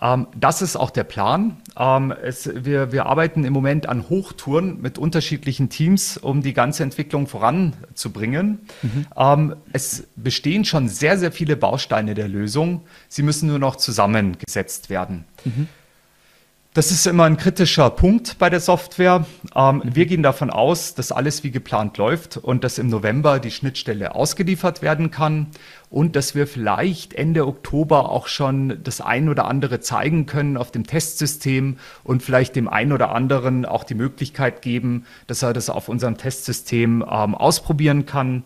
Ähm, 0.00 0.26
das 0.34 0.62
ist 0.62 0.76
auch 0.76 0.90
der 0.90 1.04
Plan. 1.04 1.56
Ähm, 1.78 2.12
es, 2.22 2.50
wir, 2.54 2.92
wir 2.92 3.06
arbeiten 3.06 3.44
im 3.44 3.52
Moment 3.52 3.88
an 3.88 4.08
Hochtouren 4.08 4.80
mit 4.80 4.98
unterschiedlichen 4.98 5.68
Teams, 5.68 6.16
um 6.16 6.42
die 6.42 6.52
ganze 6.52 6.82
Entwicklung 6.82 7.26
voranzubringen. 7.26 8.60
Mhm. 8.82 9.06
Ähm, 9.16 9.56
es 9.72 10.04
bestehen 10.16 10.64
schon 10.64 10.88
sehr, 10.88 11.18
sehr 11.18 11.32
viele 11.32 11.56
Bausteine 11.56 12.14
der 12.14 12.28
Lösung. 12.28 12.82
Sie 13.08 13.22
müssen 13.22 13.48
nur 13.48 13.58
noch 13.58 13.76
zusammengesetzt 13.76 14.90
werden. 14.90 15.24
Mhm. 15.44 15.68
Das 16.72 16.92
ist 16.92 17.04
immer 17.08 17.24
ein 17.24 17.36
kritischer 17.36 17.90
Punkt 17.90 18.38
bei 18.38 18.48
der 18.48 18.60
Software. 18.60 19.26
Ähm, 19.56 19.82
wir 19.84 20.06
gehen 20.06 20.22
davon 20.22 20.50
aus, 20.50 20.94
dass 20.94 21.10
alles 21.10 21.42
wie 21.42 21.50
geplant 21.50 21.98
läuft 21.98 22.36
und 22.36 22.62
dass 22.62 22.78
im 22.78 22.88
November 22.88 23.40
die 23.40 23.50
Schnittstelle 23.50 24.14
ausgeliefert 24.14 24.80
werden 24.80 25.10
kann 25.10 25.48
und 25.90 26.14
dass 26.14 26.36
wir 26.36 26.46
vielleicht 26.46 27.14
Ende 27.14 27.46
Oktober 27.46 28.10
auch 28.10 28.28
schon 28.28 28.80
das 28.82 29.00
ein 29.00 29.28
oder 29.28 29.46
andere 29.46 29.80
zeigen 29.80 30.24
können 30.24 30.56
auf 30.56 30.70
dem 30.70 30.86
Testsystem 30.86 31.78
und 32.04 32.22
vielleicht 32.22 32.54
dem 32.54 32.68
einen 32.68 32.92
oder 32.92 33.12
anderen 33.12 33.66
auch 33.66 33.82
die 33.82 33.96
Möglichkeit 33.96 34.62
geben, 34.62 35.04
dass 35.26 35.42
er 35.42 35.52
das 35.52 35.68
auf 35.68 35.88
unserem 35.88 36.16
Testsystem 36.16 37.04
ähm, 37.10 37.34
ausprobieren 37.34 38.06
kann. 38.06 38.44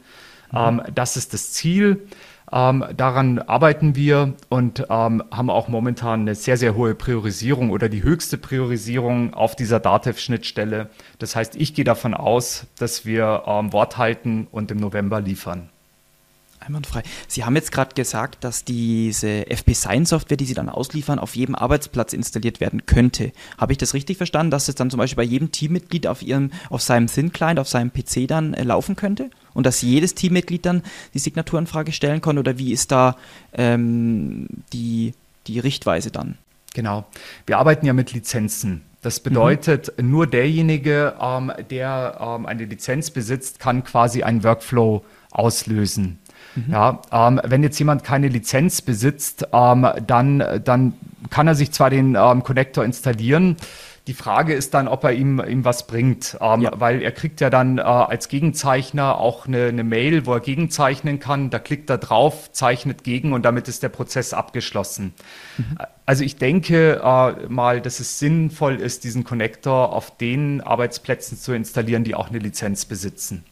Mhm. 0.51 0.59
Ähm, 0.59 0.82
das 0.95 1.18
ist 1.18 1.34
das 1.34 1.53
Ziel. 1.53 2.07
Ähm, 2.51 2.84
daran 2.97 3.38
arbeiten 3.40 3.95
wir 3.97 4.34
und 4.49 4.86
ähm, 4.88 5.22
haben 5.30 5.51
auch 5.51 5.68
momentan 5.68 6.20
eine 6.20 6.34
sehr, 6.34 6.57
sehr 6.57 6.74
hohe 6.74 6.95
Priorisierung 6.95 7.70
oder 7.70 7.88
die 7.88 8.03
höchste 8.03 8.38
Priorisierung 8.38 9.34
auf 9.34 9.57
dieser 9.57 9.80
Datev-Schnittstelle. 9.80 10.88
Das 11.18 11.36
heißt, 11.36 11.57
ich 11.57 11.74
gehe 11.74 11.84
davon 11.84 12.14
aus, 12.14 12.66
dass 12.78 13.05
wir 13.05 13.42
ähm, 13.47 13.72
Wort 13.72 13.99
halten 13.99 14.47
und 14.51 14.70
im 14.70 14.78
November 14.78 15.20
liefern. 15.20 15.68
Einwandfrei. 16.66 17.02
Sie 17.28 17.44
haben 17.44 17.56
jetzt 17.56 17.72
gerade 17.72 17.94
gesagt, 17.94 18.44
dass 18.44 18.64
diese 18.64 19.50
FP-Sign-Software, 19.50 20.36
die 20.36 20.44
Sie 20.44 20.54
dann 20.54 20.68
ausliefern, 20.68 21.18
auf 21.18 21.36
jedem 21.36 21.54
Arbeitsplatz 21.54 22.12
installiert 22.12 22.60
werden 22.60 22.86
könnte. 22.86 23.32
Habe 23.58 23.72
ich 23.72 23.78
das 23.78 23.94
richtig 23.94 24.16
verstanden, 24.16 24.50
dass 24.50 24.68
es 24.68 24.74
dann 24.74 24.90
zum 24.90 24.98
Beispiel 24.98 25.16
bei 25.16 25.28
jedem 25.28 25.52
Teammitglied 25.52 26.06
auf, 26.06 26.22
ihrem, 26.22 26.50
auf 26.70 26.82
seinem 26.82 27.06
Thin-Client, 27.06 27.58
auf 27.58 27.68
seinem 27.68 27.92
PC 27.92 28.26
dann 28.28 28.54
äh, 28.54 28.62
laufen 28.62 28.96
könnte? 28.96 29.30
Und 29.52 29.66
dass 29.66 29.82
jedes 29.82 30.14
Teammitglied 30.14 30.66
dann 30.66 30.82
die 31.14 31.18
Signaturanfrage 31.18 31.92
stellen 31.92 32.20
kann? 32.20 32.38
Oder 32.38 32.58
wie 32.58 32.72
ist 32.72 32.90
da 32.90 33.16
ähm, 33.52 34.48
die, 34.72 35.14
die 35.46 35.60
Richtweise 35.60 36.10
dann? 36.10 36.38
Genau. 36.74 37.04
Wir 37.46 37.58
arbeiten 37.58 37.86
ja 37.86 37.92
mit 37.92 38.12
Lizenzen. 38.12 38.82
Das 39.04 39.20
bedeutet, 39.20 39.92
mhm. 39.98 40.10
nur 40.10 40.26
derjenige, 40.26 41.14
ähm, 41.20 41.52
der 41.70 42.16
ähm, 42.20 42.46
eine 42.46 42.64
Lizenz 42.64 43.10
besitzt, 43.10 43.60
kann 43.60 43.84
quasi 43.84 44.22
einen 44.22 44.42
Workflow 44.42 45.04
auslösen. 45.30 46.18
Mhm. 46.55 46.72
Ja, 46.72 47.02
ähm, 47.12 47.40
wenn 47.44 47.62
jetzt 47.62 47.78
jemand 47.78 48.05
keine 48.05 48.28
Lizenz 48.28 48.82
besitzt, 48.82 49.48
ähm, 49.52 49.86
dann, 50.07 50.62
dann 50.64 50.94
kann 51.30 51.46
er 51.46 51.55
sich 51.55 51.72
zwar 51.72 51.90
den 51.90 52.16
ähm, 52.16 52.42
Connector 52.42 52.84
installieren, 52.84 53.57
die 54.07 54.12
Frage 54.12 54.52
ist 54.52 54.74
dann, 54.74 54.86
ob 54.86 55.02
er 55.05 55.12
ihm, 55.12 55.40
ihm 55.40 55.64
was 55.64 55.86
bringt, 55.86 56.36
ähm, 56.40 56.61
ja. 56.61 56.72
weil 56.76 57.00
er 57.00 57.11
kriegt 57.11 57.40
ja 57.40 57.48
dann 57.48 57.78
äh, 57.78 57.82
als 57.82 58.28
Gegenzeichner 58.28 59.16
auch 59.16 59.46
eine, 59.46 59.64
eine, 59.64 59.82
Mail, 59.82 60.26
wo 60.26 60.34
er 60.34 60.40
gegenzeichnen 60.40 61.20
kann. 61.20 61.48
Da 61.48 61.59
klickt 61.59 61.88
er 61.88 61.96
drauf, 61.96 62.52
zeichnet 62.52 63.02
gegen 63.02 63.32
und 63.32 63.44
damit 63.44 63.66
ist 63.66 63.82
der 63.82 63.88
Prozess 63.88 64.34
abgeschlossen. 64.34 65.14
Mhm. 65.57 65.78
Also 66.05 66.22
ich 66.22 66.36
denke 66.36 67.00
äh, 67.02 67.48
mal, 67.48 67.80
dass 67.80 67.98
es 67.98 68.18
sinnvoll 68.18 68.76
ist, 68.76 69.05
diesen 69.05 69.24
Connector 69.24 69.94
auf 69.94 70.14
den 70.18 70.61
Arbeitsplätzen 70.61 71.38
zu 71.38 71.55
installieren, 71.55 72.05
die 72.05 72.14
auch 72.14 72.28
eine 72.28 72.40
Lizenz 72.40 72.84
besitzen. 72.84 73.42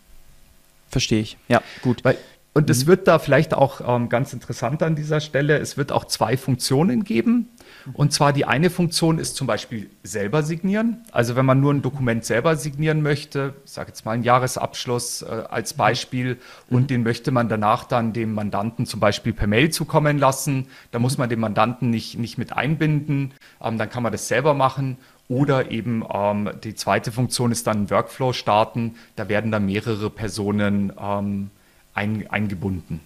Verstehe 0.90 1.20
ich. 1.20 1.38
Ja, 1.48 1.62
gut. 1.80 2.04
Weil 2.04 2.18
und 2.54 2.68
es 2.68 2.84
mhm. 2.84 2.88
wird 2.88 3.08
da 3.08 3.18
vielleicht 3.18 3.54
auch 3.54 3.80
ähm, 3.86 4.08
ganz 4.08 4.32
interessant 4.32 4.82
an 4.82 4.94
dieser 4.94 5.20
Stelle, 5.20 5.58
es 5.58 5.76
wird 5.76 5.90
auch 5.90 6.04
zwei 6.04 6.36
Funktionen 6.36 7.04
geben. 7.04 7.48
Und 7.94 8.12
zwar 8.12 8.32
die 8.32 8.44
eine 8.44 8.70
Funktion 8.70 9.18
ist 9.18 9.36
zum 9.36 9.46
Beispiel 9.46 9.90
selber 10.02 10.42
signieren. 10.42 11.02
Also 11.10 11.34
wenn 11.34 11.46
man 11.46 11.60
nur 11.60 11.72
ein 11.72 11.82
Dokument 11.82 12.24
selber 12.24 12.56
signieren 12.56 13.02
möchte, 13.02 13.54
ich 13.64 13.72
sage 13.72 13.88
jetzt 13.88 14.04
mal 14.04 14.12
einen 14.12 14.22
Jahresabschluss 14.22 15.22
äh, 15.22 15.44
als 15.48 15.74
Beispiel, 15.74 16.38
mhm. 16.68 16.76
und 16.76 16.90
den 16.90 17.02
möchte 17.02 17.30
man 17.30 17.48
danach 17.48 17.84
dann 17.84 18.12
dem 18.12 18.34
Mandanten 18.34 18.84
zum 18.84 19.00
Beispiel 19.00 19.32
per 19.32 19.46
Mail 19.46 19.70
zukommen 19.70 20.18
lassen. 20.18 20.68
Da 20.90 20.98
muss 20.98 21.16
man 21.16 21.30
den 21.30 21.40
Mandanten 21.40 21.88
nicht, 21.90 22.18
nicht 22.18 22.36
mit 22.36 22.52
einbinden. 22.52 23.32
Ähm, 23.62 23.78
dann 23.78 23.88
kann 23.88 24.02
man 24.02 24.12
das 24.12 24.28
selber 24.28 24.52
machen. 24.52 24.98
Oder 25.28 25.70
eben 25.70 26.04
ähm, 26.12 26.50
die 26.62 26.74
zweite 26.74 27.10
Funktion 27.10 27.50
ist 27.50 27.66
dann 27.66 27.84
ein 27.84 27.90
Workflow 27.90 28.34
starten. 28.34 28.96
Da 29.16 29.30
werden 29.30 29.50
dann 29.50 29.64
mehrere 29.64 30.10
Personen 30.10 30.92
ähm, 31.00 31.50
ein, 31.94 32.26
eingebunden. 32.30 33.00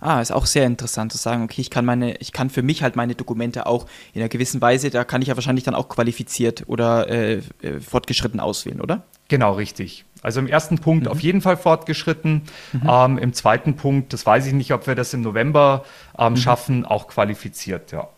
Ah, 0.00 0.20
ist 0.20 0.32
auch 0.32 0.46
sehr 0.46 0.66
interessant 0.66 1.12
zu 1.12 1.18
sagen, 1.18 1.44
okay, 1.44 1.60
ich 1.60 1.70
kann 1.70 1.84
meine, 1.84 2.16
ich 2.16 2.32
kann 2.32 2.50
für 2.50 2.62
mich 2.62 2.82
halt 2.82 2.96
meine 2.96 3.14
Dokumente 3.14 3.66
auch 3.66 3.86
in 4.14 4.20
einer 4.20 4.28
gewissen 4.28 4.60
Weise, 4.60 4.90
da 4.90 5.04
kann 5.04 5.22
ich 5.22 5.28
ja 5.28 5.36
wahrscheinlich 5.36 5.62
dann 5.62 5.76
auch 5.76 5.88
qualifiziert 5.88 6.64
oder 6.66 7.08
äh, 7.08 7.40
äh, 7.62 7.78
fortgeschritten 7.78 8.40
auswählen, 8.40 8.80
oder? 8.80 9.04
Genau, 9.28 9.52
richtig. 9.52 10.04
Also 10.20 10.40
im 10.40 10.48
ersten 10.48 10.78
Punkt 10.78 11.04
mhm. 11.04 11.12
auf 11.12 11.20
jeden 11.20 11.40
Fall 11.40 11.56
fortgeschritten. 11.56 12.42
Mhm. 12.72 12.88
Ähm, 12.88 13.18
Im 13.18 13.32
zweiten 13.32 13.76
Punkt, 13.76 14.12
das 14.12 14.26
weiß 14.26 14.46
ich 14.46 14.52
nicht, 14.54 14.72
ob 14.72 14.88
wir 14.88 14.96
das 14.96 15.14
im 15.14 15.20
November 15.20 15.84
ähm, 16.18 16.32
mhm. 16.32 16.36
schaffen, 16.36 16.84
auch 16.84 17.06
qualifiziert, 17.06 17.92
ja. 17.92 18.08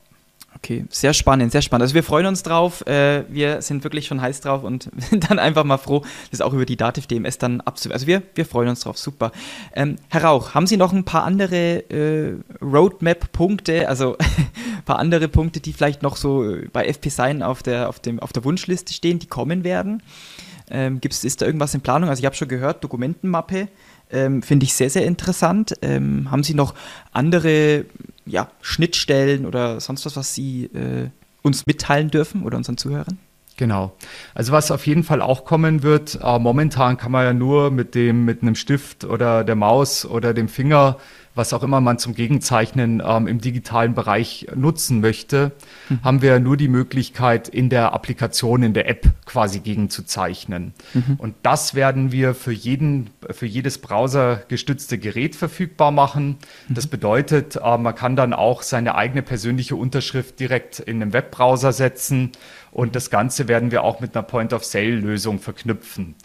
Okay, 0.57 0.85
sehr 0.89 1.13
spannend, 1.13 1.53
sehr 1.53 1.63
spannend. 1.63 1.83
Also 1.83 1.95
wir 1.95 2.03
freuen 2.03 2.27
uns 2.27 2.43
drauf. 2.43 2.87
Äh, 2.87 3.25
wir 3.29 3.61
sind 3.61 3.85
wirklich 3.85 4.07
schon 4.07 4.21
heiß 4.21 4.41
drauf 4.41 4.63
und 4.63 4.89
sind 4.97 5.31
dann 5.31 5.39
einfach 5.39 5.65
mal 5.65 5.79
froh, 5.79 6.03
das 6.31 6.41
auch 6.41 6.53
über 6.53 6.65
die 6.65 6.77
Dativ 6.77 7.07
DMS 7.07 7.39
dann 7.39 7.61
abzuwerfen. 7.61 7.93
Also 7.93 8.07
wir, 8.07 8.23
wir 8.35 8.47
freuen 8.47 8.69
uns 8.69 8.81
drauf, 8.81 8.97
super. 8.97 9.33
Ähm, 9.75 9.97
Herr 10.09 10.25
Rauch, 10.25 10.55
haben 10.55 10.67
Sie 10.67 10.77
noch 10.77 10.93
ein 10.93 11.05
paar 11.05 11.25
andere 11.25 11.85
äh, 11.91 12.35
Roadmap-Punkte, 12.63 13.89
also 13.89 14.17
ein 14.19 14.83
paar 14.85 14.99
andere 14.99 15.29
Punkte, 15.29 15.61
die 15.61 15.73
vielleicht 15.73 16.03
noch 16.03 16.17
so 16.17 16.57
bei 16.73 16.87
FP 16.87 17.11
Sign 17.11 17.43
auf 17.43 17.63
der, 17.63 17.89
auf, 17.89 18.01
dem, 18.01 18.21
auf 18.21 18.33
der 18.33 18.45
Wunschliste 18.45 18.93
stehen, 18.93 19.19
die 19.19 19.27
kommen 19.27 19.65
werden? 19.65 20.03
Ähm, 20.71 21.01
gibt's, 21.01 21.25
ist 21.25 21.43
da 21.43 21.47
irgendwas 21.47 21.75
in 21.75 21.83
Planung? 21.83 22.09
Also 22.09 22.21
ich 22.21 22.27
habe 22.27 22.37
schon 22.37 22.49
gehört, 22.49 22.83
Dokumentenmappe. 22.83 23.69
Ähm, 24.11 24.43
Finde 24.43 24.65
ich 24.65 24.75
sehr, 24.75 24.91
sehr 24.91 25.07
interessant. 25.07 25.75
Ähm, 25.83 26.31
haben 26.31 26.43
Sie 26.43 26.55
noch 26.55 26.75
andere 27.13 27.85
ja, 28.27 28.51
Schnittstellen 28.61 29.47
oder 29.47 29.81
sonst 29.81 30.07
was, 30.07 30.17
was 30.17 30.35
Sie 30.35 30.65
äh, 30.67 31.09
uns 31.43 31.67
mitteilen 31.67 32.11
dürfen 32.11 32.43
oder 32.43 32.57
unseren 32.57 32.77
Zuhörern? 32.77 33.19
Genau. 33.57 33.93
Also 34.35 34.53
was 34.53 34.71
auf 34.71 34.87
jeden 34.87 35.05
Fall 35.05 35.23
auch 35.23 35.45
kommen 35.45 35.83
wird, 35.83 36.19
äh, 36.23 36.39
momentan 36.39 36.97
kann 36.97 37.13
man 37.13 37.25
ja 37.25 37.33
nur 37.33 37.71
mit 37.71 37.95
dem, 37.95 38.25
mit 38.25 38.43
einem 38.43 38.57
Stift 38.57 39.05
oder 39.05 39.45
der 39.45 39.55
Maus 39.55 40.05
oder 40.05 40.35
dem 40.35 40.49
Finger 40.49 40.97
was 41.35 41.53
auch 41.53 41.63
immer 41.63 41.81
man 41.81 41.99
zum 41.99 42.15
Gegenzeichnen 42.15 43.03
ähm, 43.05 43.27
im 43.27 43.41
digitalen 43.41 43.95
Bereich 43.95 44.47
nutzen 44.55 45.01
möchte, 45.01 45.53
mhm. 45.89 46.01
haben 46.03 46.23
wir 46.23 46.39
nur 46.39 46.57
die 46.57 46.69
Möglichkeit, 46.69 47.49
in 47.49 47.69
der 47.71 47.93
Applikation, 47.93 48.63
in 48.63 48.73
der 48.73 48.89
App 48.89 49.09
quasi 49.27 49.61
gegenzuzeichnen. 49.61 50.73
Mhm. 50.95 51.15
Und 51.19 51.35
das 51.43 51.75
werden 51.75 52.13
wir 52.13 52.35
für 52.35 52.53
jeden, 52.53 53.11
für 53.31 53.47
jedes 53.47 53.79
browsergestützte 53.79 54.99
Gerät 54.99 55.35
verfügbar 55.35 55.91
machen. 55.91 56.37
Mhm. 56.69 56.75
Das 56.75 56.87
bedeutet, 56.87 57.57
äh, 57.57 57.79
man 57.79 57.95
kann 57.95 58.17
dann 58.17 58.33
auch 58.33 58.63
seine 58.63 58.95
eigene 58.95 59.23
persönliche 59.23 59.77
Unterschrift 59.77 60.39
direkt 60.39 60.79
in 60.79 61.01
den 61.01 61.13
Webbrowser 61.13 61.73
setzen. 61.73 62.33
Und 62.71 62.97
das 62.97 63.11
Ganze 63.11 63.47
werden 63.49 63.71
wir 63.71 63.85
auch 63.85 64.01
mit 64.01 64.17
einer 64.17 64.25
Point-of-Sale-Lösung 64.25 65.39
verknüpfen. 65.39 66.17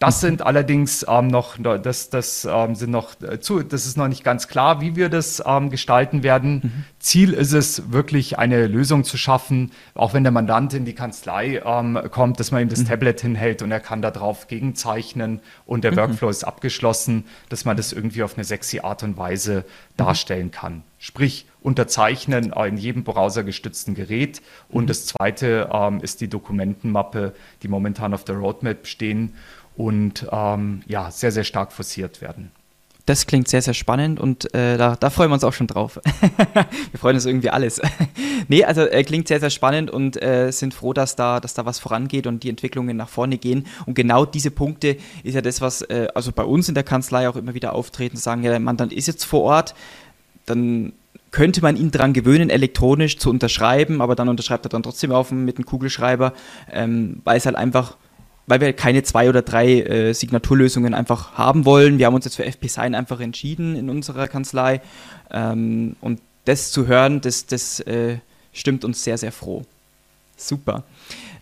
Das 0.00 0.22
sind 0.22 0.40
allerdings 0.40 1.04
ähm, 1.06 1.26
noch, 1.26 1.58
das, 1.58 2.08
das 2.08 2.48
ähm, 2.50 2.74
sind 2.74 2.90
noch 2.90 3.20
äh, 3.20 3.38
zu, 3.38 3.62
das 3.62 3.84
ist 3.84 3.98
noch 3.98 4.08
nicht 4.08 4.24
ganz 4.24 4.48
klar, 4.48 4.80
wie 4.80 4.96
wir 4.96 5.10
das 5.10 5.42
ähm, 5.44 5.68
gestalten 5.68 6.22
werden. 6.22 6.60
Mhm. 6.62 6.84
Ziel 6.98 7.34
ist 7.34 7.52
es, 7.52 7.92
wirklich 7.92 8.38
eine 8.38 8.66
Lösung 8.66 9.04
zu 9.04 9.18
schaffen, 9.18 9.72
auch 9.94 10.14
wenn 10.14 10.22
der 10.22 10.32
Mandant 10.32 10.72
in 10.72 10.86
die 10.86 10.94
Kanzlei 10.94 11.60
ähm, 11.62 12.00
kommt, 12.10 12.40
dass 12.40 12.50
man 12.50 12.62
ihm 12.62 12.70
das 12.70 12.78
mhm. 12.78 12.86
Tablet 12.86 13.20
hinhält 13.20 13.60
und 13.60 13.70
er 13.72 13.80
kann 13.80 14.00
darauf 14.00 14.48
gegenzeichnen 14.48 15.40
und 15.66 15.84
der 15.84 15.92
mhm. 15.92 15.96
Workflow 15.96 16.30
ist 16.30 16.44
abgeschlossen, 16.44 17.26
dass 17.50 17.66
man 17.66 17.76
das 17.76 17.92
irgendwie 17.92 18.22
auf 18.22 18.36
eine 18.36 18.44
sexy 18.44 18.80
Art 18.80 19.02
und 19.02 19.18
Weise 19.18 19.66
mhm. 19.66 19.96
darstellen 19.98 20.50
kann. 20.50 20.82
Sprich, 20.98 21.46
unterzeichnen 21.62 22.52
in 22.52 22.76
jedem 22.76 23.04
browsergestützten 23.04 23.94
Gerät. 23.94 24.40
Und 24.68 24.84
mhm. 24.84 24.88
das 24.88 25.06
zweite 25.06 25.68
ähm, 25.72 26.00
ist 26.00 26.20
die 26.20 26.28
Dokumentenmappe, 26.28 27.34
die 27.62 27.68
momentan 27.68 28.14
auf 28.14 28.24
der 28.24 28.36
Roadmap 28.36 28.86
stehen 28.86 29.34
und 29.76 30.26
ähm, 30.30 30.82
ja, 30.86 31.10
sehr, 31.10 31.32
sehr 31.32 31.44
stark 31.44 31.72
forciert 31.72 32.20
werden. 32.20 32.50
Das 33.06 33.26
klingt 33.26 33.48
sehr, 33.48 33.62
sehr 33.62 33.74
spannend 33.74 34.20
und 34.20 34.54
äh, 34.54 34.76
da, 34.76 34.94
da, 34.94 35.10
freuen 35.10 35.30
wir 35.30 35.34
uns 35.34 35.42
auch 35.42 35.52
schon 35.52 35.66
drauf. 35.66 35.98
wir 36.92 37.00
freuen 37.00 37.16
uns 37.16 37.26
irgendwie 37.26 37.50
alles. 37.50 37.80
nee, 38.48 38.62
also 38.62 38.82
äh, 38.82 39.02
klingt 39.02 39.26
sehr, 39.26 39.40
sehr 39.40 39.50
spannend 39.50 39.90
und 39.90 40.22
äh, 40.22 40.52
sind 40.52 40.74
froh, 40.74 40.92
dass 40.92 41.16
da, 41.16 41.40
dass 41.40 41.54
da 41.54 41.66
was 41.66 41.80
vorangeht 41.80 42.26
und 42.28 42.44
die 42.44 42.50
Entwicklungen 42.50 42.96
nach 42.96 43.08
vorne 43.08 43.38
gehen. 43.38 43.66
Und 43.86 43.94
genau 43.94 44.24
diese 44.24 44.52
Punkte 44.52 44.96
ist 45.24 45.34
ja 45.34 45.40
das, 45.40 45.60
was 45.60 45.82
äh, 45.82 46.08
also 46.14 46.30
bei 46.30 46.44
uns 46.44 46.68
in 46.68 46.74
der 46.74 46.84
Kanzlei 46.84 47.28
auch 47.28 47.36
immer 47.36 47.54
wieder 47.54 47.72
auftreten, 47.72 48.16
sagen, 48.16 48.44
ja, 48.44 48.50
der 48.50 48.60
Mandant 48.60 48.92
ist 48.92 49.08
jetzt 49.08 49.24
vor 49.24 49.42
Ort, 49.42 49.74
dann 50.46 50.92
könnte 51.30 51.62
man 51.62 51.76
ihn 51.76 51.90
daran 51.90 52.12
gewöhnen, 52.12 52.50
elektronisch 52.50 53.18
zu 53.18 53.30
unterschreiben, 53.30 54.02
aber 54.02 54.14
dann 54.14 54.28
unterschreibt 54.28 54.66
er 54.66 54.68
dann 54.68 54.82
trotzdem 54.82 55.12
auf 55.12 55.30
mit 55.30 55.56
einem 55.56 55.66
Kugelschreiber, 55.66 56.32
ähm, 56.70 57.22
weil 57.24 57.38
es 57.38 57.46
halt 57.46 57.56
einfach 57.56 57.96
weil 58.50 58.60
wir 58.60 58.72
keine 58.72 59.04
zwei 59.04 59.28
oder 59.28 59.42
drei 59.42 59.80
äh, 59.80 60.12
Signaturlösungen 60.12 60.92
einfach 60.92 61.34
haben 61.34 61.64
wollen. 61.64 61.98
Wir 61.98 62.06
haben 62.06 62.14
uns 62.14 62.24
jetzt 62.24 62.34
für 62.34 62.44
FP 62.44 62.66
Sign 62.66 62.96
einfach 62.96 63.20
entschieden 63.20 63.76
in 63.76 63.88
unserer 63.88 64.26
Kanzlei. 64.26 64.80
Ähm, 65.30 65.94
und 66.00 66.20
das 66.46 66.72
zu 66.72 66.88
hören, 66.88 67.20
das, 67.20 67.46
das 67.46 67.78
äh, 67.80 68.16
stimmt 68.52 68.84
uns 68.84 69.04
sehr, 69.04 69.16
sehr 69.18 69.30
froh. 69.30 69.64
Super. 70.36 70.82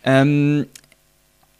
Ähm, 0.04 0.66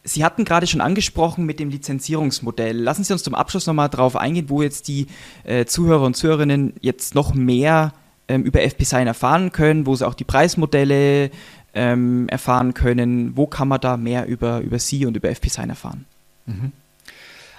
Sie 0.04 0.24
hatten 0.24 0.44
gerade 0.44 0.66
schon 0.66 0.80
angesprochen 0.80 1.44
mit 1.44 1.60
dem 1.60 1.70
Lizenzierungsmodell. 1.70 2.76
Lassen 2.78 3.04
Sie 3.04 3.12
uns 3.12 3.22
zum 3.22 3.34
Abschluss 3.34 3.66
nochmal 3.66 3.88
darauf 3.88 4.16
eingehen, 4.16 4.48
wo 4.48 4.62
jetzt 4.62 4.88
die 4.88 5.06
äh, 5.44 5.64
Zuhörer 5.64 6.04
und 6.04 6.14
Zuhörerinnen 6.14 6.74
jetzt 6.80 7.14
noch 7.14 7.34
mehr 7.34 7.92
ähm, 8.28 8.42
über 8.42 8.62
FP 8.62 8.84
Sign 8.84 9.06
erfahren 9.06 9.52
können, 9.52 9.86
wo 9.86 9.96
sie 9.96 10.06
auch 10.06 10.14
die 10.14 10.24
Preismodelle 10.24 11.30
ähm, 11.78 12.28
erfahren 12.28 12.74
können. 12.74 13.36
Wo 13.36 13.46
kann 13.46 13.68
man 13.68 13.80
da 13.80 13.96
mehr 13.96 14.26
über, 14.26 14.60
über 14.60 14.78
Sie 14.78 15.06
und 15.06 15.16
über 15.16 15.30
FP 15.30 15.48
Sign 15.48 15.70
erfahren? 15.70 16.04
Mhm. 16.46 16.72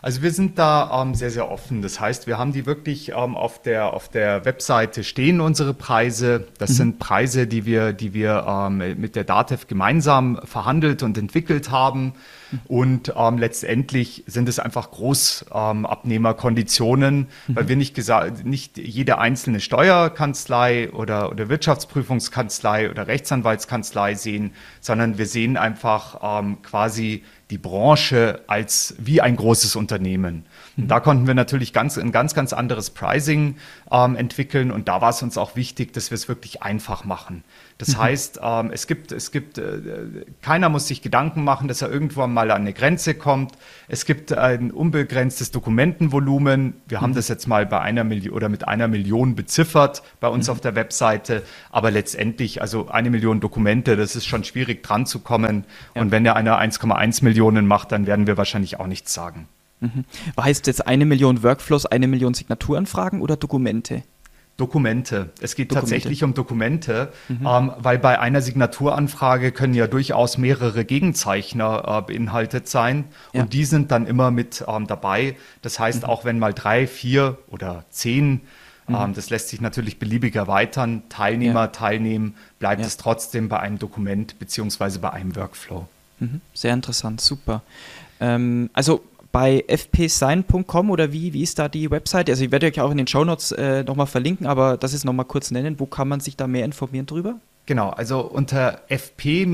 Also 0.02 0.22
wir 0.22 0.32
sind 0.32 0.58
da 0.58 1.02
ähm, 1.02 1.14
sehr, 1.14 1.30
sehr 1.30 1.52
offen. 1.52 1.82
Das 1.82 2.00
heißt, 2.00 2.26
wir 2.26 2.38
haben 2.38 2.54
die 2.54 2.66
wirklich 2.66 3.10
ähm, 3.10 3.36
auf, 3.36 3.62
der, 3.62 3.94
auf 3.94 4.08
der 4.08 4.46
Webseite 4.46 5.04
stehen, 5.04 5.42
unsere 5.42 5.74
Preise. 5.74 6.48
Das 6.58 6.70
mhm. 6.72 6.76
sind 6.76 7.00
Preise, 7.00 7.48
die 7.48 7.66
wir, 7.66 7.92
die 7.92 8.14
wir 8.14 8.46
ähm, 8.48 8.78
mit 9.00 9.18
der 9.18 9.26
DATEV 9.26 9.68
gemeinsam 9.68 10.40
verhandelt 10.46 11.04
und 11.04 11.18
entwickelt 11.18 11.70
haben. 11.70 12.14
Mhm. 12.52 12.60
Und 12.68 13.14
ähm, 13.18 13.38
letztendlich 13.38 14.24
sind 14.26 14.48
es 14.48 14.60
einfach 14.60 14.92
Großabnehmerkonditionen, 14.92 17.28
mhm. 17.48 17.56
weil 17.56 17.68
wir 17.68 17.76
nicht 17.76 17.94
gesagt, 17.94 18.46
nicht 18.46 18.78
jede 18.78 19.18
einzelne 19.18 19.60
Steuerkanzlei 19.60 20.92
oder, 20.92 21.30
oder 21.32 21.50
Wirtschaftsprüfungskanzlei 21.50 22.90
oder 22.90 23.08
Rechtsanwaltskanzlei 23.08 24.16
sehen, 24.16 24.54
sondern 24.80 25.18
wir 25.18 25.26
sehen 25.26 25.58
einfach 25.58 26.40
ähm, 26.40 26.62
quasi 26.62 27.26
die 27.50 27.58
Branche 27.58 28.42
als 28.48 28.96
wie 29.00 29.22
ein 29.22 29.36
großes 29.36 29.76
Unternehmen. 29.76 30.46
Und 30.78 30.88
da 30.88 31.00
konnten 31.00 31.26
wir 31.26 31.34
natürlich 31.34 31.74
ganz, 31.74 31.98
ein 31.98 32.12
ganz, 32.12 32.36
ganz 32.36 32.54
anderes 32.54 32.92
Pricing 32.92 33.56
ähm, 33.92 34.16
entwickeln 34.16 34.72
und 34.72 34.88
da 34.88 35.02
war 35.02 35.10
es 35.10 35.22
uns 35.24 35.38
auch 35.38 35.56
wichtig, 35.56 35.94
dass 35.94 36.12
wir 36.12 36.16
es 36.16 36.28
wirklich 36.28 36.62
einfach 36.62 37.06
machen. 37.06 37.44
Das 37.80 37.96
mhm. 37.96 37.98
heißt, 38.00 38.40
ähm, 38.44 38.72
es 38.74 38.88
gibt, 38.88 39.14
es 39.14 39.32
gibt, 39.32 39.58
äh, 39.58 40.26
keiner 40.42 40.68
muss 40.68 40.88
sich 40.88 41.02
Gedanken 41.02 41.46
machen, 41.46 41.70
dass 41.70 41.82
er 41.82 41.90
irgendwann 41.90 42.34
mal 42.34 42.52
an 42.52 42.62
eine 42.62 42.74
Grenze 42.74 43.16
kommt. 43.16 43.54
Es 43.88 44.06
gibt 44.06 44.34
ein 44.34 44.72
unbegrenztes 44.72 45.52
Dokumentenvolumen. 45.52 46.74
Wir 46.90 46.98
mhm. 46.98 47.02
haben 47.02 47.14
das 47.16 47.30
jetzt 47.30 47.48
mal 47.48 47.66
bei 47.66 47.80
einer 47.80 48.04
Million 48.04 48.34
oder 48.34 48.50
mit 48.50 48.68
einer 48.68 48.90
Million 48.90 49.34
beziffert 49.34 50.04
bei 50.20 50.28
uns 50.28 50.48
mhm. 50.48 50.52
auf 50.52 50.62
der 50.62 50.76
Webseite. 50.76 51.42
Aber 51.72 51.90
letztendlich, 51.90 52.62
also 52.62 52.90
eine 52.90 53.10
Million 53.10 53.40
Dokumente, 53.40 53.96
das 53.96 54.18
ist 54.18 54.26
schon 54.26 54.44
schwierig 54.44 54.84
dran 54.84 55.06
zu 55.06 55.20
kommen. 55.20 55.64
Ja. 55.96 56.02
Und 56.02 56.12
wenn 56.12 56.26
er 56.26 56.36
eine 56.36 56.60
1,1 56.60 57.24
Millionen 57.24 57.66
macht, 57.66 57.94
dann 57.94 58.06
werden 58.06 58.28
wir 58.28 58.36
wahrscheinlich 58.36 58.78
auch 58.78 58.88
nichts 58.88 59.14
sagen. 59.14 59.48
Mhm. 59.80 60.04
Heißt 60.38 60.68
jetzt 60.68 60.86
eine 60.86 61.06
Million 61.06 61.44
Workflows, 61.44 61.86
eine 61.86 62.10
Million 62.10 62.34
Signaturanfragen 62.34 63.22
oder 63.22 63.38
Dokumente? 63.38 64.04
Dokumente. 64.60 65.30
Es 65.42 65.56
geht 65.56 65.72
Dokumente. 65.72 65.92
tatsächlich 65.92 66.24
um 66.24 66.34
Dokumente, 66.34 67.12
mhm. 67.28 67.48
ähm, 67.48 67.72
weil 67.78 67.98
bei 67.98 68.20
einer 68.20 68.42
Signaturanfrage 68.42 69.52
können 69.52 69.74
ja 69.74 69.88
durchaus 69.88 70.38
mehrere 70.38 70.86
Gegenzeichner 70.86 71.84
äh, 71.88 72.02
beinhaltet 72.02 72.68
sein 72.68 73.06
ja. 73.34 73.42
und 73.42 73.54
die 73.54 73.66
sind 73.66 73.92
dann 73.92 74.06
immer 74.06 74.32
mit 74.32 74.64
ähm, 74.68 74.88
dabei. 74.88 75.36
Das 75.62 75.80
heißt, 75.80 76.04
mhm. 76.04 76.10
auch 76.10 76.26
wenn 76.26 76.40
mal 76.40 76.54
drei, 76.54 76.88
vier 76.88 77.38
oder 77.48 77.86
zehn, 77.90 78.42
mhm. 78.88 78.96
ähm, 78.96 79.14
das 79.14 79.30
lässt 79.30 79.50
sich 79.50 79.62
natürlich 79.62 79.98
beliebig 79.98 80.36
erweitern, 80.36 81.04
Teilnehmer 81.10 81.62
ja. 81.62 81.68
teilnehmen, 81.68 82.36
bleibt 82.60 82.82
ja. 82.82 82.88
es 82.88 82.98
trotzdem 82.98 83.50
bei 83.50 83.60
einem 83.60 83.80
Dokument 83.80 84.38
beziehungsweise 84.40 85.00
bei 85.00 85.12
einem 85.12 85.36
Workflow. 85.36 85.88
Mhm. 86.20 86.42
Sehr 86.54 86.74
interessant, 86.74 87.22
super. 87.22 87.62
Ähm, 88.20 88.70
also 88.74 89.04
bei 89.32 89.64
fpsign.com 89.68 90.90
oder 90.90 91.14
wie, 91.14 91.34
wie 91.34 91.44
ist 91.44 91.60
da 91.60 91.70
die 91.70 91.92
Website? 91.92 92.30
Also 92.30 92.44
ich 92.44 92.52
werde 92.52 92.68
euch 92.68 92.82
auch 92.82 92.92
in 92.92 92.98
den 92.98 93.08
Shownotes 93.08 93.52
äh, 93.52 93.84
nochmal 93.84 94.08
verlinken, 94.08 94.48
aber 94.48 94.78
das 94.78 94.94
ist 94.94 95.06
nochmal 95.06 95.26
kurz 95.26 95.52
nennen. 95.52 95.80
Wo 95.80 95.86
kann 95.86 96.08
man 96.08 96.20
sich 96.20 96.36
da 96.36 96.48
mehr 96.48 96.66
informieren 96.66 97.06
drüber? 97.06 97.36
Genau, 97.66 97.90
also 97.92 98.22
unter 98.22 98.82
fp-sign.com. 98.88 99.52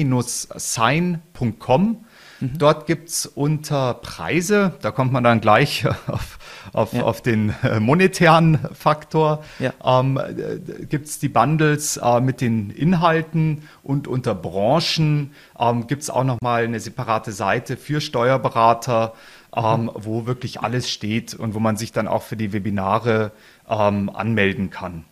Mhm. 2.39 2.57
Dort 2.57 2.86
gibt 2.86 3.09
es 3.09 3.26
unter 3.26 3.93
Preise, 3.95 4.73
da 4.82 4.91
kommt 4.91 5.11
man 5.11 5.23
dann 5.23 5.41
gleich 5.41 5.86
auf, 6.07 6.39
auf, 6.73 6.93
ja. 6.93 7.03
auf 7.03 7.21
den 7.21 7.53
äh, 7.63 7.80
monetären 7.80 8.59
Faktor, 8.73 9.43
ja. 9.59 9.73
ähm, 9.84 10.17
äh, 10.17 10.59
gibt 10.86 11.07
es 11.07 11.19
die 11.19 11.30
Bundles 11.30 11.97
äh, 11.97 12.21
mit 12.21 12.41
den 12.41 12.69
Inhalten 12.69 13.63
und 13.84 14.07
unter 14.07 14.36
Branchen 14.36 15.32
ähm, 15.59 15.88
gibt 15.88 16.03
es 16.03 16.09
auch 16.09 16.23
nochmal 16.23 16.63
eine 16.63 16.80
separate 16.80 17.32
Seite 17.32 17.78
für 17.78 18.01
Steuerberater 18.01 19.13
ähm, 19.56 19.89
wo 19.93 20.26
wirklich 20.26 20.62
alles 20.62 20.89
steht 20.89 21.34
und 21.34 21.53
wo 21.53 21.60
man 21.60 21.78
sich 21.78 21.91
dann 21.91 22.08
auch 22.08 22.24
für 22.24 22.36
die 22.36 22.53
Webinare 22.53 23.32
ähm, 23.70 24.10
anmelden 24.10 24.70
kann. 24.70 25.06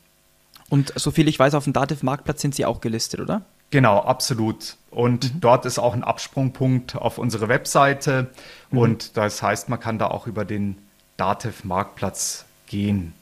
Und 0.70 0.92
soviel 0.96 1.28
ich 1.28 1.38
weiß, 1.40 1.54
auf 1.54 1.66
dem 1.66 1.74
Dativ-Marktplatz 1.74 2.42
sind 2.42 2.56
Sie 2.56 2.66
auch 2.66 2.82
gelistet, 2.82 3.20
oder? 3.20 3.44
Genau, 3.70 4.00
absolut. 4.00 4.76
Und 4.92 5.36
mhm. 5.36 5.40
dort 5.40 5.66
ist 5.66 5.80
auch 5.80 5.94
ein 5.94 6.04
Absprungpunkt 6.04 6.96
auf 6.96 7.18
unsere 7.18 7.48
Webseite. 7.48 8.30
Mhm. 8.70 8.78
Und 8.78 9.18
das 9.18 9.42
heißt, 9.42 9.70
man 9.70 9.80
kann 9.80 9.98
da 9.98 10.08
auch 10.08 10.28
über 10.28 10.46
den 10.46 10.78
Dativ-Marktplatz 11.18 12.46
gehen. 12.68 13.14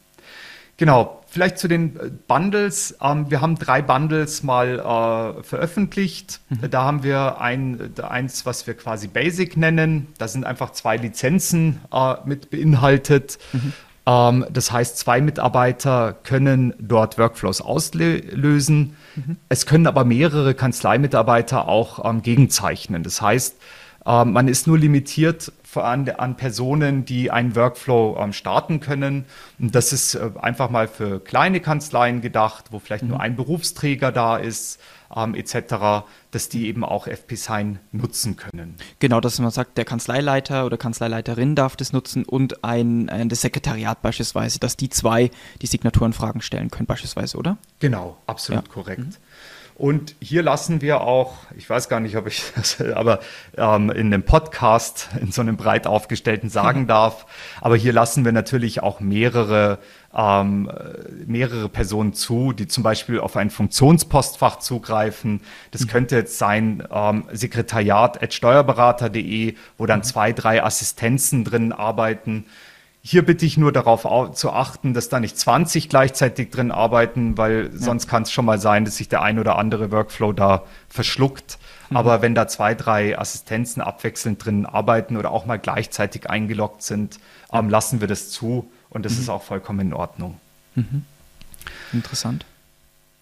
Genau, 0.77 1.20
vielleicht 1.31 1.57
zu 1.57 1.67
den 1.67 1.95
äh, 1.95 2.11
Bundles. 2.27 2.95
Ähm, 3.01 3.31
wir 3.31 3.41
haben 3.41 3.57
drei 3.57 3.81
Bundles 3.81 4.43
mal 4.43 4.79
äh, 4.79 5.43
veröffentlicht. 5.43 6.41
Mhm. 6.49 6.69
Da 6.69 6.83
haben 6.83 7.03
wir 7.03 7.39
ein, 7.41 7.93
eins, 8.03 8.45
was 8.45 8.67
wir 8.67 8.75
quasi 8.75 9.07
Basic 9.07 9.57
nennen. 9.57 10.07
Da 10.17 10.27
sind 10.27 10.45
einfach 10.45 10.71
zwei 10.71 10.97
Lizenzen 10.97 11.79
äh, 11.91 12.15
mit 12.25 12.51
beinhaltet. 12.51 13.39
Mhm. 13.53 13.73
Ähm, 14.05 14.45
das 14.51 14.71
heißt, 14.71 14.97
zwei 14.97 15.21
Mitarbeiter 15.21 16.17
können 16.23 16.73
dort 16.79 17.17
Workflows 17.17 17.61
auslösen. 17.61 18.97
Mhm. 19.15 19.37
Es 19.47 19.65
können 19.65 19.87
aber 19.87 20.03
mehrere 20.03 20.53
Kanzleimitarbeiter 20.53 21.67
auch 21.67 22.03
ähm, 22.07 22.21
gegenzeichnen. 22.21 23.03
Das 23.03 23.21
heißt, 23.21 23.55
ähm, 24.05 24.33
man 24.33 24.47
ist 24.47 24.67
nur 24.67 24.77
limitiert 24.77 25.51
an, 25.75 26.09
an 26.09 26.35
Personen, 26.35 27.05
die 27.05 27.31
einen 27.31 27.55
Workflow 27.55 28.17
ähm, 28.19 28.33
starten 28.33 28.79
können. 28.79 29.25
Und 29.59 29.75
das 29.75 29.93
ist 29.93 30.15
äh, 30.15 30.31
einfach 30.41 30.69
mal 30.69 30.87
für 30.87 31.19
kleine 31.19 31.59
Kanzleien 31.59 32.21
gedacht, 32.21 32.65
wo 32.71 32.79
vielleicht 32.79 33.03
mhm. 33.03 33.09
nur 33.09 33.19
ein 33.21 33.35
Berufsträger 33.35 34.11
da 34.11 34.37
ist, 34.37 34.79
ähm, 35.15 35.35
etc., 35.35 36.05
dass 36.31 36.49
die 36.49 36.67
eben 36.67 36.83
auch 36.83 37.07
FP-Sign 37.07 37.79
nutzen 37.91 38.37
können. 38.37 38.75
Genau, 38.99 39.19
dass 39.19 39.39
man 39.39 39.51
sagt, 39.51 39.77
der 39.77 39.85
Kanzleileiter 39.85 40.65
oder 40.65 40.77
Kanzleileiterin 40.77 41.55
darf 41.55 41.75
das 41.75 41.93
nutzen 41.93 42.23
und 42.23 42.63
ein, 42.63 43.09
ein 43.09 43.29
das 43.29 43.41
Sekretariat 43.41 44.01
beispielsweise, 44.01 44.59
dass 44.59 44.77
die 44.77 44.89
zwei 44.89 45.31
die 45.61 45.67
Signaturenfragen 45.67 46.41
stellen 46.41 46.71
können 46.71 46.87
beispielsweise, 46.87 47.37
oder? 47.37 47.57
Genau, 47.79 48.17
absolut 48.27 48.67
ja. 48.67 48.73
korrekt. 48.73 48.99
Mhm. 48.99 49.15
Und 49.81 50.15
hier 50.21 50.43
lassen 50.43 50.81
wir 50.81 51.01
auch, 51.01 51.33
ich 51.57 51.67
weiß 51.67 51.89
gar 51.89 51.99
nicht, 51.99 52.15
ob 52.15 52.27
ich 52.27 52.43
das 52.55 52.79
aber 52.79 53.19
ähm, 53.57 53.89
in 53.89 54.13
einem 54.13 54.21
Podcast 54.21 55.09
in 55.19 55.31
so 55.31 55.41
einem 55.41 55.57
breit 55.57 55.87
aufgestellten 55.87 56.51
sagen 56.51 56.85
darf, 56.87 57.25
aber 57.61 57.75
hier 57.75 57.91
lassen 57.91 58.23
wir 58.23 58.31
natürlich 58.31 58.83
auch 58.83 58.99
mehrere, 58.99 59.79
ähm, 60.15 60.71
mehrere 61.25 61.67
Personen 61.67 62.13
zu, 62.13 62.53
die 62.53 62.67
zum 62.67 62.83
Beispiel 62.83 63.19
auf 63.19 63.35
ein 63.35 63.49
Funktionspostfach 63.49 64.59
zugreifen. 64.59 65.41
Das 65.71 65.85
mhm. 65.85 65.87
könnte 65.87 66.15
jetzt 66.15 66.37
sein 66.37 66.87
ähm, 66.91 67.23
sekretariat.steuerberater.de, 67.31 69.55
wo 69.79 69.87
dann 69.87 70.01
mhm. 70.01 70.03
zwei, 70.03 70.31
drei 70.31 70.63
Assistenzen 70.63 71.43
drin 71.43 71.71
arbeiten 71.71 72.45
hier 73.03 73.25
bitte 73.25 73.45
ich 73.45 73.57
nur 73.57 73.71
darauf 73.71 74.03
zu 74.35 74.51
achten, 74.51 74.93
dass 74.93 75.09
da 75.09 75.19
nicht 75.19 75.37
20 75.37 75.89
gleichzeitig 75.89 76.51
drin 76.51 76.71
arbeiten, 76.71 77.37
weil 77.37 77.71
ja. 77.73 77.79
sonst 77.79 78.07
kann 78.07 78.23
es 78.23 78.31
schon 78.31 78.45
mal 78.45 78.59
sein, 78.59 78.85
dass 78.85 78.97
sich 78.97 79.09
der 79.09 79.23
ein 79.23 79.39
oder 79.39 79.57
andere 79.57 79.91
Workflow 79.91 80.33
da 80.33 80.63
verschluckt. 80.87 81.57
Mhm. 81.89 81.97
Aber 81.97 82.21
wenn 82.21 82.35
da 82.35 82.47
zwei, 82.47 82.75
drei 82.75 83.17
Assistenzen 83.17 83.81
abwechselnd 83.81 84.45
drin 84.45 84.67
arbeiten 84.67 85.17
oder 85.17 85.31
auch 85.31 85.47
mal 85.47 85.57
gleichzeitig 85.57 86.29
eingeloggt 86.29 86.83
sind, 86.83 87.19
ja. 87.51 87.59
ähm, 87.59 87.69
lassen 87.69 88.01
wir 88.01 88.07
das 88.07 88.29
zu 88.29 88.69
und 88.91 89.03
das 89.03 89.13
mhm. 89.13 89.19
ist 89.21 89.29
auch 89.29 89.43
vollkommen 89.43 89.79
in 89.79 89.93
Ordnung. 89.93 90.39
Mhm. 90.75 91.03
Interessant. 91.93 92.45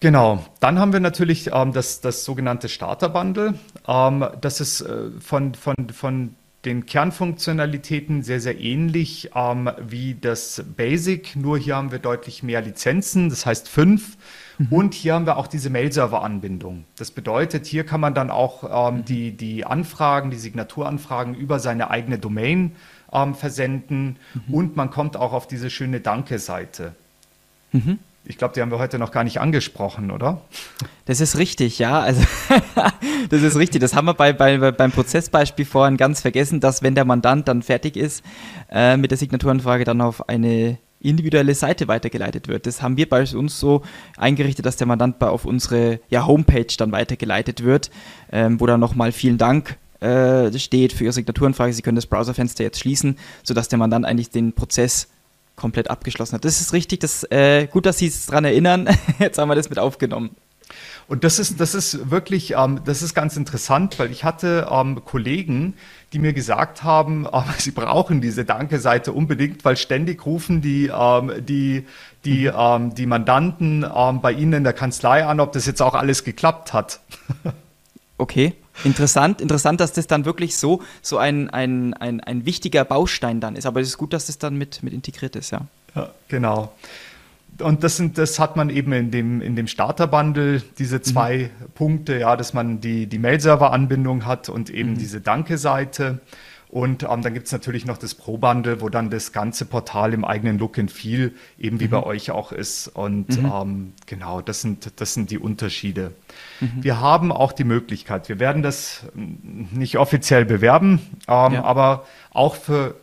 Genau, 0.00 0.44
dann 0.60 0.78
haben 0.78 0.92
wir 0.92 1.00
natürlich 1.00 1.50
ähm, 1.52 1.72
das, 1.72 2.00
das 2.00 2.24
sogenannte 2.24 2.68
Starter-Bundle. 2.68 3.54
Ähm, 3.86 4.26
das 4.40 4.60
ist 4.60 4.80
äh, 4.80 5.10
von, 5.20 5.54
von, 5.54 5.74
von 5.92 6.34
den 6.64 6.84
Kernfunktionalitäten 6.84 8.22
sehr, 8.22 8.40
sehr 8.40 8.60
ähnlich 8.60 9.30
ähm, 9.34 9.70
wie 9.80 10.14
das 10.14 10.62
Basic, 10.76 11.34
nur 11.34 11.58
hier 11.58 11.76
haben 11.76 11.90
wir 11.90 11.98
deutlich 11.98 12.42
mehr 12.42 12.60
Lizenzen, 12.60 13.30
das 13.30 13.46
heißt 13.46 13.68
fünf. 13.68 14.18
Mhm. 14.58 14.66
Und 14.70 14.94
hier 14.94 15.14
haben 15.14 15.24
wir 15.24 15.38
auch 15.38 15.46
diese 15.46 15.70
Mail-Server-Anbindung. 15.70 16.84
Das 16.98 17.10
bedeutet, 17.10 17.64
hier 17.64 17.84
kann 17.84 18.00
man 18.00 18.14
dann 18.14 18.30
auch 18.30 18.88
ähm, 18.90 18.98
mhm. 18.98 19.04
die, 19.06 19.32
die 19.32 19.64
Anfragen, 19.64 20.30
die 20.30 20.36
Signaturanfragen 20.36 21.34
über 21.34 21.58
seine 21.60 21.90
eigene 21.90 22.18
Domain 22.18 22.72
ähm, 23.10 23.34
versenden 23.34 24.16
mhm. 24.34 24.54
und 24.54 24.76
man 24.76 24.90
kommt 24.90 25.16
auch 25.16 25.32
auf 25.32 25.46
diese 25.46 25.70
schöne 25.70 26.00
Danke-Seite. 26.00 26.94
Mhm. 27.72 27.98
Ich 28.24 28.36
glaube, 28.36 28.54
die 28.54 28.60
haben 28.60 28.70
wir 28.70 28.78
heute 28.78 28.98
noch 28.98 29.12
gar 29.12 29.24
nicht 29.24 29.40
angesprochen, 29.40 30.10
oder? 30.10 30.42
Das 31.06 31.20
ist 31.20 31.38
richtig, 31.38 31.78
ja. 31.78 32.00
Also 32.00 32.22
das 33.30 33.42
ist 33.42 33.56
richtig. 33.56 33.80
Das 33.80 33.94
haben 33.94 34.04
wir 34.06 34.14
bei, 34.14 34.32
bei, 34.32 34.70
beim 34.70 34.92
Prozessbeispiel 34.92 35.64
vorhin 35.64 35.96
ganz 35.96 36.20
vergessen, 36.20 36.60
dass 36.60 36.82
wenn 36.82 36.94
der 36.94 37.04
Mandant 37.04 37.48
dann 37.48 37.62
fertig 37.62 37.96
ist 37.96 38.22
äh, 38.70 38.96
mit 38.96 39.10
der 39.10 39.18
Signaturanfrage, 39.18 39.84
dann 39.84 40.00
auf 40.00 40.28
eine 40.28 40.78
individuelle 41.00 41.54
Seite 41.54 41.88
weitergeleitet 41.88 42.46
wird. 42.46 42.66
Das 42.66 42.82
haben 42.82 42.96
wir 42.96 43.08
bei 43.08 43.24
uns 43.34 43.58
so 43.58 43.82
eingerichtet, 44.16 44.66
dass 44.66 44.76
der 44.76 44.86
Mandant 44.86 45.18
bei, 45.18 45.28
auf 45.28 45.46
unsere 45.46 46.00
ja, 46.10 46.26
Homepage 46.26 46.66
dann 46.76 46.92
weitergeleitet 46.92 47.64
wird, 47.64 47.90
ähm, 48.30 48.60
wo 48.60 48.66
dann 48.66 48.80
nochmal 48.80 49.12
vielen 49.12 49.38
Dank 49.38 49.78
äh, 50.00 50.56
steht 50.58 50.92
für 50.92 51.04
Ihre 51.04 51.12
Signaturanfrage. 51.12 51.72
Sie 51.72 51.82
können 51.82 51.96
das 51.96 52.06
Browserfenster 52.06 52.64
jetzt 52.64 52.80
schließen, 52.80 53.16
sodass 53.42 53.68
der 53.68 53.78
Mandant 53.78 54.04
eigentlich 54.04 54.30
den 54.30 54.52
Prozess 54.52 55.08
komplett 55.60 55.90
abgeschlossen 55.90 56.34
hat. 56.34 56.44
Das 56.44 56.60
ist 56.60 56.72
richtig, 56.72 57.00
das, 57.00 57.24
äh, 57.24 57.66
gut, 57.66 57.86
dass 57.86 57.98
Sie 57.98 58.06
es 58.06 58.26
daran 58.26 58.44
erinnern. 58.44 58.88
Jetzt 59.18 59.38
haben 59.38 59.48
wir 59.48 59.54
das 59.54 59.70
mit 59.70 59.78
aufgenommen. 59.78 60.30
Und 61.06 61.24
das 61.24 61.40
ist, 61.40 61.60
das 61.60 61.74
ist 61.74 62.10
wirklich, 62.10 62.54
ähm, 62.56 62.80
das 62.84 63.02
ist 63.02 63.14
ganz 63.14 63.36
interessant, 63.36 63.98
weil 63.98 64.12
ich 64.12 64.22
hatte 64.22 64.68
ähm, 64.70 65.04
Kollegen, 65.04 65.74
die 66.12 66.20
mir 66.20 66.32
gesagt 66.32 66.84
haben, 66.84 67.26
äh, 67.32 67.42
sie 67.58 67.72
brauchen 67.72 68.20
diese 68.20 68.44
Danke-Seite 68.44 69.12
unbedingt, 69.12 69.64
weil 69.64 69.76
ständig 69.76 70.24
rufen 70.24 70.60
die, 70.60 70.86
ähm, 70.86 71.32
die, 71.40 71.84
die, 72.24 72.48
mhm. 72.48 72.54
ähm, 72.56 72.94
die 72.94 73.06
Mandanten 73.06 73.84
ähm, 73.92 74.20
bei 74.20 74.32
Ihnen 74.32 74.52
in 74.52 74.64
der 74.64 74.72
Kanzlei 74.72 75.26
an, 75.26 75.40
ob 75.40 75.52
das 75.52 75.66
jetzt 75.66 75.82
auch 75.82 75.94
alles 75.94 76.24
geklappt 76.24 76.72
hat. 76.72 77.00
Okay. 78.20 78.52
Interessant, 78.84 79.40
interessant, 79.40 79.80
dass 79.80 79.92
das 79.92 80.06
dann 80.06 80.24
wirklich 80.24 80.56
so, 80.56 80.82
so 81.02 81.18
ein, 81.18 81.50
ein, 81.50 81.94
ein, 81.94 82.20
ein 82.20 82.46
wichtiger 82.46 82.84
Baustein 82.84 83.40
dann 83.40 83.56
ist. 83.56 83.66
Aber 83.66 83.80
es 83.80 83.88
ist 83.88 83.98
gut, 83.98 84.12
dass 84.12 84.26
das 84.26 84.38
dann 84.38 84.56
mit, 84.56 84.82
mit 84.82 84.92
integriert 84.92 85.36
ist, 85.36 85.50
ja. 85.50 85.62
Ja, 85.94 86.10
genau. 86.28 86.72
Und 87.58 87.84
das, 87.84 87.96
sind, 87.96 88.16
das 88.16 88.38
hat 88.38 88.56
man 88.56 88.70
eben 88.70 88.92
in 88.92 89.10
dem, 89.10 89.42
in 89.42 89.56
dem 89.56 89.66
Starter-Bundle, 89.66 90.62
diese 90.78 90.96
mhm. 90.96 91.02
zwei 91.02 91.38
mhm. 91.38 91.70
Punkte, 91.74 92.18
ja, 92.18 92.36
dass 92.36 92.54
man 92.54 92.80
die, 92.80 93.06
die 93.06 93.18
Mail-Server-Anbindung 93.18 94.24
hat 94.24 94.48
und 94.48 94.70
eben 94.70 94.92
mhm. 94.92 94.98
diese 94.98 95.20
Danke-Seite. 95.20 96.20
Und 96.70 97.02
ähm, 97.02 97.22
dann 97.22 97.34
gibt 97.34 97.46
es 97.46 97.52
natürlich 97.52 97.84
noch 97.84 97.98
das 97.98 98.14
Pro-Bundle, 98.14 98.80
wo 98.80 98.88
dann 98.88 99.10
das 99.10 99.32
ganze 99.32 99.64
Portal 99.64 100.14
im 100.14 100.24
eigenen 100.24 100.56
Look 100.58 100.78
and 100.78 100.90
Feel, 100.90 101.34
eben 101.58 101.80
wie 101.80 101.86
mhm. 101.86 101.90
bei 101.90 102.02
euch 102.04 102.30
auch 102.30 102.52
ist. 102.52 102.86
Und 102.86 103.42
mhm. 103.42 103.52
ähm, 103.52 103.92
genau, 104.06 104.40
das 104.40 104.60
sind, 104.60 104.92
das 105.00 105.14
sind 105.14 105.32
die 105.32 105.38
Unterschiede. 105.38 106.12
Mhm. 106.60 106.70
Wir 106.82 107.00
haben 107.00 107.32
auch 107.32 107.52
die 107.52 107.64
Möglichkeit, 107.64 108.28
wir 108.28 108.38
werden 108.38 108.62
das 108.62 109.04
nicht 109.14 109.98
offiziell 109.98 110.44
bewerben, 110.44 111.00
ähm, 111.26 111.54
ja. 111.54 111.64
aber 111.64 112.06
auch 112.30 112.54
für 112.54 112.94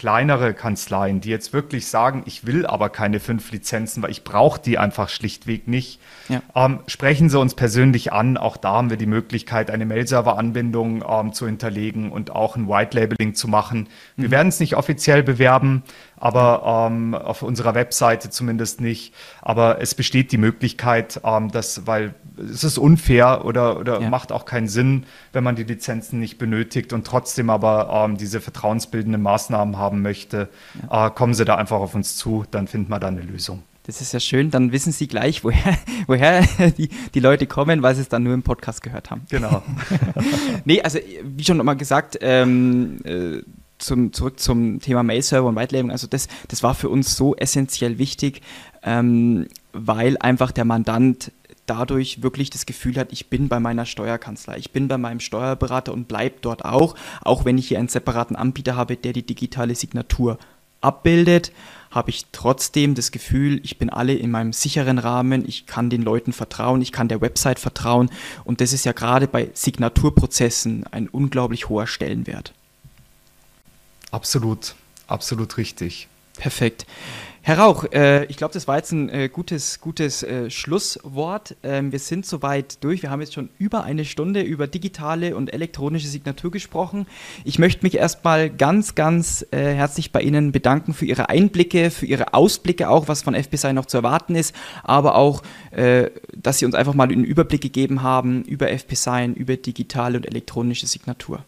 kleinere 0.00 0.54
Kanzleien, 0.54 1.20
die 1.20 1.28
jetzt 1.28 1.52
wirklich 1.52 1.86
sagen, 1.86 2.22
ich 2.24 2.46
will 2.46 2.64
aber 2.64 2.88
keine 2.88 3.20
fünf 3.20 3.52
Lizenzen, 3.52 4.02
weil 4.02 4.10
ich 4.10 4.24
brauche 4.24 4.58
die 4.58 4.78
einfach 4.78 5.10
schlichtweg 5.10 5.68
nicht, 5.68 6.00
ja. 6.30 6.40
ähm, 6.54 6.80
sprechen 6.86 7.28
Sie 7.28 7.38
uns 7.38 7.54
persönlich 7.54 8.10
an. 8.10 8.38
Auch 8.38 8.56
da 8.56 8.76
haben 8.76 8.88
wir 8.88 8.96
die 8.96 9.04
Möglichkeit, 9.04 9.70
eine 9.70 9.84
Mail-Server-Anbindung 9.84 11.04
ähm, 11.06 11.34
zu 11.34 11.44
hinterlegen 11.44 12.12
und 12.12 12.30
auch 12.30 12.56
ein 12.56 12.66
White-Labeling 12.66 13.34
zu 13.34 13.46
machen. 13.46 13.90
Wir 14.16 14.28
mhm. 14.28 14.32
werden 14.32 14.48
es 14.48 14.58
nicht 14.58 14.74
offiziell 14.74 15.22
bewerben, 15.22 15.82
aber 16.16 16.88
ähm, 16.90 17.14
auf 17.14 17.42
unserer 17.42 17.74
Webseite 17.74 18.30
zumindest 18.30 18.80
nicht. 18.80 19.12
Aber 19.42 19.82
es 19.82 19.94
besteht 19.94 20.32
die 20.32 20.38
Möglichkeit, 20.38 21.20
ähm, 21.24 21.50
dass, 21.50 21.86
weil 21.86 22.14
es 22.42 22.64
ist 22.64 22.78
unfair 22.78 23.44
oder, 23.44 23.78
oder 23.78 24.00
ja. 24.00 24.08
macht 24.08 24.32
auch 24.32 24.44
keinen 24.44 24.68
Sinn, 24.68 25.04
wenn 25.32 25.44
man 25.44 25.56
die 25.56 25.64
Lizenzen 25.64 26.20
nicht 26.20 26.38
benötigt 26.38 26.92
und 26.92 27.06
trotzdem 27.06 27.50
aber 27.50 27.90
ähm, 27.92 28.16
diese 28.16 28.40
vertrauensbildenden 28.40 29.22
Maßnahmen 29.22 29.78
haben 29.78 30.02
möchte, 30.02 30.48
ja. 30.90 31.06
äh, 31.06 31.10
kommen 31.10 31.34
Sie 31.34 31.44
da 31.44 31.56
einfach 31.56 31.78
auf 31.78 31.94
uns 31.94 32.16
zu, 32.16 32.44
dann 32.50 32.68
finden 32.68 32.90
wir 32.90 32.98
da 32.98 33.08
eine 33.08 33.22
Lösung. 33.22 33.62
Das 33.84 34.00
ist 34.00 34.12
ja 34.12 34.20
schön, 34.20 34.50
dann 34.50 34.72
wissen 34.72 34.92
Sie 34.92 35.08
gleich, 35.08 35.42
woher, 35.44 35.76
woher 36.06 36.42
die, 36.78 36.90
die 37.14 37.20
Leute 37.20 37.46
kommen, 37.46 37.82
weil 37.82 37.94
sie 37.94 38.02
es 38.02 38.08
dann 38.08 38.22
nur 38.22 38.34
im 38.34 38.42
Podcast 38.42 38.82
gehört 38.82 39.10
haben. 39.10 39.22
Genau. 39.30 39.62
nee, 40.64 40.80
also 40.82 40.98
wie 41.22 41.44
schon 41.44 41.56
mal 41.58 41.74
gesagt, 41.74 42.18
ähm, 42.20 42.98
äh, 43.04 43.42
zum, 43.78 44.12
zurück 44.12 44.38
zum 44.38 44.80
Thema 44.80 45.02
Mail-Server 45.02 45.48
und 45.48 45.56
White 45.56 45.82
Also 45.90 46.06
das, 46.06 46.28
das 46.48 46.62
war 46.62 46.74
für 46.74 46.88
uns 46.88 47.16
so 47.16 47.34
essentiell 47.34 47.98
wichtig, 47.98 48.42
ähm, 48.82 49.48
weil 49.72 50.16
einfach 50.18 50.52
der 50.52 50.64
Mandant 50.64 51.32
dadurch 51.70 52.20
wirklich 52.20 52.50
das 52.50 52.66
Gefühl 52.66 52.96
hat, 52.96 53.12
ich 53.12 53.30
bin 53.30 53.48
bei 53.48 53.60
meiner 53.60 53.86
Steuerkanzlei, 53.86 54.58
ich 54.58 54.72
bin 54.72 54.88
bei 54.88 54.98
meinem 54.98 55.20
Steuerberater 55.20 55.92
und 55.92 56.08
bleibe 56.08 56.34
dort 56.40 56.64
auch, 56.64 56.96
auch 57.22 57.44
wenn 57.44 57.58
ich 57.58 57.68
hier 57.68 57.78
einen 57.78 57.86
separaten 57.86 58.34
Anbieter 58.34 58.74
habe, 58.74 58.96
der 58.96 59.12
die 59.12 59.24
digitale 59.24 59.76
Signatur 59.76 60.36
abbildet, 60.80 61.52
habe 61.92 62.10
ich 62.10 62.26
trotzdem 62.32 62.96
das 62.96 63.12
Gefühl, 63.12 63.60
ich 63.62 63.78
bin 63.78 63.88
alle 63.88 64.14
in 64.14 64.32
meinem 64.32 64.52
sicheren 64.52 64.98
Rahmen, 64.98 65.48
ich 65.48 65.66
kann 65.66 65.90
den 65.90 66.02
Leuten 66.02 66.32
vertrauen, 66.32 66.82
ich 66.82 66.90
kann 66.90 67.06
der 67.06 67.20
Website 67.20 67.60
vertrauen 67.60 68.10
und 68.42 68.60
das 68.60 68.72
ist 68.72 68.84
ja 68.84 68.92
gerade 68.92 69.28
bei 69.28 69.50
Signaturprozessen 69.54 70.84
ein 70.90 71.08
unglaublich 71.08 71.68
hoher 71.68 71.86
Stellenwert. 71.86 72.52
Absolut, 74.10 74.74
absolut 75.06 75.56
richtig. 75.56 76.08
Perfekt. 76.36 76.84
Herr 77.42 77.58
Rauch, 77.58 77.84
äh, 77.92 78.26
ich 78.26 78.36
glaube, 78.36 78.52
das 78.52 78.68
war 78.68 78.76
jetzt 78.76 78.92
ein 78.92 79.08
äh, 79.08 79.30
gutes, 79.30 79.80
gutes 79.80 80.22
äh, 80.22 80.50
Schlusswort. 80.50 81.56
Ähm, 81.62 81.90
wir 81.90 81.98
sind 81.98 82.26
soweit 82.26 82.84
durch. 82.84 83.00
Wir 83.00 83.10
haben 83.10 83.22
jetzt 83.22 83.32
schon 83.32 83.48
über 83.58 83.82
eine 83.82 84.04
Stunde 84.04 84.42
über 84.42 84.66
digitale 84.66 85.34
und 85.34 85.50
elektronische 85.50 86.06
Signatur 86.06 86.50
gesprochen. 86.50 87.06
Ich 87.44 87.58
möchte 87.58 87.82
mich 87.82 87.96
erstmal 87.96 88.50
ganz, 88.50 88.94
ganz 88.94 89.46
äh, 89.52 89.56
herzlich 89.56 90.12
bei 90.12 90.20
Ihnen 90.20 90.52
bedanken 90.52 90.92
für 90.92 91.06
Ihre 91.06 91.30
Einblicke, 91.30 91.90
für 91.90 92.04
Ihre 92.04 92.34
Ausblicke 92.34 92.90
auch, 92.90 93.08
was 93.08 93.22
von 93.22 93.34
FBSI 93.34 93.72
noch 93.72 93.86
zu 93.86 93.96
erwarten 93.96 94.34
ist, 94.34 94.54
aber 94.82 95.14
auch, 95.14 95.42
äh, 95.70 96.10
dass 96.36 96.58
Sie 96.58 96.66
uns 96.66 96.74
einfach 96.74 96.92
mal 96.92 97.04
einen 97.04 97.24
Überblick 97.24 97.62
gegeben 97.62 98.02
haben 98.02 98.42
über 98.42 98.68
FBSI, 98.68 99.32
über 99.34 99.56
digitale 99.56 100.18
und 100.18 100.26
elektronische 100.26 100.86
Signatur. 100.86 101.42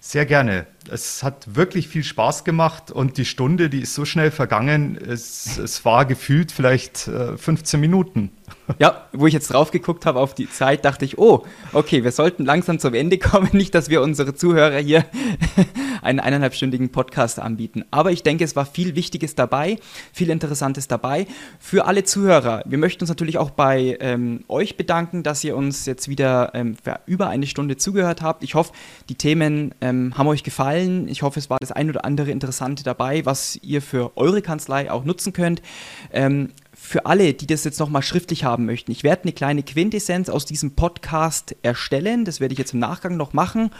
Sehr 0.00 0.26
gerne. 0.26 0.66
Es 0.90 1.22
hat 1.22 1.54
wirklich 1.54 1.88
viel 1.88 2.04
Spaß 2.04 2.44
gemacht 2.44 2.90
und 2.90 3.16
die 3.16 3.24
Stunde, 3.24 3.70
die 3.70 3.80
ist 3.80 3.94
so 3.94 4.04
schnell 4.04 4.30
vergangen. 4.30 4.96
Es, 4.96 5.58
es 5.58 5.84
war 5.84 6.04
gefühlt 6.04 6.52
vielleicht 6.52 7.08
äh, 7.08 7.36
15 7.36 7.80
Minuten. 7.80 8.30
Ja, 8.78 9.06
wo 9.12 9.26
ich 9.26 9.34
jetzt 9.34 9.52
drauf 9.52 9.70
geguckt 9.70 10.06
habe 10.06 10.18
auf 10.18 10.34
die 10.34 10.48
Zeit, 10.48 10.84
dachte 10.84 11.04
ich, 11.04 11.18
oh, 11.18 11.44
okay, 11.72 12.04
wir 12.04 12.12
sollten 12.12 12.44
langsam 12.44 12.78
zum 12.78 12.94
Ende 12.94 13.18
kommen. 13.18 13.50
Nicht, 13.52 13.74
dass 13.74 13.90
wir 13.90 14.02
unsere 14.02 14.34
Zuhörer 14.34 14.78
hier 14.78 15.04
einen 16.02 16.20
eineinhalbstündigen 16.20 16.90
Podcast 16.90 17.38
anbieten. 17.38 17.84
Aber 17.90 18.12
ich 18.12 18.22
denke, 18.22 18.44
es 18.44 18.56
war 18.56 18.64
viel 18.64 18.94
Wichtiges 18.94 19.34
dabei, 19.34 19.78
viel 20.12 20.30
Interessantes 20.30 20.88
dabei. 20.88 21.26
Für 21.58 21.86
alle 21.86 22.04
Zuhörer, 22.04 22.62
wir 22.66 22.78
möchten 22.78 23.02
uns 23.02 23.10
natürlich 23.10 23.36
auch 23.36 23.50
bei 23.50 23.96
ähm, 24.00 24.44
euch 24.48 24.76
bedanken, 24.76 25.22
dass 25.22 25.44
ihr 25.44 25.56
uns 25.56 25.84
jetzt 25.86 26.08
wieder 26.08 26.52
ähm, 26.54 26.76
über 27.06 27.28
eine 27.28 27.46
Stunde 27.46 27.76
zugehört 27.76 28.22
habt. 28.22 28.42
Ich 28.42 28.54
hoffe, 28.54 28.72
die 29.08 29.16
Themen 29.16 29.74
ähm, 29.80 30.16
haben 30.16 30.28
euch 30.28 30.44
gefallen. 30.44 30.71
Ich 30.78 31.22
hoffe, 31.22 31.38
es 31.38 31.50
war 31.50 31.58
das 31.60 31.72
ein 31.72 31.88
oder 31.88 32.04
andere 32.04 32.30
Interessante 32.30 32.82
dabei, 32.82 33.24
was 33.24 33.56
ihr 33.62 33.82
für 33.82 34.16
eure 34.16 34.42
Kanzlei 34.42 34.90
auch 34.90 35.04
nutzen 35.04 35.32
könnt. 35.32 35.62
Ähm, 36.12 36.50
für 36.74 37.06
alle, 37.06 37.32
die 37.34 37.46
das 37.46 37.64
jetzt 37.64 37.78
nochmal 37.78 38.02
schriftlich 38.02 38.44
haben 38.44 38.66
möchten, 38.66 38.90
ich 38.90 39.04
werde 39.04 39.22
eine 39.22 39.32
kleine 39.32 39.62
Quintessenz 39.62 40.28
aus 40.28 40.46
diesem 40.46 40.72
Podcast 40.72 41.54
erstellen. 41.62 42.24
Das 42.24 42.40
werde 42.40 42.52
ich 42.52 42.58
jetzt 42.58 42.74
im 42.74 42.80
Nachgang 42.80 43.16
noch 43.16 43.32
machen, 43.32 43.70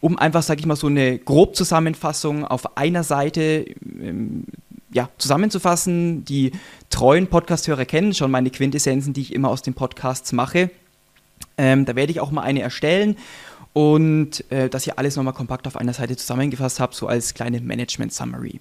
um 0.00 0.18
einfach, 0.18 0.42
sage 0.42 0.60
ich 0.60 0.66
mal, 0.66 0.76
so 0.76 0.86
eine 0.86 1.18
Grobzusammenfassung 1.18 2.44
auf 2.44 2.76
einer 2.76 3.02
Seite 3.02 3.66
ähm, 3.82 4.44
ja, 4.92 5.08
zusammenzufassen. 5.18 6.24
Die 6.24 6.52
treuen 6.90 7.26
Podcast-Hörer 7.26 7.84
kennen 7.84 8.14
schon 8.14 8.30
meine 8.30 8.50
Quintessenzen, 8.50 9.12
die 9.12 9.22
ich 9.22 9.34
immer 9.34 9.48
aus 9.48 9.62
den 9.62 9.74
Podcasts 9.74 10.32
mache. 10.32 10.70
Ähm, 11.56 11.84
da 11.84 11.96
werde 11.96 12.12
ich 12.12 12.20
auch 12.20 12.30
mal 12.30 12.42
eine 12.42 12.62
erstellen 12.62 13.16
und 13.74 14.50
äh, 14.50 14.70
dass 14.70 14.86
ihr 14.86 14.98
alles 14.98 15.16
nochmal 15.16 15.34
kompakt 15.34 15.66
auf 15.66 15.76
einer 15.76 15.92
Seite 15.92 16.16
zusammengefasst 16.16 16.80
habt, 16.80 16.94
so 16.94 17.06
als 17.06 17.34
kleine 17.34 17.60
Management-Summary. 17.60 18.60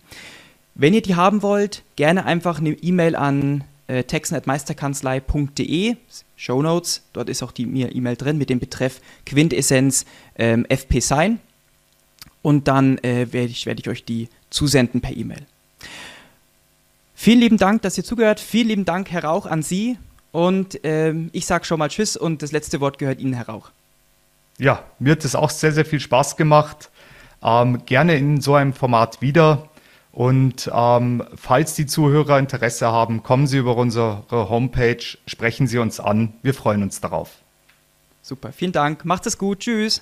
Wenn 0.76 0.94
ihr 0.94 1.02
die 1.02 1.16
haben 1.16 1.42
wollt, 1.44 1.84
gerne 1.96 2.26
einfach 2.26 2.60
eine 2.60 2.72
E-Mail 2.72 3.16
an 3.16 3.64
äh, 3.88 4.04
texten.meisterkanzlei.de, 4.04 5.96
Show 6.36 6.62
Notes, 6.62 7.04
dort 7.14 7.30
ist 7.30 7.44
auch 7.44 7.52
die 7.52 7.68
mir 7.68 7.96
E-Mail 7.96 8.16
drin 8.16 8.38
mit 8.40 8.50
dem 8.50 8.60
Betreff 8.60 9.00
Quintessenz 9.26 10.06
ähm, 10.36 10.66
FP 10.68 11.00
Sign. 11.00 11.40
Und 12.42 12.68
dann 12.68 12.98
äh, 12.98 13.32
werde 13.32 13.52
ich, 13.52 13.66
werd 13.68 13.80
ich 13.80 13.88
euch 13.88 14.04
die 14.04 14.30
zusenden 14.50 15.00
per 15.00 15.16
E-Mail. 15.16 15.46
Vielen 17.14 17.40
lieben 17.40 17.58
Dank, 17.58 17.84
dass 17.84 17.98
ihr 17.98 18.04
zugehört. 18.04 18.40
Vielen 18.40 18.68
lieben 18.68 18.86
Dank, 18.86 19.12
Herr 19.12 19.24
Rauch, 19.24 19.46
an 19.46 19.62
Sie. 19.62 19.98
Und 20.32 20.80
ähm, 20.84 21.30
ich 21.34 21.46
sage 21.46 21.66
schon 21.66 21.78
mal 21.78 21.90
Tschüss 21.90 22.18
und 22.18 22.42
das 22.42 22.52
letzte 22.52 22.82
Wort 22.82 22.98
gehört 22.98 23.20
Ihnen, 23.20 23.34
Herr 23.34 23.48
Rauch. 23.48 23.72
Ja, 24.58 24.84
mir 25.00 25.14
hat 25.14 25.26
es 25.26 25.36
auch 25.36 25.50
sehr, 25.50 25.72
sehr 25.72 25.86
viel 25.86 26.00
Spaß 26.00 26.38
gemacht. 26.38 26.90
Ähm, 27.42 27.86
gerne 27.86 28.16
in 28.16 28.40
so 28.42 28.56
einem 28.56 28.74
Format 28.74 29.22
wieder. 29.22 29.70
Und 30.12 30.70
ähm, 30.74 31.24
falls 31.36 31.74
die 31.74 31.88
Zuhörer 31.88 32.38
Interesse 32.38 32.88
haben, 32.88 33.24
kommen 33.24 33.48
Sie 33.48 33.58
über 33.58 33.76
unsere 33.76 34.24
Homepage, 34.30 35.04
sprechen 35.26 35.66
Sie 35.68 35.80
uns 35.80 36.00
an. 36.00 36.34
Wir 36.44 36.54
freuen 36.54 36.84
uns 36.84 37.02
darauf. 37.02 37.32
Super, 38.22 38.52
vielen 38.52 38.72
Dank. 38.72 39.06
Macht 39.06 39.26
es 39.26 39.38
gut. 39.38 39.60
Tschüss. 39.60 40.02